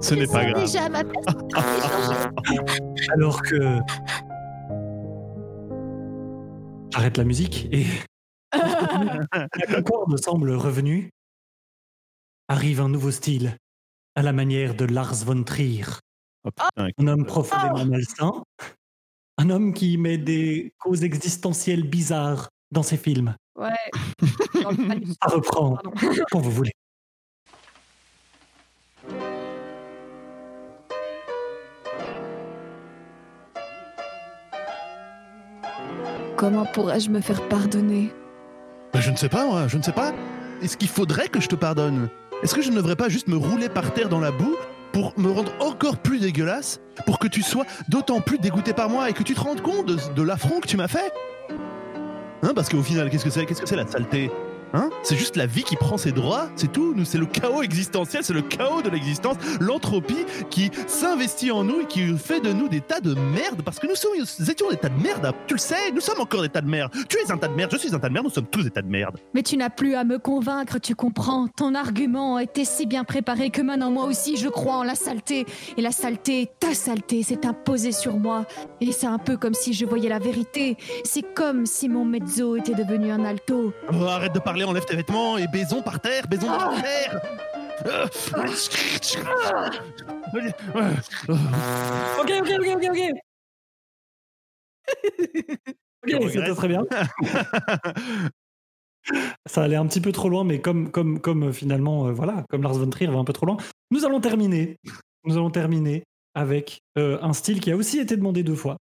Ce 0.00 0.14
n'est 0.14 0.28
pas 0.28 0.44
grave. 0.44 0.60
déjà 0.60 0.88
ma. 0.88 1.00
Alors 3.14 3.42
que. 3.42 3.78
J'arrête 6.98 7.16
la 7.16 7.22
musique 7.24 7.68
et 7.70 7.86
la 8.52 9.82
concorde 9.84 10.18
semble 10.20 10.50
revenue. 10.50 11.10
Arrive 12.48 12.80
un 12.80 12.88
nouveau 12.88 13.12
style, 13.12 13.56
à 14.16 14.22
la 14.22 14.32
manière 14.32 14.74
de 14.74 14.84
Lars 14.84 15.14
von 15.24 15.44
Trier. 15.44 15.84
Oh, 16.42 16.50
putain, 16.50 16.88
Un 16.98 17.06
homme 17.06 17.24
profondément 17.24 17.84
malsain. 17.84 18.42
Un 19.36 19.48
homme 19.50 19.74
qui 19.74 19.96
met 19.96 20.18
des 20.18 20.72
causes 20.80 21.04
existentielles 21.04 21.88
bizarres 21.88 22.48
dans 22.72 22.82
ses 22.82 22.96
films. 22.96 23.36
Ouais. 23.54 23.70
Ça 24.02 25.28
reprend 25.28 25.76
Pardon. 25.76 25.92
quand 26.32 26.40
vous 26.40 26.50
voulez. 26.50 26.72
Comment 36.38 36.64
pourrais-je 36.66 37.10
me 37.10 37.20
faire 37.20 37.42
pardonner? 37.48 38.12
Ben, 38.92 39.00
je 39.00 39.10
ne 39.10 39.16
sais 39.16 39.28
pas, 39.28 39.44
moi, 39.44 39.66
je 39.66 39.76
ne 39.76 39.82
sais 39.82 39.90
pas. 39.90 40.12
Est-ce 40.62 40.76
qu'il 40.76 40.86
faudrait 40.86 41.26
que 41.26 41.40
je 41.40 41.48
te 41.48 41.56
pardonne? 41.56 42.08
Est-ce 42.44 42.54
que 42.54 42.62
je 42.62 42.70
ne 42.70 42.76
devrais 42.76 42.94
pas 42.94 43.08
juste 43.08 43.26
me 43.26 43.36
rouler 43.36 43.68
par 43.68 43.92
terre 43.92 44.08
dans 44.08 44.20
la 44.20 44.30
boue 44.30 44.54
pour 44.92 45.12
me 45.18 45.32
rendre 45.32 45.50
encore 45.58 45.96
plus 45.96 46.20
dégueulasse 46.20 46.78
Pour 47.06 47.18
que 47.18 47.26
tu 47.26 47.42
sois 47.42 47.64
d'autant 47.88 48.20
plus 48.20 48.38
dégoûté 48.38 48.72
par 48.72 48.88
moi 48.88 49.10
et 49.10 49.14
que 49.14 49.24
tu 49.24 49.34
te 49.34 49.40
rendes 49.40 49.62
compte 49.62 49.86
de, 49.86 49.96
de 50.14 50.22
l'affront 50.22 50.60
que 50.60 50.68
tu 50.68 50.76
m'as 50.76 50.86
fait? 50.86 51.12
Hein 52.44 52.52
Parce 52.54 52.68
qu'au 52.68 52.84
final, 52.84 53.10
qu'est-ce 53.10 53.24
que 53.24 53.30
c'est? 53.30 53.44
Qu'est-ce 53.44 53.60
que 53.60 53.68
c'est 53.68 53.74
la 53.74 53.88
saleté? 53.88 54.30
Hein 54.74 54.90
C'est 55.02 55.16
juste 55.16 55.36
la 55.36 55.46
vie 55.46 55.62
qui 55.62 55.76
prend 55.76 55.96
ses 55.96 56.12
droits, 56.12 56.48
c'est 56.56 56.70
tout. 56.70 56.92
Nous, 56.94 57.04
c'est 57.04 57.18
le 57.18 57.26
chaos 57.26 57.62
existentiel, 57.62 58.22
c'est 58.22 58.34
le 58.34 58.42
chaos 58.42 58.82
de 58.82 58.90
l'existence, 58.90 59.36
l'entropie 59.60 60.24
qui 60.50 60.70
s'investit 60.86 61.50
en 61.50 61.64
nous 61.64 61.80
et 61.80 61.86
qui 61.86 62.16
fait 62.18 62.40
de 62.40 62.52
nous 62.52 62.68
des 62.68 62.80
tas 62.80 63.00
de 63.00 63.14
merde. 63.14 63.62
Parce 63.64 63.78
que 63.78 63.86
nous, 63.86 63.94
sommes, 63.94 64.12
nous 64.18 64.50
étions 64.50 64.70
des 64.70 64.76
tas 64.76 64.88
de 64.88 65.02
merde. 65.02 65.32
Tu 65.46 65.54
le 65.54 65.58
sais, 65.58 65.90
nous 65.94 66.00
sommes 66.00 66.20
encore 66.20 66.42
des 66.42 66.48
tas 66.48 66.60
de 66.60 66.68
merde. 66.68 66.92
Tu 67.08 67.18
es 67.18 67.30
un 67.30 67.38
tas 67.38 67.48
de 67.48 67.54
merde, 67.54 67.70
je 67.72 67.78
suis 67.78 67.94
un 67.94 67.98
tas 67.98 68.08
de 68.08 68.12
merde, 68.12 68.26
nous 68.26 68.32
sommes 68.32 68.46
tous 68.46 68.64
des 68.64 68.70
tas 68.70 68.82
de 68.82 68.88
merde. 68.88 69.18
Mais 69.34 69.42
tu 69.42 69.56
n'as 69.56 69.70
plus 69.70 69.94
à 69.94 70.04
me 70.04 70.18
convaincre, 70.18 70.78
tu 70.78 70.94
comprends. 70.94 71.48
Ton 71.56 71.74
argument 71.74 72.38
était 72.38 72.64
si 72.64 72.86
bien 72.86 73.04
préparé 73.04 73.50
que 73.50 73.62
maintenant 73.62 73.90
moi 73.90 74.04
aussi 74.04 74.36
je 74.36 74.48
crois 74.48 74.76
en 74.76 74.84
la 74.84 74.94
saleté. 74.94 75.46
Et 75.76 75.82
la 75.82 75.92
saleté, 75.92 76.48
ta 76.60 76.74
saleté, 76.74 77.22
s'est 77.22 77.46
imposée 77.46 77.92
sur 77.92 78.18
moi. 78.18 78.46
Et 78.80 78.92
c'est 78.92 79.06
un 79.06 79.18
peu 79.18 79.36
comme 79.36 79.54
si 79.54 79.72
je 79.72 79.86
voyais 79.86 80.08
la 80.08 80.18
vérité. 80.18 80.76
C'est 81.04 81.34
comme 81.34 81.66
si 81.66 81.88
mon 81.88 82.04
mezzo 82.04 82.56
était 82.56 82.74
devenu 82.74 83.10
un 83.10 83.24
alto. 83.24 83.72
Oh, 83.92 84.04
arrête 84.04 84.34
de 84.34 84.38
parler, 84.38 84.57
enlève 84.64 84.84
tes 84.84 84.96
vêtements 84.96 85.38
et 85.38 85.46
baisons 85.48 85.82
par 85.82 86.00
terre, 86.00 86.26
baisons 86.28 86.48
par 86.48 86.80
terre. 86.80 87.20
Ok, 92.18 92.30
ok, 92.40 92.50
ok, 92.58 92.68
ok, 92.76 92.84
ok. 92.90 93.00
Ok, 96.04 96.30
c'était 96.30 96.54
très 96.54 96.68
bien. 96.68 96.86
Ça 99.46 99.64
allait 99.64 99.76
un 99.76 99.86
petit 99.86 100.00
peu 100.00 100.12
trop 100.12 100.28
loin, 100.28 100.44
mais 100.44 100.60
comme, 100.60 100.90
comme, 100.90 101.20
comme 101.20 101.44
euh, 101.44 101.52
finalement, 101.52 102.08
euh, 102.08 102.12
voilà, 102.12 102.44
comme 102.50 102.62
Lars 102.62 102.74
von 102.74 102.90
Trier 102.90 103.10
va 103.10 103.18
un 103.18 103.24
peu 103.24 103.32
trop 103.32 103.46
loin, 103.46 103.56
nous 103.90 104.04
allons 104.04 104.20
terminer. 104.20 104.76
Nous 105.24 105.34
allons 105.36 105.50
terminer 105.50 106.04
avec 106.34 106.82
euh, 106.98 107.18
un 107.22 107.32
style 107.32 107.60
qui 107.60 107.70
a 107.70 107.76
aussi 107.76 107.98
été 107.98 108.16
demandé 108.16 108.42
deux 108.42 108.54
fois. 108.54 108.76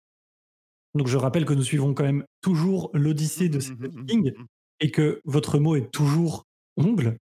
Donc 0.95 1.07
je 1.07 1.17
rappelle 1.17 1.45
que 1.45 1.53
nous 1.53 1.63
suivons 1.63 1.93
quand 1.93 2.03
même 2.03 2.25
toujours 2.41 2.89
l'Odyssée 2.93 3.49
de 3.49 3.59
ces 3.59 3.73
Vikings. 3.73 4.33
Et 4.79 4.91
que 4.91 5.21
votre 5.25 5.59
mot 5.59 5.75
est 5.75 5.91
toujours 5.91 6.43
ongle, 6.77 7.17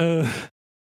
euh, 0.00 0.24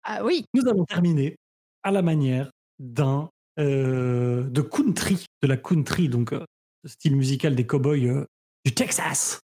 Ah 0.04 0.24
oui. 0.24 0.44
nous 0.54 0.68
allons 0.68 0.84
terminer 0.84 1.36
à 1.82 1.90
la 1.90 2.02
manière 2.02 2.50
d'un 2.78 3.30
euh, 3.58 4.42
de 4.44 4.60
country, 4.60 5.24
de 5.42 5.48
la 5.48 5.56
country, 5.56 6.08
donc 6.08 6.32
euh, 6.32 6.44
le 6.82 6.88
style 6.90 7.16
musical 7.16 7.54
des 7.54 7.66
cowboys 7.66 8.08
euh, 8.08 8.26
du 8.64 8.72
Texas. 8.74 9.40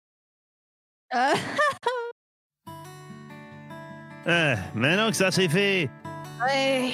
Euh, 1.14 1.34
Eh, 4.26 4.54
maintenant 4.78 5.08
que 5.10 5.16
ça 5.16 5.30
c'est 5.30 5.48
fait, 5.48 5.88
ouais. 6.46 6.90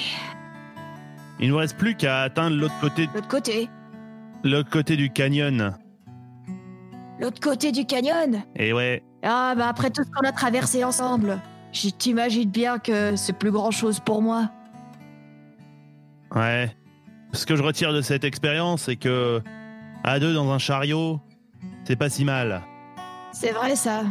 il 1.39 1.49
nous 1.49 1.57
reste 1.57 1.77
plus 1.77 1.95
qu'à 1.95 2.21
atteindre 2.23 2.55
l'autre 2.55 2.79
côté, 2.79 3.07
L'autre 3.13 3.27
côté. 3.27 3.69
l'autre 4.45 4.69
côté 4.69 4.95
du 4.95 5.11
canyon. 5.11 5.77
L'autre 7.19 7.41
côté 7.41 7.71
du 7.73 7.85
canyon. 7.85 8.43
Et 8.55 8.71
ouais, 8.73 9.03
Ah 9.23 9.53
bah 9.55 9.67
après 9.67 9.89
tout 9.89 10.03
ce 10.03 10.09
qu'on 10.09 10.27
a 10.27 10.31
traversé 10.31 10.83
ensemble, 10.83 11.39
je 11.71 11.89
t'imagine 11.89 12.49
bien 12.49 12.79
que 12.79 13.15
c'est 13.15 13.33
plus 13.33 13.51
grand 13.51 13.71
chose 13.71 13.99
pour 13.99 14.21
moi. 14.21 14.49
ouais. 16.35 16.75
Ce 17.33 17.45
que 17.45 17.57
je 17.57 17.61
retire 17.61 17.91
de 17.93 18.01
cette 18.01 18.23
expérience, 18.23 18.83
c'est 18.83 18.95
que 18.95 19.41
à 20.03 20.19
deux 20.19 20.33
dans 20.33 20.49
un 20.49 20.57
chariot, 20.59 21.19
c'est 21.83 21.97
pas 21.97 22.09
si 22.09 22.23
mal. 22.23 22.61
C'est 23.33 23.51
vrai 23.51 23.75
ça. 23.75 24.03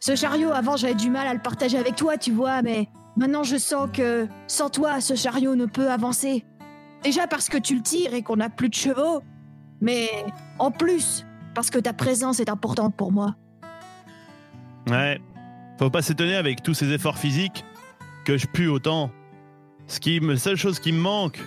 Ce 0.00 0.16
chariot, 0.16 0.50
avant 0.50 0.76
j'avais 0.76 0.94
du 0.94 1.10
mal 1.10 1.26
à 1.26 1.34
le 1.34 1.40
partager 1.40 1.78
avec 1.78 1.94
toi, 1.94 2.16
tu 2.16 2.32
vois, 2.32 2.62
mais 2.62 2.88
maintenant 3.16 3.42
je 3.42 3.56
sens 3.56 3.88
que 3.92 4.26
sans 4.46 4.70
toi, 4.70 5.00
ce 5.00 5.14
chariot 5.14 5.54
ne 5.56 5.66
peut 5.66 5.90
avancer. 5.90 6.44
Déjà 7.02 7.26
parce 7.26 7.48
que 7.48 7.58
tu 7.58 7.74
le 7.74 7.82
tires 7.82 8.14
et 8.14 8.22
qu'on 8.22 8.36
n'a 8.36 8.48
plus 8.48 8.68
de 8.68 8.74
chevaux, 8.74 9.22
mais 9.80 10.08
en 10.58 10.70
plus 10.70 11.26
parce 11.54 11.70
que 11.70 11.78
ta 11.78 11.92
présence 11.92 12.40
est 12.40 12.48
importante 12.48 12.96
pour 12.96 13.12
moi. 13.12 13.34
Ouais. 14.88 15.20
Faut 15.78 15.90
pas 15.90 16.02
s'étonner 16.02 16.36
avec 16.36 16.62
tous 16.62 16.74
ces 16.74 16.90
efforts 16.92 17.18
physiques 17.18 17.64
que 18.24 18.38
je 18.38 18.46
pue 18.46 18.68
autant. 18.68 19.10
Ce 19.86 20.00
qui, 20.00 20.20
me- 20.20 20.32
la 20.32 20.38
seule 20.38 20.56
chose 20.56 20.78
qui 20.80 20.92
me 20.92 20.98
manque, 21.00 21.40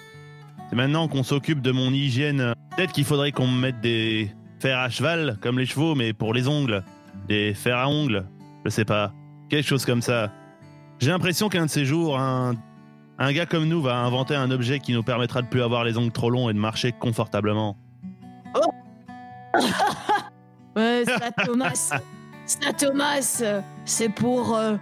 c'est 0.69 0.75
maintenant 0.75 1.07
qu'on 1.07 1.23
s'occupe 1.23 1.61
de 1.61 1.71
mon 1.71 1.91
hygiène. 1.91 2.53
Peut-être 2.75 2.91
qu'il 2.93 3.05
faudrait 3.05 3.31
qu'on 3.31 3.47
me 3.47 3.59
mette 3.59 3.81
des 3.81 4.31
fers 4.59 4.77
à 4.79 4.89
cheval, 4.89 5.37
comme 5.41 5.57
les 5.59 5.65
chevaux, 5.65 5.95
mais 5.95 6.13
pour 6.13 6.33
les 6.33 6.47
ongles. 6.47 6.83
Des 7.27 7.53
fers 7.53 7.77
à 7.77 7.87
ongles. 7.89 8.25
Je 8.65 8.69
sais 8.69 8.85
pas. 8.85 9.11
Quelque 9.49 9.65
chose 9.67 9.85
comme 9.85 10.01
ça. 10.01 10.31
J'ai 10.99 11.09
l'impression 11.11 11.49
qu'un 11.49 11.65
de 11.65 11.69
ces 11.71 11.85
jours, 11.85 12.19
un, 12.19 12.55
un 13.17 13.31
gars 13.33 13.45
comme 13.45 13.65
nous 13.67 13.81
va 13.81 13.97
inventer 13.97 14.35
un 14.35 14.51
objet 14.51 14.79
qui 14.79 14.93
nous 14.93 15.03
permettra 15.03 15.41
de 15.41 15.47
plus 15.47 15.61
avoir 15.63 15.83
les 15.85 15.97
ongles 15.97 16.11
trop 16.11 16.29
longs 16.29 16.49
et 16.49 16.53
de 16.53 16.59
marcher 16.59 16.91
confortablement. 16.91 17.77
Ouais, 20.75 21.03
ça 21.05 21.31
Thomas. 21.45 21.91
ça 22.49 22.73
Thomas, 22.73 23.43
c'est 23.85 24.09
pour 24.09 24.55
euh, 24.55 24.75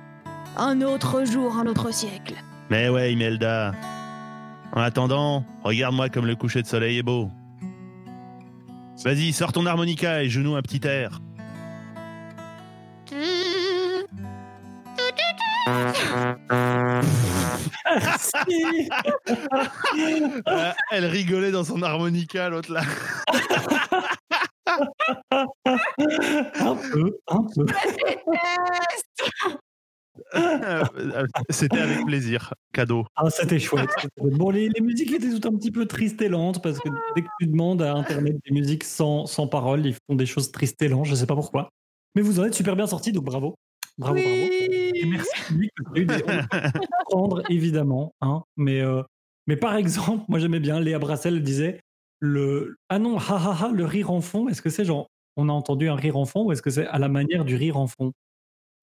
un 0.58 0.82
autre 0.82 1.26
jour, 1.26 1.58
un 1.58 1.68
autre 1.68 1.94
siècle. 1.94 2.36
Mais 2.70 2.90
ouais, 2.90 3.14
Imelda. 3.14 3.74
En 4.74 4.82
attendant, 4.82 5.44
regarde-moi 5.64 6.10
comme 6.10 6.26
le 6.26 6.36
coucher 6.36 6.62
de 6.62 6.68
soleil 6.68 7.00
est 7.00 7.04
beau. 7.04 7.30
Vas-y, 9.04 9.34
sors 9.34 9.52
ton 9.52 9.66
harmonica 9.66 10.24
et 10.24 10.30
joue-nous 10.30 10.56
un 10.56 10.62
petit 10.62 10.86
air. 10.88 11.22
Merci. 17.96 18.90
Euh, 20.48 20.72
elle 20.92 21.06
rigolait 21.06 21.52
dans 21.52 21.64
son 21.64 21.82
harmonica, 21.82 22.50
l'autre 22.50 22.72
là. 22.72 22.82
un 25.32 26.76
peu, 26.92 27.18
un 27.28 27.44
peu. 27.56 27.66
C'était 31.50 31.78
avec 31.80 32.06
plaisir. 32.06 32.54
Cadeau. 32.74 33.06
Ah, 33.16 33.30
c'était 33.30 33.60
chouette. 33.60 33.90
Bon, 34.18 34.50
les, 34.50 34.70
les 34.70 34.82
musiques 34.82 35.12
étaient 35.12 35.30
tout 35.30 35.48
un 35.48 35.56
petit 35.56 35.72
peu 35.72 35.86
tristes 35.86 36.22
et 36.22 36.30
lentes 36.30 36.62
parce 36.62 36.80
que 36.80 36.90
dès 37.16 37.22
que 37.22 37.28
tu 37.40 37.48
demandes 37.48 37.82
à 37.82 37.94
Internet 37.94 38.36
des 38.46 38.52
musiques 38.52 38.84
sans, 38.84 39.26
sans 39.26 39.48
paroles, 39.48 39.86
ils 39.86 39.94
font 39.94 40.16
des 40.16 40.26
choses 40.26 40.52
tristes 40.52 40.82
et 40.82 40.88
lentes. 40.88 41.06
Je 41.06 41.16
sais 41.16 41.28
pas 41.28 41.36
pourquoi. 41.36 41.70
Mais 42.16 42.22
vous 42.22 42.40
en 42.40 42.46
êtes 42.46 42.54
super 42.56 42.76
bien 42.76 42.88
sortis, 42.88 43.12
donc 43.12 43.26
bravo. 43.26 43.56
Bravo, 43.98 44.16
bravo. 44.16 44.28
Et 44.30 45.06
merci, 45.06 45.30
a 45.50 46.00
eu 46.00 46.06
des- 46.06 46.16
prendre, 47.10 47.42
évidemment. 47.50 48.14
Hein, 48.22 48.44
mais, 48.58 48.82
euh, 48.82 49.02
mais 49.48 49.56
par 49.58 49.76
exemple, 49.76 50.24
moi 50.28 50.40
j'aimais 50.40 50.60
bien, 50.60 50.80
Léa 50.80 51.00
Brassel 51.00 51.42
disait 51.42 51.80
le 52.20 52.78
Ah 52.90 53.00
non, 53.00 53.18
ha 53.18 53.36
ha 53.36 53.58
ha, 53.66 53.72
le 53.74 53.86
rire 53.86 54.12
en 54.12 54.22
fond. 54.22 54.48
Est-ce 54.48 54.62
que 54.62 54.70
c'est 54.70 54.86
genre, 54.86 55.08
on 55.36 55.50
a 55.50 55.52
entendu 55.54 55.90
un 55.90 55.96
rire 55.96 56.18
en 56.18 56.26
fond 56.26 56.44
ou 56.46 56.52
est-ce 56.52 56.62
que 56.62 56.70
c'est 56.70 56.88
à 56.88 57.00
la 57.00 57.10
manière 57.10 57.46
du 57.46 57.56
rire 57.56 57.78
en 57.78 57.88
fond? 57.88 58.12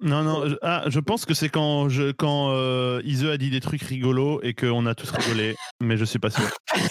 Non, 0.00 0.22
non, 0.22 0.48
je, 0.48 0.56
ah, 0.60 0.84
je 0.88 0.98
pense 1.00 1.24
que 1.24 1.34
c'est 1.34 1.48
quand, 1.48 1.88
je, 1.88 2.10
quand 2.10 2.50
euh, 2.50 3.00
Ise 3.04 3.24
a 3.26 3.36
dit 3.38 3.50
des 3.50 3.60
trucs 3.60 3.82
rigolos 3.82 4.40
et 4.42 4.52
qu'on 4.52 4.86
a 4.86 4.94
tous 4.94 5.10
rigolé, 5.10 5.54
mais 5.80 5.96
je 5.96 6.04
suis 6.04 6.18
pas 6.18 6.30
sûr. 6.30 6.44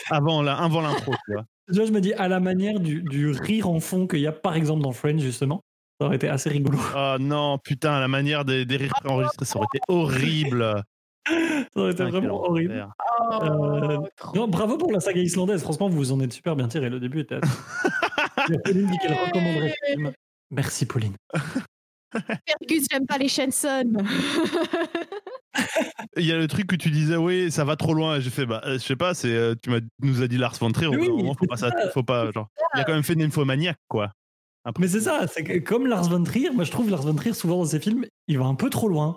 Avant 0.10 0.41
la- 0.41 0.56
avant 0.56 0.82
l'intro, 0.82 1.13
tu 1.25 1.34
vois. 1.34 1.45
Je 1.67 1.91
me 1.91 1.99
dis 1.99 2.13
à 2.13 2.27
la 2.27 2.39
manière 2.39 2.79
du, 2.79 3.03
du 3.03 3.32
rire 3.32 3.69
en 3.69 3.79
fond 3.79 4.08
qu'il 4.08 4.19
y 4.19 4.27
a 4.27 4.32
par 4.32 4.56
exemple 4.56 4.82
dans 4.84 4.93
Friends, 4.93 5.19
justement. 5.19 5.62
Ça 5.99 6.08
aurait 6.08 6.15
été 6.15 6.27
assez 6.27 6.49
rigolo. 6.49 6.79
Oh 6.95 7.17
non, 7.19 7.60
putain, 7.60 7.99
la 7.99 8.08
manière 8.08 8.45
des, 8.45 8.65
des 8.65 8.77
rires 8.77 8.93
enregistrés, 9.06 9.45
ça 9.45 9.58
aurait 9.58 9.67
été 9.73 9.84
horrible. 9.89 10.84
Ça 11.28 11.34
aurait 11.76 11.92
été 11.92 12.04
quel 12.04 12.12
vraiment 12.12 12.44
horrible. 12.44 12.88
Euh, 13.42 14.00
non, 14.36 14.48
bravo 14.48 14.78
pour 14.78 14.92
la 14.92 15.00
saga 15.00 15.22
islandaise. 15.22 15.62
Franchement, 15.62 15.90
vous 15.90 15.98
vous 15.98 16.12
en 16.12 16.20
êtes 16.20 16.34
super 16.34 16.56
bien 16.56 16.68
tiré. 16.68 16.90
Le 16.90 17.00
début 17.00 17.22
était. 17.22 17.40
Pauline 18.66 18.88
dit 18.88 18.98
qu'elle 18.98 19.14
recommanderait 19.14 19.70
le 19.70 19.94
film. 19.94 20.12
Merci, 20.52 20.86
Pauline. 20.86 21.16
Fergus, 22.12 22.86
j'aime 22.92 23.08
pas 23.08 23.18
les 23.18 23.28
Shenson. 23.28 23.94
Il 26.18 26.26
y 26.26 26.32
a 26.32 26.38
le 26.38 26.48
truc 26.48 26.68
que 26.68 26.76
tu 26.76 26.90
disais, 26.92 27.16
oui, 27.16 27.52
ça 27.52 27.64
va 27.64 27.76
trop 27.76 27.94
loin. 27.94 28.20
J'ai 28.20 28.30
fait, 28.30 28.46
bah, 28.46 28.62
euh, 28.66 28.74
je 28.74 28.80
sais 28.80 28.96
pas, 28.96 29.14
c'est, 29.14 29.32
euh, 29.32 29.56
tu 29.62 29.70
m'as, 29.70 29.80
nous 30.02 30.22
a 30.22 30.28
dit 30.28 30.38
Lars 30.38 30.56
von 30.60 30.72
Trier. 30.72 30.88
Oui, 30.90 31.10
moment, 31.10 31.34
faut 31.34 31.46
pas, 31.46 31.58
ça, 31.58 31.70
ça. 31.70 31.90
faut 31.92 32.04
pas, 32.04 32.32
genre, 32.32 32.50
il 32.76 32.82
a 32.82 32.84
quand 32.84 32.94
même 32.94 33.04
fait 33.04 33.16
Nymphomaniac, 33.16 33.78
quoi. 33.88 34.12
Après, 34.66 34.82
Mais 34.82 34.88
c'est 34.88 35.02
ça. 35.02 35.28
C'est 35.28 35.44
que 35.44 35.58
comme 35.60 35.88
Lars 35.88 36.10
von 36.10 36.24
Trier, 36.24 36.50
moi 36.52 36.64
je 36.64 36.72
trouve 36.72 36.90
Lars 36.90 37.02
von 37.02 37.14
Trier 37.16 37.34
souvent 37.34 37.58
dans 37.58 37.66
ses 37.66 37.80
films, 37.80 38.06
il 38.28 38.38
va 38.38 38.46
un 38.46 38.56
peu 38.56 38.70
trop 38.70 38.88
loin. 38.88 39.16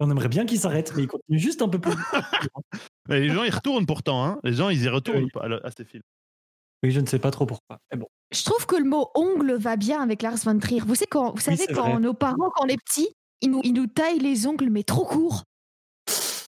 On 0.00 0.10
aimerait 0.10 0.28
bien 0.28 0.46
qu'il 0.46 0.58
s'arrête, 0.60 0.92
mais 0.96 1.02
il 1.04 1.08
continue 1.08 1.38
juste 1.38 1.60
un 1.62 1.68
peu 1.68 1.78
plus. 1.80 1.92
Mais 3.08 3.20
les 3.20 3.30
gens, 3.30 3.42
ils 3.42 3.54
retournent 3.54 3.86
pourtant, 3.86 4.24
hein. 4.24 4.38
Les 4.44 4.52
gens, 4.52 4.68
ils 4.68 4.82
y 4.82 4.88
retournent 4.88 5.24
Oui. 5.24 5.30
à, 5.62 5.66
à 5.66 5.70
ces 5.70 5.84
films. 5.84 6.02
Oui, 6.84 6.92
je 6.92 7.00
ne 7.00 7.06
sais 7.06 7.18
pas 7.18 7.30
trop 7.32 7.46
pourquoi. 7.46 7.78
Mais 7.90 7.98
bon. 7.98 8.06
Je 8.32 8.44
trouve 8.44 8.64
que 8.66 8.76
le 8.76 8.84
mot 8.84 9.10
ongle 9.14 9.54
va 9.54 9.76
bien 9.76 10.00
avec 10.00 10.22
Lars 10.22 10.36
von 10.44 10.58
Trier. 10.58 10.80
Vous 10.80 10.94
savez, 10.94 11.08
quand, 11.10 11.32
vous 11.34 11.40
savez, 11.40 11.56
c'est 11.56 11.72
quand 11.72 11.90
vrai. 11.90 11.98
nos 12.00 12.14
parents, 12.14 12.50
quand 12.54 12.64
on 12.64 12.68
est 12.68 12.76
petits, 12.76 13.08
ils 13.40 13.50
nous, 13.50 13.60
ils 13.64 13.72
nous 13.72 13.86
taillent 13.88 14.20
les 14.20 14.46
ongles, 14.46 14.68
mais 14.70 14.84
trop 14.84 15.04
courts. 15.04 15.42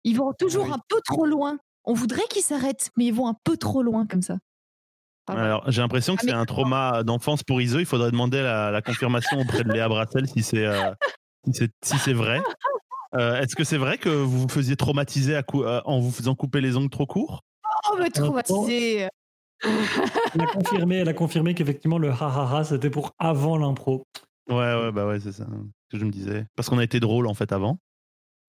Ils 0.04 0.14
vont 0.16 0.32
toujours 0.38 0.64
Oui. 0.66 0.72
un 0.74 0.78
peu 0.88 1.00
trop 1.04 1.24
loin. 1.24 1.56
On 1.84 1.94
voudrait 1.94 2.26
qu'ils 2.28 2.42
s'arrêtent, 2.42 2.90
mais 2.98 3.06
ils 3.06 3.14
vont 3.14 3.28
un 3.28 3.36
peu 3.44 3.56
trop 3.56 3.82
loin 3.82 4.06
comme 4.06 4.20
ça. 4.22 4.36
Ah. 5.30 5.34
Alors, 5.34 5.70
j'ai 5.70 5.80
l'impression 5.80 6.16
que 6.16 6.20
Ah, 6.24 6.28
c'est 6.28 6.34
un 6.34 6.44
trauma 6.44 7.02
d'enfance 7.04 7.42
pour 7.42 7.62
Iso. 7.62 7.78
Il 7.78 7.86
faudrait 7.86 8.10
demander 8.10 8.42
la, 8.42 8.70
la 8.70 8.82
confirmation 8.82 9.40
auprès 9.40 9.64
de 9.64 9.72
Léa 9.72 9.88
Brassel 9.88 10.26
si 10.28 10.42
c'est, 10.42 10.66
euh, 10.66 10.90
si 11.46 11.52
c'est, 11.54 11.70
si 11.84 11.98
c'est 11.98 12.12
vrai. 12.12 12.42
Euh, 13.14 13.40
est-ce 13.40 13.56
que 13.56 13.64
c'est 13.64 13.78
vrai 13.78 13.96
que 13.98 14.08
vous 14.08 14.40
vous 14.42 14.48
faisiez 14.48 14.76
traumatiser 14.76 15.34
à 15.34 15.42
cou- 15.42 15.64
euh, 15.64 15.80
en 15.84 15.98
vous 16.00 16.10
faisant 16.10 16.34
couper 16.34 16.60
les 16.60 16.76
ongles 16.76 16.90
trop 16.90 17.06
courts? 17.06 17.40
Oh, 17.90 17.96
me 17.96 18.08
traumatiser. 18.10 19.08
Elle 20.34 20.40
a 20.42 20.46
confirmé, 20.46 20.96
elle 20.96 21.08
a 21.08 21.14
confirmé 21.14 21.54
qu'effectivement 21.54 21.98
le 21.98 22.10
ha 22.10 22.16
ha 22.20 22.56
ha 22.58 22.64
c'était 22.64 22.90
pour 22.90 23.12
avant 23.18 23.56
l'impro. 23.56 24.04
Ouais, 24.48 24.56
ouais, 24.56 24.92
bah 24.92 25.06
ouais, 25.06 25.20
c'est 25.20 25.32
ça 25.32 25.44
ce 25.46 25.96
que 25.96 25.98
je 25.98 26.04
me 26.04 26.10
disais. 26.10 26.44
Parce 26.54 26.68
qu'on 26.68 26.78
a 26.78 26.84
été 26.84 27.00
drôle 27.00 27.26
en 27.26 27.34
fait 27.34 27.50
avant. 27.52 27.78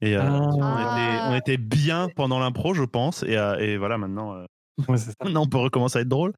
Et 0.02 0.16
euh, 0.18 0.22
Ah. 0.24 0.40
on, 0.52 0.56
était, 0.56 1.22
on 1.24 1.36
était 1.36 1.58
bien 1.58 2.10
pendant 2.16 2.40
l'impro, 2.40 2.74
je 2.74 2.84
pense. 2.84 3.24
Et, 3.24 3.38
euh, 3.38 3.58
et 3.60 3.78
voilà, 3.78 3.98
maintenant, 3.98 4.36
euh, 4.36 4.46
Ouais, 4.88 4.98
ça. 4.98 5.12
maintenant, 5.24 5.44
on 5.44 5.48
peut 5.48 5.58
recommencer 5.58 5.98
à 6.00 6.02
être 6.02 6.08
drôle. 6.10 6.34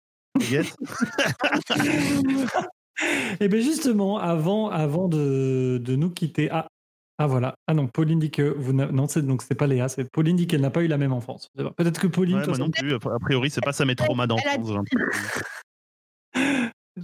Yes. 0.49 0.73
Et 3.39 3.47
bien 3.47 3.59
justement, 3.61 4.17
avant, 4.19 4.69
avant 4.69 5.07
de, 5.07 5.79
de 5.83 5.95
nous 5.95 6.09
quitter, 6.11 6.49
ah, 6.51 6.67
ah 7.23 7.27
voilà, 7.27 7.53
ah 7.67 7.73
non, 7.75 7.85
Pauline 7.87 8.17
dit 8.19 8.31
que 8.31 8.41
vous 8.41 8.73
n'a- 8.73 8.91
non, 8.91 9.07
c'est 9.07 9.21
donc 9.21 9.43
c'est 9.43 9.53
pas 9.53 9.67
Léa, 9.67 9.87
c'est 9.89 10.09
Pauline 10.11 10.35
dit 10.35 10.47
qu'elle 10.47 10.61
n'a 10.61 10.71
pas 10.71 10.81
eu 10.81 10.87
la 10.87 10.97
même 10.97 11.13
enfance. 11.13 11.49
Peut-être 11.77 11.99
que 11.99 12.07
Pauline, 12.07 12.37
Ouais, 12.37 12.43
toi, 12.43 12.57
moi 12.57 12.65
non 12.65 12.71
plus. 12.71 12.93
A 12.95 13.19
priori, 13.19 13.49
c'est 13.51 13.61
pas 13.61 13.73
ça 13.73 13.85
mes 13.85 13.95
traumas 13.95 14.25
d'enfance. 14.25 14.47
l'impression. 14.47 14.83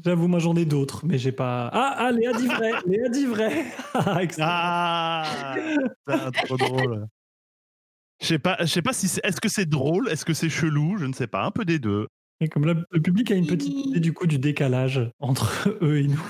j'avoue, 0.03 0.27
moi 0.27 0.39
j'en 0.39 0.55
ai 0.55 0.65
d'autres, 0.65 1.05
mais 1.05 1.17
j'ai 1.17 1.31
pas. 1.31 1.69
Ah, 1.73 1.95
ah, 1.99 2.11
Léa 2.11 2.33
dit 2.33 2.47
vrai, 2.47 2.71
Léa 2.87 3.09
dit 3.09 3.25
vrai. 3.25 3.65
Ah. 4.39 5.23
Ah, 5.59 5.65
putain, 6.07 6.31
trop 6.31 6.57
drôle. 6.57 7.07
Je 8.21 8.25
sais 8.27 8.39
pas, 8.39 8.57
je 8.61 8.65
sais 8.65 8.81
pas 8.81 8.93
si 8.93 9.07
c'est. 9.07 9.21
Est-ce 9.23 9.39
que 9.39 9.49
c'est 9.49 9.67
drôle? 9.67 10.09
Est-ce 10.09 10.25
que 10.25 10.33
c'est 10.33 10.49
chelou? 10.49 10.97
Je 10.97 11.05
ne 11.05 11.13
sais 11.13 11.27
pas. 11.27 11.43
Un 11.45 11.51
peu 11.51 11.65
des 11.65 11.77
deux. 11.79 12.07
Et 12.39 12.49
comme 12.49 12.65
là, 12.65 12.73
le 12.91 13.01
public 13.01 13.31
a 13.31 13.35
une 13.35 13.47
petite 13.47 13.73
idée 13.73 13.99
du 13.99 14.13
coup 14.13 14.27
du 14.27 14.39
décalage 14.39 15.11
entre 15.19 15.69
eux 15.83 15.99
et 15.99 16.07
nous. 16.07 16.23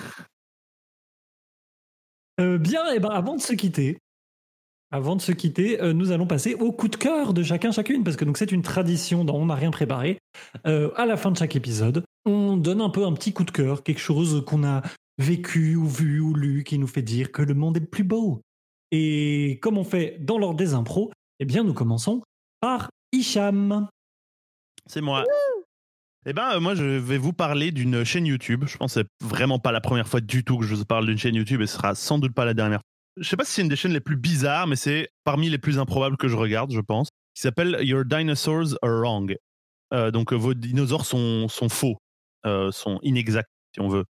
Euh, 2.39 2.57
bien, 2.57 2.91
et 2.93 2.99
ben 2.99 3.09
avant 3.09 3.35
de 3.35 3.41
se 3.41 3.53
quitter, 3.53 3.97
avant 4.91 5.15
de 5.15 5.21
se 5.21 5.31
quitter, 5.31 5.81
euh, 5.81 5.91
nous 5.91 6.11
allons 6.11 6.27
passer 6.27 6.53
au 6.53 6.71
coup 6.71 6.87
de 6.87 6.95
cœur 6.95 7.33
de 7.33 7.43
chacun 7.43 7.71
chacune 7.71 8.03
parce 8.03 8.15
que 8.15 8.23
donc 8.23 8.37
c'est 8.37 8.51
une 8.51 8.61
tradition 8.61 9.25
dans 9.25 9.35
On 9.35 9.47
n'a 9.47 9.55
rien 9.55 9.71
préparé. 9.71 10.19
Euh, 10.65 10.91
à 10.95 11.05
la 11.05 11.17
fin 11.17 11.31
de 11.31 11.37
chaque 11.37 11.55
épisode, 11.55 12.05
on 12.25 12.55
donne 12.55 12.81
un 12.81 12.89
peu 12.89 13.05
un 13.05 13.13
petit 13.13 13.33
coup 13.33 13.43
de 13.43 13.51
cœur, 13.51 13.83
quelque 13.83 13.99
chose 13.99 14.43
qu'on 14.45 14.63
a 14.63 14.83
vécu 15.17 15.75
ou 15.75 15.87
vu 15.87 16.21
ou 16.21 16.33
lu 16.33 16.63
qui 16.63 16.77
nous 16.77 16.87
fait 16.87 17.01
dire 17.01 17.31
que 17.31 17.41
le 17.41 17.53
monde 17.53 17.77
est 17.77 17.81
plus 17.81 18.03
beau. 18.03 18.41
Et 18.91 19.59
comme 19.61 19.77
on 19.77 19.83
fait 19.83 20.17
dans 20.21 20.37
l'ordre 20.37 20.57
des 20.57 20.73
impros, 20.73 21.11
eh 21.39 21.45
bien 21.45 21.63
nous 21.63 21.73
commençons 21.73 22.21
par 22.61 22.89
Hicham. 23.11 23.89
C'est 24.85 25.01
moi. 25.01 25.25
Eh 26.29 26.33
ben, 26.33 26.55
euh, 26.55 26.59
moi, 26.59 26.75
je 26.75 26.83
vais 26.83 27.17
vous 27.17 27.31
parler 27.31 27.71
d'une 27.71 28.03
chaîne 28.03 28.25
YouTube. 28.25 28.65
Je 28.67 28.75
pense 28.75 28.95
que 28.95 28.99
c'est 28.99 29.25
vraiment 29.25 29.59
pas 29.59 29.71
la 29.71 29.79
première 29.79 30.09
fois 30.09 30.19
du 30.19 30.43
tout 30.43 30.57
que 30.57 30.65
je 30.65 30.75
vous 30.75 30.83
parle 30.83 31.05
d'une 31.05 31.17
chaîne 31.17 31.35
YouTube 31.35 31.61
et 31.61 31.67
ce 31.67 31.77
sera 31.77 31.95
sans 31.95 32.19
doute 32.19 32.33
pas 32.33 32.43
la 32.43 32.53
dernière. 32.53 32.81
Je 33.15 33.23
sais 33.23 33.37
pas 33.37 33.45
si 33.45 33.53
c'est 33.53 33.61
une 33.61 33.69
des 33.69 33.77
chaînes 33.77 33.93
les 33.93 34.01
plus 34.01 34.17
bizarres, 34.17 34.67
mais 34.67 34.75
c'est 34.75 35.07
parmi 35.23 35.49
les 35.49 35.57
plus 35.57 35.79
improbables 35.79 36.17
que 36.17 36.27
je 36.27 36.35
regarde, 36.35 36.73
je 36.73 36.81
pense. 36.81 37.07
Qui 37.33 37.43
s'appelle 37.43 37.77
Your 37.79 38.03
Dinosaurs 38.03 38.77
Are 38.81 38.99
Wrong. 38.99 39.37
Euh, 39.93 40.11
donc, 40.11 40.33
vos 40.33 40.53
dinosaures 40.53 41.05
sont, 41.05 41.47
sont 41.47 41.69
faux, 41.69 41.95
euh, 42.45 42.73
sont 42.73 42.99
inexacts, 43.03 43.49
si 43.73 43.79
on 43.79 43.87
veut. 43.87 44.03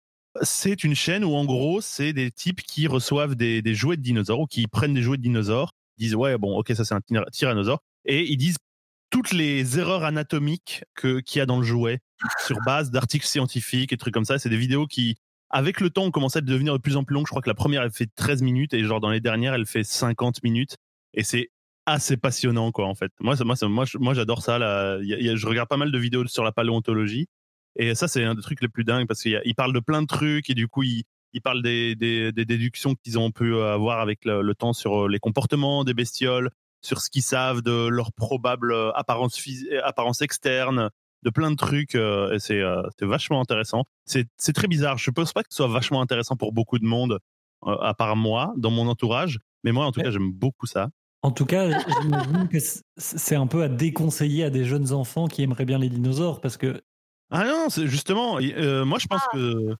C'est 0.41 0.85
une 0.85 0.95
chaîne 0.95 1.25
où, 1.25 1.35
en 1.35 1.43
gros, 1.43 1.81
c'est 1.81 2.13
des 2.13 2.31
types 2.31 2.61
qui 2.61 2.87
reçoivent 2.87 3.35
des, 3.35 3.61
des 3.61 3.75
jouets 3.75 3.97
de 3.97 4.01
dinosaures 4.01 4.39
ou 4.39 4.47
qui 4.47 4.67
prennent 4.67 4.93
des 4.93 5.01
jouets 5.01 5.17
de 5.17 5.21
dinosaures, 5.21 5.71
disent 5.97 6.15
ouais, 6.15 6.37
bon, 6.37 6.57
ok, 6.57 6.71
ça 6.75 6.85
c'est 6.85 6.93
un 6.95 7.01
tyra- 7.01 7.29
tyrannosaure, 7.29 7.79
et 8.05 8.23
ils 8.23 8.37
disent 8.37 8.57
toutes 9.09 9.31
les 9.31 9.79
erreurs 9.79 10.03
anatomiques 10.03 10.83
que- 10.95 11.19
qu'il 11.19 11.39
y 11.39 11.41
a 11.41 11.45
dans 11.45 11.57
le 11.59 11.65
jouet 11.65 11.99
sur 12.45 12.57
base 12.65 12.91
d'articles 12.91 13.25
scientifiques 13.25 13.93
et 13.93 13.97
trucs 13.97 14.13
comme 14.13 14.25
ça. 14.25 14.39
C'est 14.39 14.49
des 14.49 14.57
vidéos 14.57 14.87
qui, 14.87 15.15
avec 15.49 15.81
le 15.81 15.89
temps, 15.89 16.03
ont 16.03 16.11
commencé 16.11 16.39
à 16.39 16.41
devenir 16.41 16.73
de 16.73 16.79
plus 16.79 16.97
en 16.97 17.03
plus 17.03 17.13
longues. 17.13 17.25
Je 17.25 17.31
crois 17.31 17.41
que 17.41 17.49
la 17.49 17.55
première, 17.55 17.83
elle 17.83 17.91
fait 17.91 18.09
13 18.15 18.41
minutes 18.41 18.73
et 18.73 18.83
genre 18.83 18.99
dans 18.99 19.09
les 19.09 19.21
dernières, 19.21 19.53
elle 19.53 19.65
fait 19.65 19.83
50 19.83 20.43
minutes. 20.43 20.77
Et 21.13 21.23
c'est 21.23 21.49
assez 21.85 22.17
passionnant, 22.17 22.71
quoi, 22.71 22.87
en 22.87 22.95
fait. 22.95 23.11
Moi, 23.19 23.35
moi, 23.43 23.55
moi, 23.63 23.85
moi 23.99 24.13
j'adore 24.13 24.41
ça. 24.41 24.57
Là. 24.57 24.99
Je 25.01 25.47
regarde 25.47 25.69
pas 25.69 25.77
mal 25.77 25.91
de 25.91 25.97
vidéos 25.97 26.25
sur 26.27 26.43
la 26.43 26.51
paléontologie. 26.51 27.27
Et 27.77 27.93
ça, 27.93 28.07
c'est 28.07 28.23
un 28.23 28.35
des 28.35 28.41
trucs 28.41 28.61
les 28.61 28.69
plus 28.69 28.85
dingues 28.85 29.07
parce 29.07 29.21
qu'il 29.21 29.55
parle 29.55 29.73
de 29.73 29.79
plein 29.79 30.01
de 30.01 30.07
trucs 30.07 30.49
et 30.49 30.53
du 30.53 30.67
coup, 30.67 30.83
il, 30.83 31.03
il 31.35 31.41
parle 31.41 31.61
des, 31.61 31.95
des, 31.95 32.31
déductions 32.31 32.95
qu'ils 32.95 33.19
ont 33.19 33.31
pu 33.31 33.53
avoir 33.57 33.99
avec 33.99 34.23
le, 34.23 34.41
le 34.41 34.55
temps 34.55 34.71
sur 34.71 35.03
euh, 35.03 35.09
les 35.09 35.19
comportements 35.19 35.83
des 35.83 35.93
bestioles, 35.93 36.49
sur 36.81 37.01
ce 37.01 37.09
qu'ils 37.09 37.23
savent 37.23 37.61
de 37.61 37.87
leur 37.87 38.13
probable 38.13 38.71
euh, 38.71 38.91
apparence, 38.93 39.37
apparence 39.83 40.21
externe, 40.21 40.89
de 41.25 41.29
plein 41.31 41.51
de 41.51 41.55
trucs. 41.57 41.95
euh, 41.95 42.33
et 42.33 42.39
c'est 42.39 42.61
euh, 42.61 42.83
c'est 42.99 43.05
vachement 43.05 43.41
intéressant. 43.41 43.83
C'est 44.05 44.27
c'est 44.37 44.53
très 44.53 44.67
bizarre. 44.67 44.97
Je 44.97 45.11
pense 45.11 45.33
pas 45.33 45.41
que 45.43 45.49
ce 45.51 45.57
soit 45.57 45.67
vachement 45.67 46.01
intéressant 46.01 46.35
pour 46.37 46.53
beaucoup 46.53 46.79
de 46.79 46.85
monde, 46.85 47.19
euh, 47.67 47.75
à 47.81 47.93
part 47.95 48.15
moi, 48.15 48.53
dans 48.57 48.71
mon 48.71 48.87
entourage. 48.87 49.39
Mais 49.63 49.71
moi, 49.73 49.85
en 49.85 49.91
tout 49.91 49.99
Ouais. 49.99 50.05
cas, 50.05 50.11
j'aime 50.11 50.31
beaucoup 50.31 50.67
ça. 50.67 50.89
En 51.23 51.31
tout 51.31 51.45
cas, 51.47 51.69
j'imagine 51.87 52.47
que 52.47 52.57
c'est 52.97 53.35
un 53.35 53.47
peu 53.47 53.63
à 53.63 53.67
déconseiller 53.69 54.43
à 54.45 54.49
des 54.51 54.63
jeunes 54.63 54.91
enfants 54.93 55.27
qui 55.27 55.41
aimeraient 55.41 55.65
bien 55.65 55.79
les 55.79 55.89
dinosaures 55.89 56.39
parce 56.39 56.55
que 56.57 56.81
Ah 57.31 57.45
non, 57.45 57.69
c'est 57.69 57.87
justement, 57.87 58.37
euh, 58.39 58.85
moi 58.85 58.99
je 58.99 59.07
pense 59.07 59.21
que. 59.33 59.75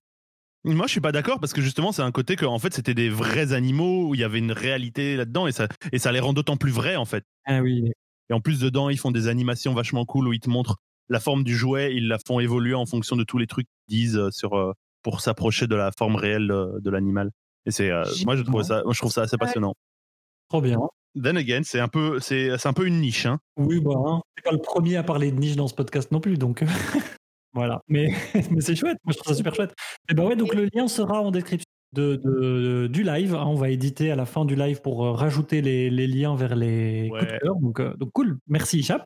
Moi 0.64 0.86
je 0.86 0.92
suis 0.92 1.00
pas 1.00 1.12
d'accord 1.12 1.40
parce 1.40 1.52
que 1.52 1.62
justement 1.62 1.92
c'est 1.92 2.02
un 2.02 2.12
côté 2.12 2.36
que 2.36 2.44
en 2.44 2.58
fait 2.58 2.74
c'était 2.74 2.94
des 2.94 3.08
vrais 3.08 3.52
animaux 3.52 4.08
où 4.08 4.14
il 4.14 4.20
y 4.20 4.24
avait 4.24 4.40
une 4.40 4.52
réalité 4.52 5.16
là-dedans 5.16 5.46
et 5.46 5.52
ça, 5.52 5.68
et 5.92 5.98
ça 5.98 6.10
les 6.12 6.20
rend 6.20 6.32
d'autant 6.32 6.56
plus 6.56 6.72
vrais 6.72 6.96
en 6.96 7.04
fait. 7.04 7.24
ah 7.44 7.60
oui, 7.62 7.92
Et 8.30 8.34
en 8.34 8.40
plus 8.40 8.60
dedans 8.60 8.88
ils 8.90 8.98
font 8.98 9.12
des 9.12 9.28
animations 9.28 9.74
vachement 9.74 10.04
cool 10.04 10.28
où 10.28 10.32
ils 10.32 10.40
te 10.40 10.50
montrent 10.50 10.78
la 11.08 11.20
forme 11.20 11.44
du 11.44 11.56
jouet, 11.56 11.94
ils 11.94 12.08
la 12.08 12.18
font 12.26 12.40
évoluer 12.40 12.74
en 12.74 12.86
fonction 12.86 13.16
de 13.16 13.24
tous 13.24 13.38
les 13.38 13.46
trucs 13.46 13.66
qu'ils 13.88 13.98
disent 13.98 14.16
euh, 14.18 14.30
sur, 14.30 14.54
euh, 14.54 14.72
pour 15.02 15.20
s'approcher 15.20 15.66
de 15.66 15.76
la 15.76 15.90
forme 15.96 16.16
réelle 16.16 16.48
de, 16.48 16.80
de 16.80 16.90
l'animal. 16.90 17.30
Et 17.66 17.70
c'est, 17.70 17.90
euh, 17.90 18.04
moi 18.24 18.36
je 18.36 18.42
trouve 18.42 18.62
ça, 18.62 18.82
moi 18.84 18.92
je 18.92 18.98
trouve 18.98 19.12
ça 19.12 19.22
assez 19.22 19.36
passionnant. 19.36 19.74
trop 20.48 20.60
bien. 20.60 20.78
Then 21.20 21.36
again, 21.38 21.62
c'est 21.64 21.80
un 21.80 21.88
peu, 21.88 22.20
c'est, 22.20 22.56
c'est 22.58 22.68
un 22.68 22.72
peu 22.74 22.86
une 22.86 23.00
niche. 23.00 23.24
Hein. 23.26 23.38
Oui, 23.56 23.80
bah, 23.80 23.92
hein, 23.96 24.20
c'est 24.36 24.44
pas 24.44 24.52
le 24.52 24.58
premier 24.60 24.96
à 24.96 25.02
parler 25.02 25.30
de 25.32 25.38
niche 25.38 25.56
dans 25.56 25.66
ce 25.66 25.74
podcast 25.74 26.12
non 26.12 26.20
plus, 26.20 26.36
donc 26.36 26.62
euh, 26.62 26.66
voilà. 27.54 27.80
Mais, 27.88 28.08
mais 28.50 28.60
c'est 28.60 28.76
chouette, 28.76 28.98
moi 29.04 29.12
je 29.12 29.18
trouve 29.18 29.32
ça 29.32 29.34
super 29.36 29.54
chouette. 29.54 29.74
Et 30.10 30.14
bah 30.14 30.24
ouais, 30.24 30.36
donc 30.36 30.54
le 30.54 30.68
lien 30.74 30.88
sera 30.88 31.22
en 31.22 31.30
description 31.30 31.64
de, 31.94 32.16
de- 32.22 32.86
du 32.88 33.02
live. 33.02 33.34
hein, 33.34 33.44
on 33.46 33.54
va 33.54 33.70
éditer 33.70 34.10
à 34.10 34.16
la 34.16 34.26
fin 34.26 34.44
du 34.44 34.54
live 34.56 34.82
pour 34.82 35.04
euh, 35.06 35.12
rajouter 35.12 35.62
les, 35.62 35.88
les 35.88 36.06
liens 36.06 36.36
vers 36.36 36.54
les 36.54 37.08
Ouais. 37.10 37.20
coups 37.20 37.32
de 37.32 37.38
cœur. 37.38 37.56
Donc, 37.56 37.80
euh, 37.80 37.94
donc 37.96 38.10
cool, 38.12 38.38
merci 38.48 38.82
Chap. 38.82 39.04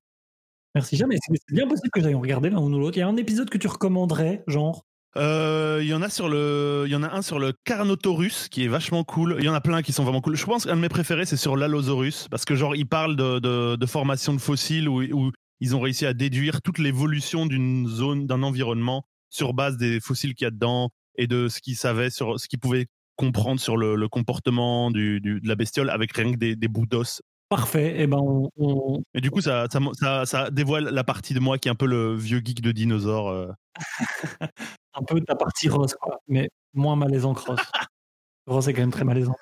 Merci. 0.74 0.96
Et 0.96 0.98
c'est 0.98 1.54
bien 1.54 1.66
possible 1.66 1.90
que 1.92 2.00
j'aille 2.00 2.14
en 2.14 2.20
regarder 2.20 2.50
l'un 2.50 2.60
ou 2.60 2.68
l'autre. 2.68 2.96
Il 2.96 3.00
y 3.00 3.02
a 3.02 3.08
un 3.08 3.16
épisode 3.16 3.50
que 3.50 3.58
tu 3.58 3.66
recommanderais, 3.66 4.44
genre? 4.46 4.84
Euh, 5.16 5.80
Il 5.82 5.88
y 5.88 5.94
en 5.94 6.02
a 6.02 6.08
sur 6.08 6.28
le, 6.28 6.84
il 6.86 6.92
y 6.92 6.94
en 6.94 7.02
a 7.02 7.10
un 7.10 7.22
sur 7.22 7.38
le 7.38 7.52
Carnotaurus 7.64 8.48
qui 8.48 8.64
est 8.64 8.68
vachement 8.68 9.02
cool. 9.02 9.36
Il 9.40 9.44
y 9.44 9.48
en 9.48 9.54
a 9.54 9.60
plein 9.60 9.82
qui 9.82 9.92
sont 9.92 10.04
vraiment 10.04 10.20
cool. 10.20 10.36
Je 10.36 10.44
pense 10.44 10.66
qu'un 10.66 10.76
de 10.76 10.80
mes 10.80 10.88
préférés 10.88 11.26
c'est 11.26 11.36
sur 11.36 11.56
l'Allosaurus 11.56 12.28
parce 12.30 12.44
que 12.44 12.54
genre 12.54 12.76
il 12.76 12.86
parle 12.86 13.16
de, 13.16 13.40
de, 13.76 13.86
formation 13.86 14.32
de 14.32 14.40
fossiles 14.40 14.88
où, 14.88 15.32
ils 15.62 15.76
ont 15.76 15.80
réussi 15.80 16.06
à 16.06 16.14
déduire 16.14 16.62
toute 16.62 16.78
l'évolution 16.78 17.44
d'une 17.44 17.86
zone, 17.86 18.26
d'un 18.26 18.42
environnement 18.42 19.04
sur 19.28 19.52
base 19.52 19.76
des 19.76 20.00
fossiles 20.00 20.34
qu'il 20.34 20.46
y 20.46 20.48
a 20.48 20.50
dedans 20.50 20.88
et 21.16 21.26
de 21.26 21.48
ce 21.48 21.60
qu'ils 21.60 21.76
savaient 21.76 22.08
sur 22.08 22.40
ce 22.40 22.48
qu'ils 22.48 22.60
pouvaient 22.60 22.86
comprendre 23.16 23.60
sur 23.60 23.76
le, 23.76 24.08
comportement 24.08 24.90
du- 24.90 25.20
de 25.20 25.40
la 25.46 25.56
bestiole 25.56 25.90
avec 25.90 26.12
rien 26.12 26.32
que 26.32 26.38
des, 26.38 26.56
des 26.56 26.68
bouts 26.68 26.86
d'os. 26.86 27.20
Parfait. 27.50 28.00
Et 28.00 28.06
ben 28.06 28.16
on, 28.18 28.50
on- 28.56 29.02
Et 29.12 29.20
du 29.20 29.30
coup 29.30 29.42
ça, 29.42 29.66
ça, 29.70 29.78
ça, 29.92 30.24
ça 30.26 30.50
dévoile 30.50 30.84
la 30.84 31.04
partie 31.04 31.34
de 31.34 31.40
moi 31.40 31.58
qui 31.58 31.68
est 31.68 31.70
un 31.70 31.74
peu 31.74 31.86
le 31.86 32.14
vieux 32.14 32.40
geek 32.42 32.62
de 32.62 32.72
dinosaures. 32.72 33.28
euh. 33.28 33.48
un 34.94 35.02
peu 35.06 35.20
ta 35.20 35.34
partie 35.36 35.68
rose, 35.68 35.94
quoi, 36.00 36.18
mais 36.28 36.48
moins 36.74 36.96
malaisant 36.96 37.34
que 37.34 37.42
Ross. 37.42 37.60
Ross 38.46 38.66
est 38.66 38.72
quand 38.72 38.80
même 38.80 38.90
très 38.90 39.04
malaisant. 39.04 39.36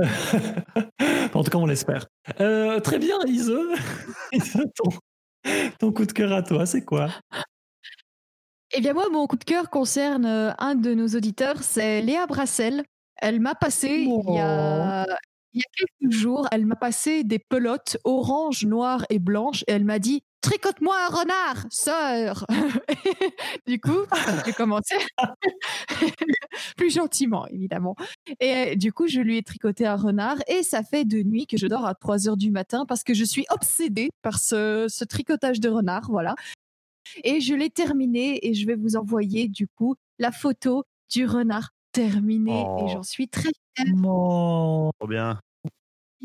Euh, 0.00 0.06
en 1.34 1.42
tout 1.44 1.50
cas, 1.50 1.58
on 1.58 1.66
l'espère. 1.66 2.06
Euh, 2.40 2.80
très 2.80 2.98
bien, 2.98 3.18
Ise. 3.26 3.52
Ise, 4.32 4.56
ton, 4.76 4.90
ton 5.78 5.92
coup 5.92 6.06
de 6.06 6.12
cœur 6.12 6.32
à 6.32 6.42
toi, 6.42 6.64
c'est 6.64 6.84
quoi? 6.84 7.08
Eh 8.72 8.80
bien, 8.80 8.94
moi, 8.94 9.08
mon 9.12 9.26
coup 9.26 9.36
de 9.36 9.44
cœur 9.44 9.68
concerne 9.68 10.24
euh, 10.26 10.52
un 10.58 10.74
de 10.74 10.94
nos 10.94 11.08
auditeurs, 11.08 11.62
c'est 11.62 12.00
Léa 12.00 12.26
Brassel. 12.26 12.84
Elle 13.16 13.40
m'a 13.40 13.54
passé, 13.54 13.88
il, 14.08 14.34
y 14.34 14.38
a, 14.38 15.06
il 15.56 15.60
y 15.60 15.62
a 15.62 15.86
quelques 16.00 16.12
jours, 16.12 16.46
elle 16.52 16.66
m'a 16.66 16.76
passé 16.76 17.24
des 17.24 17.38
pelotes 17.38 17.96
orange, 18.04 18.66
noire 18.66 19.06
et 19.08 19.18
blanche 19.18 19.64
et 19.66 19.72
elle 19.72 19.86
m'a 19.86 19.98
dit 19.98 20.22
Tricote-moi 20.42 20.94
un 20.94 21.08
renard, 21.08 21.66
sœur 21.70 22.44
Du 23.66 23.80
coup, 23.80 24.04
j'ai 24.44 24.52
commencé 24.52 24.94
plus 26.76 26.90
gentiment, 26.90 27.46
évidemment. 27.48 27.96
Et 28.38 28.52
euh, 28.52 28.74
du 28.74 28.92
coup, 28.92 29.08
je 29.08 29.20
lui 29.20 29.38
ai 29.38 29.42
tricoté 29.42 29.86
un 29.86 29.96
renard 29.96 30.36
et 30.46 30.62
ça 30.62 30.82
fait 30.82 31.06
deux 31.06 31.22
nuits 31.22 31.46
que 31.46 31.56
je 31.56 31.66
dors 31.66 31.86
à 31.86 31.94
3 31.94 32.28
heures 32.28 32.36
du 32.36 32.50
matin 32.50 32.84
parce 32.86 33.02
que 33.02 33.14
je 33.14 33.24
suis 33.24 33.46
obsédée 33.48 34.10
par 34.20 34.38
ce, 34.38 34.86
ce 34.90 35.04
tricotage 35.04 35.58
de 35.58 35.70
renard. 35.70 36.10
Voilà. 36.10 36.34
Et 37.24 37.40
je 37.40 37.54
l'ai 37.54 37.70
terminé 37.70 38.46
et 38.46 38.52
je 38.52 38.66
vais 38.66 38.76
vous 38.76 38.96
envoyer 38.96 39.48
du 39.48 39.66
coup 39.66 39.94
la 40.18 40.32
photo 40.32 40.84
du 41.10 41.24
renard 41.24 41.70
terminé 41.92 42.62
Oh. 42.66 42.84
et 42.84 42.92
j'en 42.92 43.02
suis 43.02 43.26
très 43.26 43.50
fière. 43.74 43.86
Trop 44.02 45.06
bien. 45.08 45.40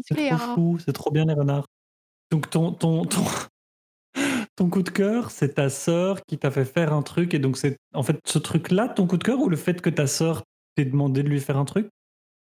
C'est 0.04 0.16
trop 0.30 0.38
fou, 0.56 0.80
c'est 0.84 0.94
trop 0.94 1.12
bien 1.12 1.26
les 1.26 1.34
renards. 1.34 1.66
Donc 2.32 2.50
ton, 2.50 2.72
ton, 2.72 3.06
ton, 3.06 3.24
ton 4.56 4.70
coup 4.70 4.84
de 4.84 4.90
cœur, 4.90 5.32
c'est 5.32 5.56
ta 5.56 5.70
sœur 5.70 6.20
qui 6.28 6.38
t'a 6.38 6.52
fait 6.52 6.66
faire 6.66 6.94
un 6.94 7.02
truc 7.02 7.34
et 7.34 7.40
donc 7.40 7.58
c'est 7.58 7.78
en 7.94 8.04
fait 8.04 8.20
ce 8.26 8.40
truc-là 8.40 8.90
ton 8.90 9.08
coup 9.08 9.18
de 9.18 9.24
cœur 9.24 9.40
ou 9.40 9.50
le 9.50 9.58
fait 9.58 9.82
que 9.82 9.90
ta 9.90 10.08
sœur 10.08 10.44
t'ait 10.76 10.86
demandé 10.86 11.24
de 11.24 11.30
lui 11.30 11.40
faire 11.40 11.58
un 11.58 11.66
truc? 11.66 11.90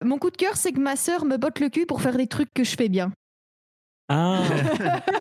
Mon 0.04 0.18
coup 0.18 0.30
de 0.30 0.36
cœur, 0.36 0.56
c'est 0.56 0.72
que 0.72 0.80
ma 0.80 0.96
sœur 0.96 1.24
me 1.24 1.36
botte 1.36 1.58
le 1.60 1.68
cul 1.70 1.86
pour 1.86 2.02
faire 2.02 2.16
des 2.16 2.26
trucs 2.26 2.52
que 2.52 2.64
je 2.64 2.76
fais 2.76 2.88
bien. 2.88 3.12
Ah, 4.08 4.42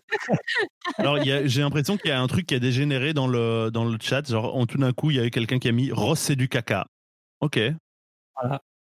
Alors, 0.98 1.16
a- 1.16 1.46
j'ai 1.46 1.60
l'impression 1.60 1.96
qu'il 1.96 2.08
y 2.10 2.12
a 2.12 2.20
un 2.20 2.26
truc 2.26 2.46
qui 2.46 2.54
a 2.54 2.58
dégénéré 2.58 3.14
dans 3.14 3.26
le, 3.26 3.70
dans 3.70 3.84
le 3.84 3.98
chat. 4.00 4.28
Genre, 4.28 4.54
en- 4.54 4.66
tout 4.66 4.78
d'un 4.78 4.92
coup, 4.92 5.10
il 5.10 5.16
y 5.16 5.18
avait 5.18 5.30
quelqu'un 5.30 5.58
qui 5.58 5.68
a 5.68 5.72
mis 5.72 5.90
Ross, 5.90 6.20
c'est 6.20 6.36
du 6.36 6.48
caca. 6.48 6.86
Ok. 7.40 7.58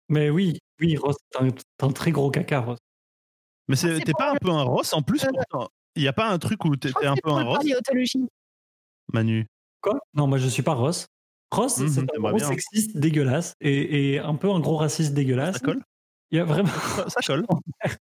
mais 0.09 0.29
oui, 0.29 0.59
oui, 0.79 0.97
Ross, 0.97 1.17
t'es 1.29 1.39
un, 1.39 1.49
un 1.87 1.91
très 1.91 2.11
gros 2.11 2.31
caca, 2.31 2.61
Ross. 2.61 2.79
Mais 3.71 3.75
c'est- 3.77 3.91
Ah, 3.91 3.95
c'est 3.97 4.03
t'es 4.05 4.13
pas 4.13 4.31
un 4.31 4.35
peu 4.35 4.49
un 4.51 4.63
Ross 4.63 4.93
en 4.93 5.01
plus 5.01 5.23
Euh, 5.23 5.29
pourtant 5.33 5.69
Il 5.95 6.01
n'y 6.03 6.07
a 6.07 6.13
pas 6.13 6.29
un 6.29 6.37
truc 6.39 6.63
où 6.65 6.75
t'es 6.75 6.89
un 7.05 7.15
peu 7.15 7.31
un 7.31 7.43
Ross? 7.43 7.65
Manu 9.13 9.47
Quoi? 9.81 9.99
Non, 10.13 10.27
moi 10.27 10.37
je 10.37 10.47
suis 10.47 10.61
pas 10.63 10.73
Ross. 10.73 11.07
Ross, 11.51 11.77
Mhm, 11.79 11.87
c'est 11.89 11.99
un 12.01 12.05
j'aimerais 12.13 12.29
gros 12.31 12.37
bien. 12.37 12.47
sexiste 12.47 12.95
dégueulasse 12.97 13.53
et, 13.59 14.13
et 14.13 14.19
un 14.19 14.35
peu 14.35 14.49
un 14.51 14.59
gros 14.59 14.77
raciste 14.77 15.13
dégueulasse. 15.13 15.55
Ça 15.55 15.59
colle? 15.59 15.81
Il 16.31 16.37
y 16.37 16.39
a 16.39 16.45
vraiment. 16.45 16.69
ça, 16.69 17.09
ça 17.09 17.19
colle. 17.25 17.45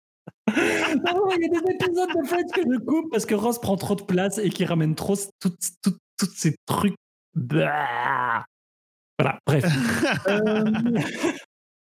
Non, 0.47 1.29
il 1.35 1.41
y 1.41 1.45
a 1.45 1.61
des 1.61 1.71
épisodes 1.71 2.09
de 2.09 2.27
fait 2.27 2.45
que 2.53 2.61
je 2.61 2.77
coupe 2.85 3.11
parce 3.11 3.25
que 3.25 3.33
Ross 3.35 3.59
prend 3.59 3.75
trop 3.75 3.95
de 3.95 4.03
place 4.03 4.37
et 4.37 4.49
qui 4.49 4.63
ramène 4.65 4.93
trop 4.95 5.15
toutes 5.39 5.57
toutes- 5.81 5.97
toutes 6.17 6.31
ces 6.35 6.55
trucs. 6.65 6.95
Bah. 7.33 8.45
Voilà, 9.19 9.39
bref. 9.45 9.63
Euh, 10.27 10.63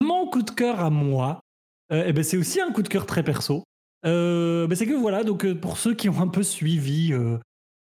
mon 0.02 0.28
coup 0.30 0.42
de 0.44 0.52
cœur 0.52 0.80
à 0.80 0.90
moi, 0.90 1.42
euh, 1.92 2.04
eh 2.08 2.14
ben, 2.14 2.24
c'est 2.24 2.38
aussi 2.38 2.62
un 2.62 2.72
coup 2.72 2.82
de 2.82 2.88
cœur 2.88 3.06
très 3.06 3.24
perso. 3.24 3.64
Euh, 4.06 4.68
ben, 4.68 4.76
c'est 4.76 4.86
que 4.86 4.94
voilà, 4.94 5.24
donc 5.24 5.46
euh, 5.46 5.56
pour 5.56 5.78
ceux 5.78 5.94
qui 5.94 6.10
ont 6.10 6.22
un 6.22 6.28
peu 6.28 6.44
suivi 6.44 7.14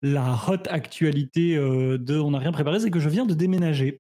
la 0.02 0.38
hot 0.48 0.68
actualité 0.68 1.56
de 1.56 2.18
On 2.18 2.30
n'a 2.30 2.38
rien 2.38 2.52
préparé, 2.52 2.80
c'est 2.80 2.90
que 2.90 3.00
je 3.00 3.08
viens 3.08 3.26
de 3.26 3.34
déménager. 3.34 3.98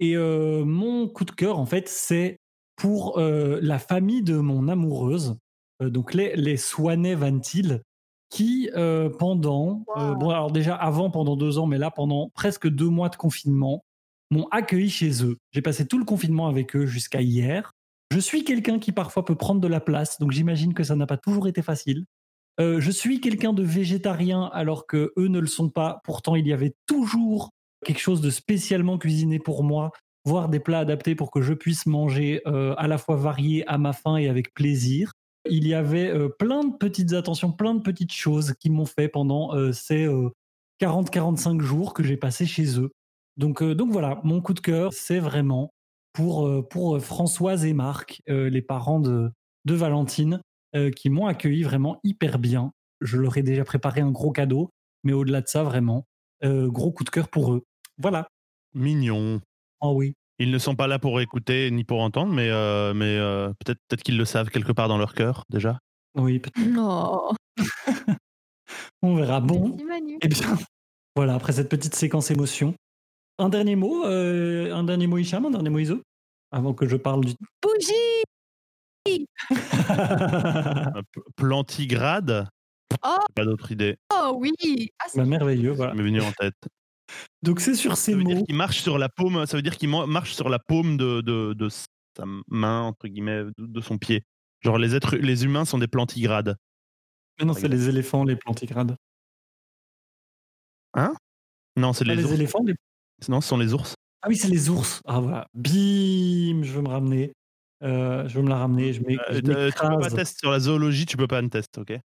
Et 0.00 0.16
mon 0.16 1.08
coup 1.08 1.24
de 1.24 1.30
cœur, 1.30 1.58
en 1.58 1.66
fait, 1.66 1.88
c'est 1.88 2.38
pour 2.76 3.18
la 3.18 3.78
famille 3.78 4.22
de 4.22 4.36
mon 4.36 4.68
amoureuse, 4.68 5.36
donc 5.80 6.14
les, 6.14 6.36
les 6.36 6.56
Swanet 6.56 7.14
Van 7.14 7.38
Til, 7.38 7.82
qui 8.34 8.68
euh, 8.74 9.10
pendant, 9.10 9.84
euh, 9.96 10.14
bon 10.14 10.30
alors 10.30 10.50
déjà 10.50 10.74
avant 10.74 11.08
pendant 11.08 11.36
deux 11.36 11.58
ans, 11.58 11.66
mais 11.66 11.78
là 11.78 11.92
pendant 11.92 12.30
presque 12.34 12.68
deux 12.68 12.88
mois 12.88 13.08
de 13.08 13.14
confinement, 13.14 13.84
m'ont 14.32 14.48
accueilli 14.50 14.90
chez 14.90 15.24
eux. 15.24 15.36
J'ai 15.52 15.62
passé 15.62 15.86
tout 15.86 15.98
le 15.98 16.04
confinement 16.04 16.48
avec 16.48 16.74
eux 16.74 16.84
jusqu'à 16.84 17.20
hier. 17.22 17.72
Je 18.14 18.20
suis 18.20 18.44
quelqu'un 18.44 18.78
qui 18.78 18.92
parfois 18.92 19.24
peut 19.24 19.34
prendre 19.34 19.60
de 19.60 19.66
la 19.66 19.80
place, 19.80 20.20
donc 20.20 20.30
j'imagine 20.30 20.72
que 20.72 20.84
ça 20.84 20.94
n'a 20.94 21.04
pas 21.04 21.16
toujours 21.16 21.48
été 21.48 21.62
facile. 21.62 22.04
Euh, 22.60 22.78
je 22.78 22.92
suis 22.92 23.20
quelqu'un 23.20 23.52
de 23.52 23.64
végétarien 23.64 24.48
alors 24.52 24.86
que 24.86 25.12
eux 25.16 25.26
ne 25.26 25.40
le 25.40 25.48
sont 25.48 25.68
pas. 25.68 26.00
Pourtant, 26.04 26.36
il 26.36 26.46
y 26.46 26.52
avait 26.52 26.76
toujours 26.86 27.50
quelque 27.84 27.98
chose 27.98 28.20
de 28.20 28.30
spécialement 28.30 28.98
cuisiné 28.98 29.40
pour 29.40 29.64
moi, 29.64 29.90
voire 30.24 30.48
des 30.48 30.60
plats 30.60 30.78
adaptés 30.78 31.16
pour 31.16 31.32
que 31.32 31.42
je 31.42 31.54
puisse 31.54 31.86
manger 31.86 32.40
euh, 32.46 32.76
à 32.78 32.86
la 32.86 32.98
fois 32.98 33.16
varié 33.16 33.66
à 33.66 33.78
ma 33.78 33.92
faim 33.92 34.16
et 34.16 34.28
avec 34.28 34.54
plaisir. 34.54 35.10
Il 35.50 35.66
y 35.66 35.74
avait 35.74 36.08
euh, 36.08 36.28
plein 36.28 36.62
de 36.62 36.76
petites 36.76 37.14
attentions, 37.14 37.50
plein 37.50 37.74
de 37.74 37.82
petites 37.82 38.12
choses 38.12 38.54
qui 38.60 38.70
m'ont 38.70 38.86
fait 38.86 39.08
pendant 39.08 39.72
ces 39.72 40.08
40-45 40.80 41.60
jours 41.60 41.92
que 41.92 42.04
j'ai 42.04 42.16
passé 42.16 42.46
chez 42.46 42.78
eux. 42.78 42.92
Donc, 43.36 43.60
donc 43.64 43.90
voilà, 43.90 44.20
mon 44.22 44.40
coup 44.40 44.54
de 44.54 44.60
cœur, 44.60 44.92
c'est 44.92 45.18
vraiment 45.18 45.73
pour, 46.14 46.66
pour 46.68 46.98
Françoise 47.02 47.66
et 47.66 47.74
Marc, 47.74 48.22
les 48.26 48.62
parents 48.62 49.00
de, 49.00 49.30
de 49.66 49.74
Valentine, 49.74 50.40
qui 50.96 51.10
m'ont 51.10 51.26
accueilli 51.26 51.62
vraiment 51.62 52.00
hyper 52.02 52.38
bien. 52.38 52.72
Je 53.02 53.18
leur 53.18 53.36
ai 53.36 53.42
déjà 53.42 53.64
préparé 53.64 54.00
un 54.00 54.10
gros 54.10 54.32
cadeau, 54.32 54.70
mais 55.02 55.12
au-delà 55.12 55.42
de 55.42 55.48
ça, 55.48 55.62
vraiment, 55.62 56.06
gros 56.42 56.92
coup 56.92 57.04
de 57.04 57.10
cœur 57.10 57.28
pour 57.28 57.52
eux. 57.52 57.64
Voilà. 57.98 58.28
Mignon. 58.74 59.40
Oh 59.80 59.92
oui. 59.94 60.14
Ils 60.38 60.50
ne 60.50 60.58
sont 60.58 60.74
pas 60.74 60.88
là 60.88 60.98
pour 60.98 61.20
écouter 61.20 61.70
ni 61.70 61.84
pour 61.84 62.00
entendre, 62.00 62.32
mais, 62.32 62.50
euh, 62.50 62.92
mais 62.92 63.16
euh, 63.18 63.52
peut-être 63.64 63.78
peut 63.88 63.96
qu'ils 63.96 64.18
le 64.18 64.24
savent 64.24 64.50
quelque 64.50 64.72
part 64.72 64.88
dans 64.88 64.98
leur 64.98 65.14
cœur 65.14 65.44
déjà. 65.48 65.78
Oui, 66.16 66.40
peut-être. 66.40 66.66
Non. 66.66 67.30
On 69.02 69.14
verra. 69.14 69.40
Bon. 69.40 69.68
Merci, 69.68 69.84
Manu. 69.84 70.18
Eh 70.22 70.28
bien, 70.28 70.58
voilà, 71.14 71.34
après 71.34 71.52
cette 71.52 71.68
petite 71.68 71.94
séquence 71.94 72.32
émotion. 72.32 72.74
Un 73.38 73.48
dernier 73.48 73.74
mot, 73.76 74.04
euh, 74.06 74.72
un 74.72 74.84
dernier 74.84 75.06
mot 75.06 75.18
Hicham, 75.18 75.44
un 75.46 75.50
dernier 75.50 75.70
mot 75.70 75.78
Iso, 75.78 76.00
avant 76.52 76.72
que 76.74 76.86
je 76.88 76.96
parle 76.96 77.24
du. 77.24 77.34
Bougie 77.62 78.24
Plantigrade? 81.36 82.48
Oh. 83.04 83.16
Pas 83.34 83.44
d'autre 83.44 83.72
idée 83.72 83.96
Oh 84.12 84.36
oui 84.38 84.52
Ah, 84.98 85.06
c'est- 85.08 85.18
Bah, 85.18 85.24
merveilleux, 85.26 85.72
voilà. 85.72 85.92
qui 85.92 85.98
m'est 85.98 86.04
venue 86.04 86.20
en 86.22 86.32
tête. 86.32 86.54
Donc 87.42 87.60
c'est 87.60 87.74
sur 87.74 87.96
ces 87.96 88.12
Ça 88.12 88.18
veut 88.18 88.24
dire 88.24 88.36
mots. 88.38 88.44
qu'il 88.44 88.54
marche 88.54 88.80
sur 88.80 88.98
la 88.98 89.08
paume, 89.08 89.44
ça 89.46 89.56
veut 89.56 89.62
dire 89.62 89.76
qu'il 89.76 89.90
marche 89.90 90.32
sur 90.34 90.48
la 90.48 90.58
paume 90.58 90.96
de, 90.96 91.20
de, 91.20 91.52
de 91.52 91.68
sa 91.68 92.24
main, 92.48 92.82
entre 92.82 93.08
guillemets, 93.08 93.44
de, 93.44 93.52
de 93.58 93.80
son 93.80 93.98
pied. 93.98 94.22
Genre 94.62 94.78
les 94.78 94.94
êtres, 94.94 95.16
les 95.16 95.44
humains 95.44 95.64
sont 95.64 95.78
des 95.78 95.88
plantigrades. 95.88 96.56
Mais 97.38 97.44
non, 97.46 97.52
c'est 97.52 97.68
les 97.68 97.88
éléphants, 97.88 98.24
les 98.24 98.36
plantigrades. 98.36 98.96
Non, 101.76 101.92
c'est 101.92 102.04
Pas 102.04 102.14
les, 102.14 102.22
les, 102.22 102.32
éléphants, 102.32 102.62
les... 102.64 102.74
Non, 103.28 103.40
ce 103.40 103.48
sont 103.48 103.56
les 103.58 103.72
ours. 103.72 103.94
Ah 104.22 104.28
oui, 104.28 104.36
c'est 104.36 104.48
les 104.48 104.70
ours. 104.70 105.00
Ah 105.06 105.20
voilà. 105.20 105.46
Bim, 105.54 106.62
je 106.62 106.72
veux 106.72 106.82
me 106.82 106.88
ramener. 106.88 107.32
Euh, 107.82 108.26
je 108.28 108.36
veux 108.36 108.42
me 108.42 108.48
la 108.48 108.56
ramener. 108.56 108.92
Je 108.92 109.02
m'é- 109.02 109.16
Euh, 109.30 109.34
tu 109.36 109.42
peux 109.42 109.98
pas 110.00 110.10
tester 110.10 110.38
sur 110.40 110.50
la 110.50 110.60
zoologie, 110.60 111.04
tu 111.06 111.16
peux 111.16 111.26
pas 111.26 111.38
un 111.38 111.48
test, 111.48 111.76
ok? 111.78 111.98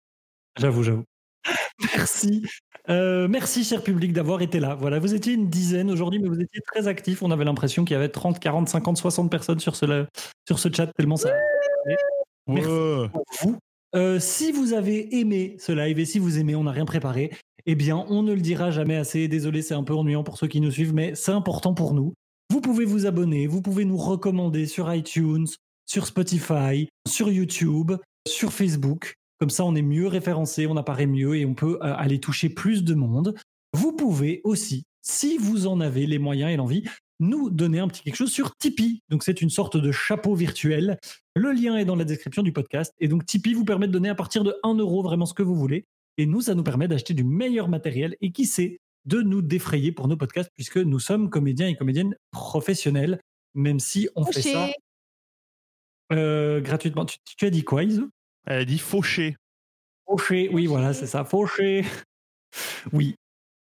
J'avoue, 0.58 0.82
j'avoue. 0.82 1.04
Merci. 1.94 2.42
Euh, 2.88 3.28
merci, 3.28 3.64
cher 3.64 3.82
public, 3.84 4.12
d'avoir 4.12 4.40
été 4.42 4.58
là. 4.60 4.74
Voilà, 4.74 4.98
vous 4.98 5.14
étiez 5.14 5.34
une 5.34 5.48
dizaine 5.48 5.90
aujourd'hui, 5.90 6.18
mais 6.20 6.28
vous 6.28 6.40
étiez 6.40 6.60
très 6.72 6.88
actifs. 6.88 7.22
On 7.22 7.30
avait 7.30 7.44
l'impression 7.44 7.84
qu'il 7.84 7.94
y 7.94 7.96
avait 7.96 8.08
30, 8.08 8.40
40, 8.40 8.68
50, 8.68 8.96
60 8.96 9.30
personnes 9.30 9.60
sur 9.60 9.76
ce, 9.76 10.06
sur 10.46 10.58
ce 10.58 10.68
chat, 10.72 10.86
tellement 10.96 11.16
ça. 11.16 11.30
Merci. 12.46 12.68
Ouais. 12.68 13.08
pour 13.12 13.24
vous. 13.42 13.58
Euh, 13.94 14.18
si 14.18 14.52
vous 14.52 14.72
avez 14.72 15.18
aimé 15.20 15.56
ce 15.60 15.70
live 15.72 15.98
et 15.98 16.04
si 16.06 16.18
vous 16.18 16.38
aimez, 16.38 16.56
on 16.56 16.64
n'a 16.64 16.72
rien 16.72 16.86
préparé, 16.86 17.30
eh 17.70 17.74
bien, 17.74 18.06
on 18.08 18.22
ne 18.22 18.32
le 18.32 18.40
dira 18.40 18.70
jamais 18.70 18.96
assez. 18.96 19.28
Désolé, 19.28 19.60
c'est 19.60 19.74
un 19.74 19.84
peu 19.84 19.94
ennuyant 19.94 20.24
pour 20.24 20.38
ceux 20.38 20.46
qui 20.46 20.62
nous 20.62 20.70
suivent, 20.70 20.94
mais 20.94 21.14
c'est 21.14 21.32
important 21.32 21.74
pour 21.74 21.92
nous. 21.92 22.14
Vous 22.50 22.62
pouvez 22.62 22.86
vous 22.86 23.04
abonner, 23.04 23.46
vous 23.46 23.60
pouvez 23.60 23.84
nous 23.84 23.98
recommander 23.98 24.64
sur 24.64 24.92
iTunes, 24.92 25.46
sur 25.84 26.06
Spotify, 26.06 26.88
sur 27.06 27.30
YouTube, 27.30 27.92
sur 28.26 28.54
Facebook. 28.54 29.16
Comme 29.38 29.50
ça, 29.50 29.66
on 29.66 29.74
est 29.74 29.82
mieux 29.82 30.06
référencé, 30.06 30.66
on 30.66 30.78
apparaît 30.78 31.06
mieux 31.06 31.36
et 31.36 31.44
on 31.44 31.52
peut 31.52 31.78
euh, 31.82 31.94
aller 31.94 32.20
toucher 32.20 32.48
plus 32.48 32.84
de 32.84 32.94
monde. 32.94 33.34
Vous 33.74 33.92
pouvez 33.92 34.40
aussi, 34.44 34.84
si 35.02 35.36
vous 35.36 35.66
en 35.66 35.80
avez 35.80 36.06
les 36.06 36.18
moyens 36.18 36.50
et 36.50 36.56
l'envie, 36.56 36.84
nous 37.20 37.50
donner 37.50 37.80
un 37.80 37.88
petit 37.88 38.00
quelque 38.00 38.16
chose 38.16 38.32
sur 38.32 38.56
Tipeee. 38.56 39.02
Donc, 39.10 39.22
c'est 39.22 39.42
une 39.42 39.50
sorte 39.50 39.76
de 39.76 39.92
chapeau 39.92 40.34
virtuel 40.34 40.96
le 41.38 41.52
lien 41.52 41.76
est 41.76 41.84
dans 41.84 41.96
la 41.96 42.04
description 42.04 42.42
du 42.42 42.52
podcast. 42.52 42.92
Et 42.98 43.08
donc, 43.08 43.24
Tipeee 43.24 43.54
vous 43.54 43.64
permet 43.64 43.86
de 43.86 43.92
donner 43.92 44.08
à 44.08 44.14
partir 44.14 44.42
de 44.42 44.56
1 44.64 44.74
euro 44.74 45.02
vraiment 45.02 45.26
ce 45.26 45.34
que 45.34 45.42
vous 45.42 45.54
voulez. 45.54 45.84
Et 46.18 46.26
nous, 46.26 46.42
ça 46.42 46.54
nous 46.54 46.62
permet 46.62 46.88
d'acheter 46.88 47.14
du 47.14 47.24
meilleur 47.24 47.68
matériel 47.68 48.16
et 48.20 48.32
qui 48.32 48.44
sait, 48.44 48.80
de 49.06 49.22
nous 49.22 49.40
défrayer 49.40 49.92
pour 49.92 50.06
nos 50.08 50.16
podcasts 50.16 50.50
puisque 50.54 50.76
nous 50.76 50.98
sommes 50.98 51.30
comédiens 51.30 51.68
et 51.68 51.76
comédiennes 51.76 52.14
professionnels, 52.30 53.20
même 53.54 53.80
si 53.80 54.08
on 54.16 54.24
fait 54.24 54.42
ça 54.42 54.68
euh, 56.12 56.60
gratuitement. 56.60 57.06
Tu, 57.06 57.18
tu 57.24 57.46
as 57.46 57.50
dit 57.50 57.64
quoi, 57.64 57.84
Iso? 57.84 58.08
Elle 58.46 58.60
a 58.60 58.64
dit 58.64 58.78
fauché. 58.78 59.36
Fauché, 60.06 60.48
oui, 60.52 60.66
voilà, 60.66 60.92
c'est 60.92 61.06
ça, 61.06 61.24
fauché. 61.24 61.84
Oui. 62.92 63.14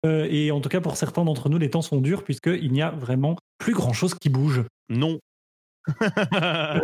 Euh, 0.06 0.26
et 0.30 0.50
en 0.50 0.60
tout 0.60 0.68
cas, 0.68 0.80
pour 0.80 0.96
certains 0.96 1.24
d'entre 1.24 1.48
nous, 1.48 1.58
les 1.58 1.70
temps 1.70 1.82
sont 1.82 2.00
durs 2.00 2.24
puisqu'il 2.24 2.72
n'y 2.72 2.82
a 2.82 2.90
vraiment 2.90 3.36
plus 3.58 3.74
grand-chose 3.74 4.14
qui 4.14 4.28
bouge. 4.28 4.62
Non. 4.88 5.18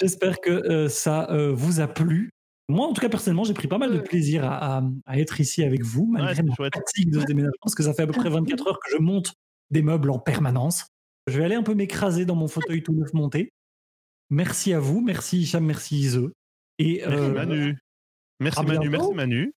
J'espère 0.00 0.40
que 0.40 0.50
euh, 0.50 0.88
ça 0.88 1.30
euh, 1.30 1.52
vous 1.52 1.80
a 1.80 1.88
plu. 1.88 2.30
Moi, 2.70 2.86
en 2.86 2.92
tout 2.92 3.00
cas, 3.00 3.08
personnellement, 3.08 3.44
j'ai 3.44 3.54
pris 3.54 3.68
pas 3.68 3.78
mal 3.78 3.92
de 3.92 3.98
Euh. 3.98 4.02
plaisir 4.02 4.44
à, 4.44 4.78
à- 4.78 4.82
à 5.06 5.18
être 5.18 5.40
ici 5.40 5.62
avec 5.62 5.82
vous, 5.84 6.06
malgré 6.06 6.42
ma 6.42 6.54
chouette. 6.54 6.74
fatigue 6.74 7.10
de 7.10 7.20
ce 7.20 7.24
déménagement, 7.26 7.56
parce 7.62 7.74
que 7.74 7.82
ça 7.82 7.92
fait 7.94 8.02
à 8.02 8.06
peu 8.06 8.12
près 8.12 8.30
24 8.30 8.66
heures 8.68 8.78
que 8.78 8.90
je 8.90 8.96
monte 9.02 9.34
des 9.70 9.82
meubles 9.82 10.10
en 10.10 10.18
permanence. 10.18 10.86
Je 11.26 11.38
vais 11.38 11.44
aller 11.44 11.54
un 11.54 11.62
peu 11.62 11.74
m'écraser 11.74 12.24
dans 12.24 12.34
mon 12.36 12.48
fauteuil 12.48 12.82
tout 12.82 12.92
neuf 12.92 13.12
monté. 13.12 13.52
Merci 14.30 14.72
à 14.72 14.80
vous, 14.80 15.00
merci 15.00 15.40
Hicham, 15.40 15.64
merci 15.64 15.98
Ise. 15.98 16.20
Et 16.78 17.02
Merci 17.06 17.14
euh, 17.22 17.34
Manu. 17.34 17.78
Merci 18.40 18.64
Manu, 18.64 18.88
bientôt. 18.88 18.90
merci 19.12 19.14
Manu. 19.14 19.52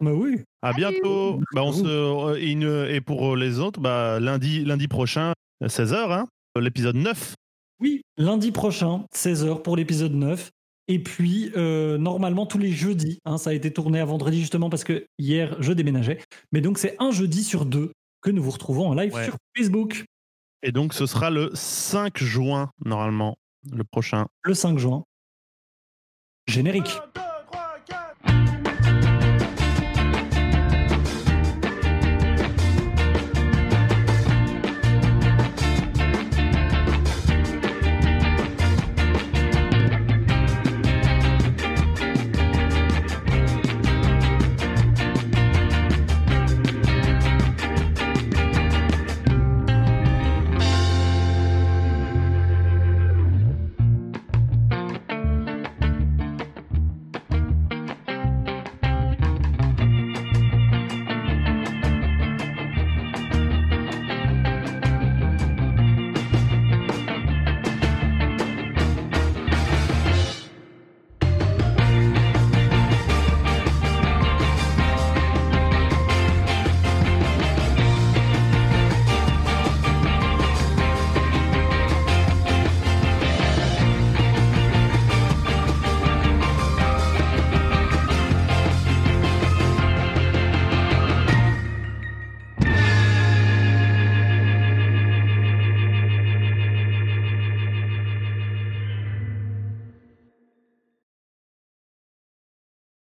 bah 0.00 0.12
oui, 0.12 0.36
À 0.62 0.72
bientôt. 0.72 1.40
Bah, 1.54 1.62
on 1.64 1.70
Merci 1.72 1.80
se, 1.82 2.38
et, 2.38 2.50
une- 2.52 2.86
et 2.88 3.00
pour 3.00 3.34
les 3.36 3.58
autres, 3.58 3.80
bah, 3.80 4.20
lundi, 4.20 4.64
lundi 4.64 4.86
prochain, 4.86 5.32
16h, 5.64 6.12
hein, 6.12 6.28
l'épisode 6.60 6.96
9. 6.96 7.34
oui, 7.80 8.02
lundi 8.16 8.52
prochain, 8.52 9.04
16h 9.14 9.62
pour 9.62 9.76
l'épisode 9.76 10.12
9. 10.14 10.50
Et 10.90 11.02
puis, 11.02 11.52
euh, 11.56 11.98
normalement, 11.98 12.46
tous 12.46 12.58
les 12.58 12.72
jeudis, 12.72 13.18
hein, 13.26 13.36
ça 13.38 13.50
a 13.50 13.52
été 13.52 13.70
tourné 13.72 14.00
à 14.00 14.04
vendredi 14.06 14.40
justement 14.40 14.70
parce 14.70 14.84
que 14.84 15.06
hier, 15.18 15.54
je 15.60 15.72
déménageais. 15.72 16.18
Mais 16.50 16.60
donc, 16.62 16.78
c'est 16.78 16.96
un 16.98 17.10
jeudi 17.10 17.44
sur 17.44 17.66
deux 17.66 17.92
que 18.22 18.30
nous 18.30 18.42
vous 18.42 18.50
retrouvons 18.50 18.88
en 18.88 18.94
live 18.94 19.12
Ouais. 19.14 19.24
sur 19.24 19.36
Facebook 19.56 20.04
Et 20.62 20.72
donc, 20.72 20.94
ce 20.94 21.04
sera 21.06 21.28
le 21.30 21.50
5 21.54 22.18
juin, 22.18 22.70
normalement, 22.84 23.36
le 23.70 23.84
prochain. 23.84 24.26
le 24.44 24.54
5 24.54 24.78
juin. 24.78 25.04
Générique. 26.46 26.98